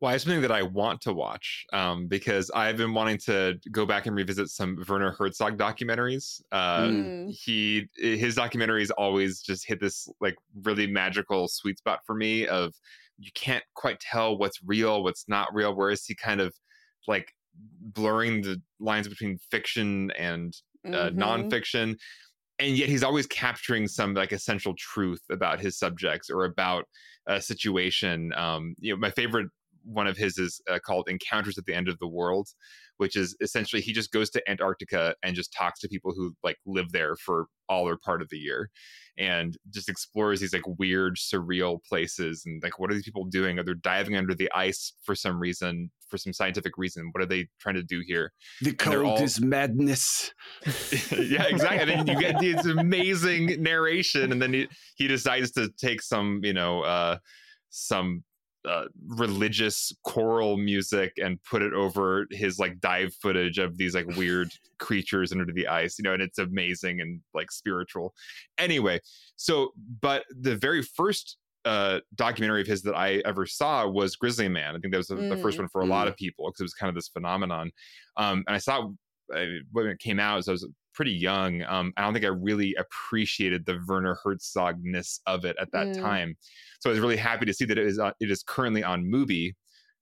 [0.00, 3.86] Well, it's something that I want to watch um, because I've been wanting to go
[3.86, 6.42] back and revisit some Werner Herzog documentaries.
[6.50, 7.30] Uh, mm.
[7.30, 12.74] He his documentaries always just hit this like really magical sweet spot for me of
[13.18, 15.74] you can't quite tell what's real, what's not real.
[15.74, 16.54] Whereas he kind of
[17.06, 17.32] like
[17.80, 20.54] blurring the lines between fiction and
[20.86, 21.18] uh, mm-hmm.
[21.18, 21.96] nonfiction
[22.58, 26.84] and yet he's always capturing some like essential truth about his subjects or about
[27.26, 28.32] a situation.
[28.34, 29.48] Um, you know, my favorite
[29.84, 32.48] one of his is uh, called Encounters at the End of the World,
[32.98, 36.56] which is essentially he just goes to Antarctica and just talks to people who like
[36.66, 38.70] live there for all or part of the year
[39.18, 43.58] and just explores these like weird surreal places and like what are these people doing?
[43.58, 47.10] Are they diving under the ice for some reason for some scientific reason.
[47.12, 48.32] What are they trying to do here?
[48.62, 49.22] The cold all...
[49.22, 50.32] is madness.
[51.16, 51.92] Yeah exactly.
[51.92, 56.40] And then you get this amazing narration and then he, he decides to take some
[56.42, 57.18] you know uh
[57.70, 58.22] some
[58.66, 64.06] uh, religious choral music and put it over his like dive footage of these like
[64.16, 64.48] weird
[64.78, 68.12] creatures under the ice you know and it's amazing and like spiritual
[68.58, 69.00] anyway
[69.36, 69.70] so
[70.00, 74.76] but the very first uh, documentary of his that I ever saw was Grizzly Man.
[74.76, 75.28] I think that was the, mm.
[75.28, 75.88] the first mm, one for a mm.
[75.88, 77.72] lot of people because it was kind of this phenomenon.
[78.16, 78.88] Um, and I saw
[79.34, 81.62] uh, when it came out, so I was pretty young.
[81.62, 86.00] Um, I don't think I really appreciated the Werner Herzogness of it at that mm.
[86.00, 86.36] time.
[86.80, 89.04] So I was really happy to see that it is uh, it is currently on
[89.04, 89.52] Mubi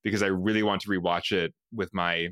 [0.03, 2.29] because I really want to rewatch it with my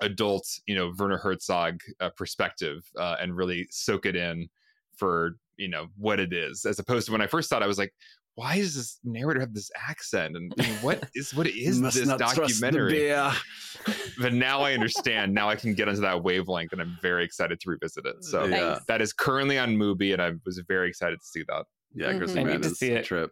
[0.00, 4.48] adult, you know, Werner Herzog uh, perspective uh, and really soak it in
[4.96, 7.78] for you know what it is, as opposed to when I first thought I was
[7.78, 7.92] like,
[8.40, 10.34] why does this narrator have this accent?
[10.34, 13.10] And what is what is this documentary?
[14.20, 15.34] but now i understand.
[15.34, 18.24] Now i can get into that wavelength and i'm very excited to revisit it.
[18.24, 18.78] So yeah.
[18.88, 21.64] that is currently on Mubi and i was very excited to see that.
[21.94, 22.38] Yeah mm-hmm.
[22.38, 23.04] i need to see it.
[23.04, 23.30] trip.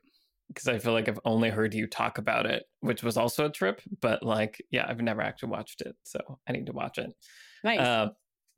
[0.48, 3.51] Because i feel like i've only heard you talk about it which was also a
[3.51, 7.10] trip but like yeah i've never actually watched it so i need to watch it.
[7.64, 7.80] Nice.
[7.80, 8.09] Uh,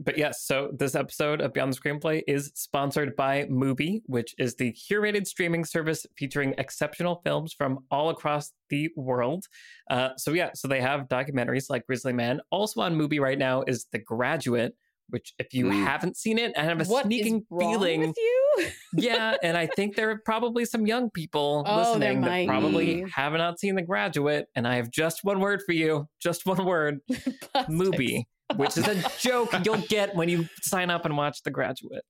[0.03, 4.55] but yes, so this episode of Beyond the Screenplay is sponsored by Mubi, which is
[4.55, 9.45] the curated streaming service featuring exceptional films from all across the world.
[9.91, 12.41] Uh, so yeah, so they have documentaries like Grizzly Man.
[12.51, 14.75] Also on Mubi right now is The Graduate,
[15.11, 15.85] which if you mm.
[15.85, 18.01] haven't seen it, I have a what sneaking feeling.
[18.01, 18.69] with you?
[18.95, 23.11] yeah, and I think there are probably some young people oh, listening that probably be.
[23.11, 24.47] have not seen The Graduate.
[24.55, 27.01] And I have just one word for you, just one word:
[27.69, 28.25] Mubi
[28.57, 32.05] which is a joke you'll get when you sign up and watch The Graduate.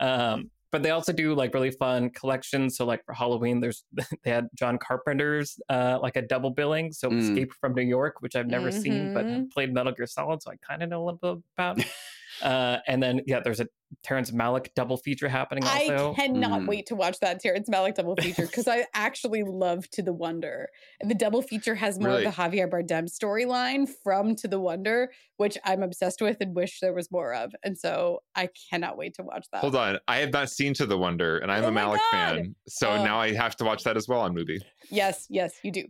[0.00, 2.76] Um, but they also do like really fun collections.
[2.76, 3.84] So like for Halloween, there's
[4.24, 6.92] they had John Carpenter's uh, like a double billing.
[6.92, 7.18] So mm.
[7.18, 8.80] Escape from New York, which I've never mm-hmm.
[8.80, 9.44] seen, but mm-hmm.
[9.52, 11.78] played Metal Gear Solid, so I kind of know a little bit about.
[12.42, 13.66] Uh, and then yeah, there's a
[14.02, 15.64] Terrence Malick double feature happening.
[15.64, 16.68] Also, I cannot mm.
[16.68, 20.68] wait to watch that Terrence Malick double feature because I actually love To the Wonder,
[21.00, 22.26] and the double feature has more really?
[22.26, 26.80] of the Javier Bardem storyline from To the Wonder, which I'm obsessed with and wish
[26.80, 27.54] there was more of.
[27.62, 29.62] And so I cannot wait to watch that.
[29.62, 32.54] Hold on, I have not seen To the Wonder, and I'm oh a Malick fan,
[32.68, 34.58] so uh, now I have to watch that as well on Mubi.
[34.90, 35.84] Yes, yes, you do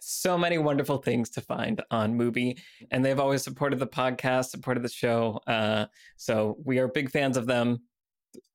[0.00, 2.60] so many wonderful things to find on Mubi,
[2.90, 5.40] and they've always supported the podcast, supported the show.
[5.46, 7.80] Uh, so we are big fans of them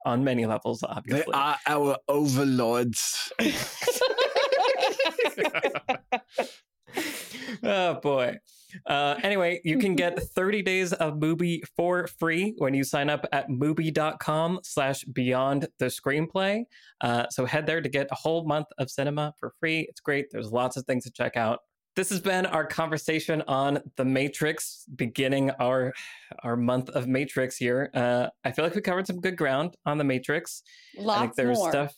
[0.06, 0.84] on many levels.
[0.84, 3.32] Obviously, they are our overlords.
[7.64, 8.38] oh boy.
[8.86, 13.26] Uh, anyway, you can get 30 days of Mubi for free when you sign up
[13.32, 16.64] at Mubi.com slash beyond the screenplay.
[17.02, 19.86] Uh, so head there to get a whole month of cinema for free.
[19.90, 20.28] It's great.
[20.32, 21.60] There's lots of things to check out.
[21.96, 25.94] This has been our conversation on The Matrix, beginning our
[26.42, 27.92] our month of Matrix here.
[27.94, 30.64] Uh, I feel like we covered some good ground on The Matrix.
[30.98, 31.70] Lots I think there's more.
[31.70, 31.94] stuff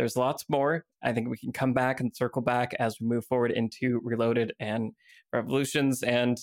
[0.00, 0.86] there's lots more.
[1.02, 4.54] I think we can come back and circle back as we move forward into Reloaded
[4.58, 4.92] and
[5.30, 6.38] Revolutions, and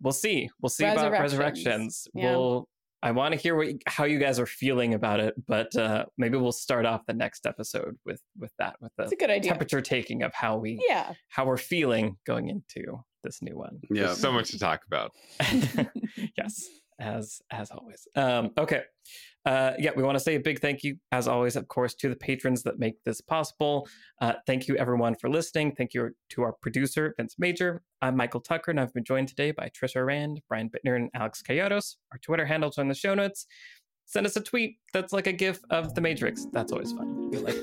[0.00, 0.48] we'll see.
[0.62, 2.08] We'll see about Resurrections.
[2.14, 2.30] Yeah.
[2.30, 2.68] We'll
[3.02, 6.38] I want to hear what how you guys are feeling about it, but uh, maybe
[6.38, 9.50] we'll start off the next episode with with that with the It's a good idea.
[9.50, 11.12] temperature taking of how we Yeah.
[11.28, 13.78] how we're feeling going into this new one.
[13.90, 14.06] Yeah.
[14.06, 15.12] There's so much to talk about.
[16.38, 16.66] yes,
[16.98, 18.06] as as always.
[18.14, 18.82] Um, okay.
[19.44, 22.08] Uh, yeah, we want to say a big thank you, as always, of course, to
[22.08, 23.88] the patrons that make this possible.
[24.20, 25.72] Uh, thank you, everyone, for listening.
[25.72, 27.82] Thank you to our producer, Vince Major.
[28.02, 31.42] I'm Michael Tucker, and I've been joined today by Trisha Rand, Brian Bittner, and Alex
[31.48, 31.94] Kalogiannis.
[32.10, 33.46] Our Twitter handles are in the show notes.
[34.06, 36.46] Send us a tweet that's like a GIF of the Matrix.
[36.52, 37.30] That's always fun.
[37.30, 37.54] We like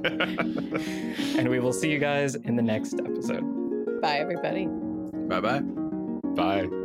[1.36, 4.00] and we will see you guys in the next episode.
[4.00, 4.66] Bye, everybody.
[5.28, 5.60] Bye bye.
[6.34, 6.79] Bye.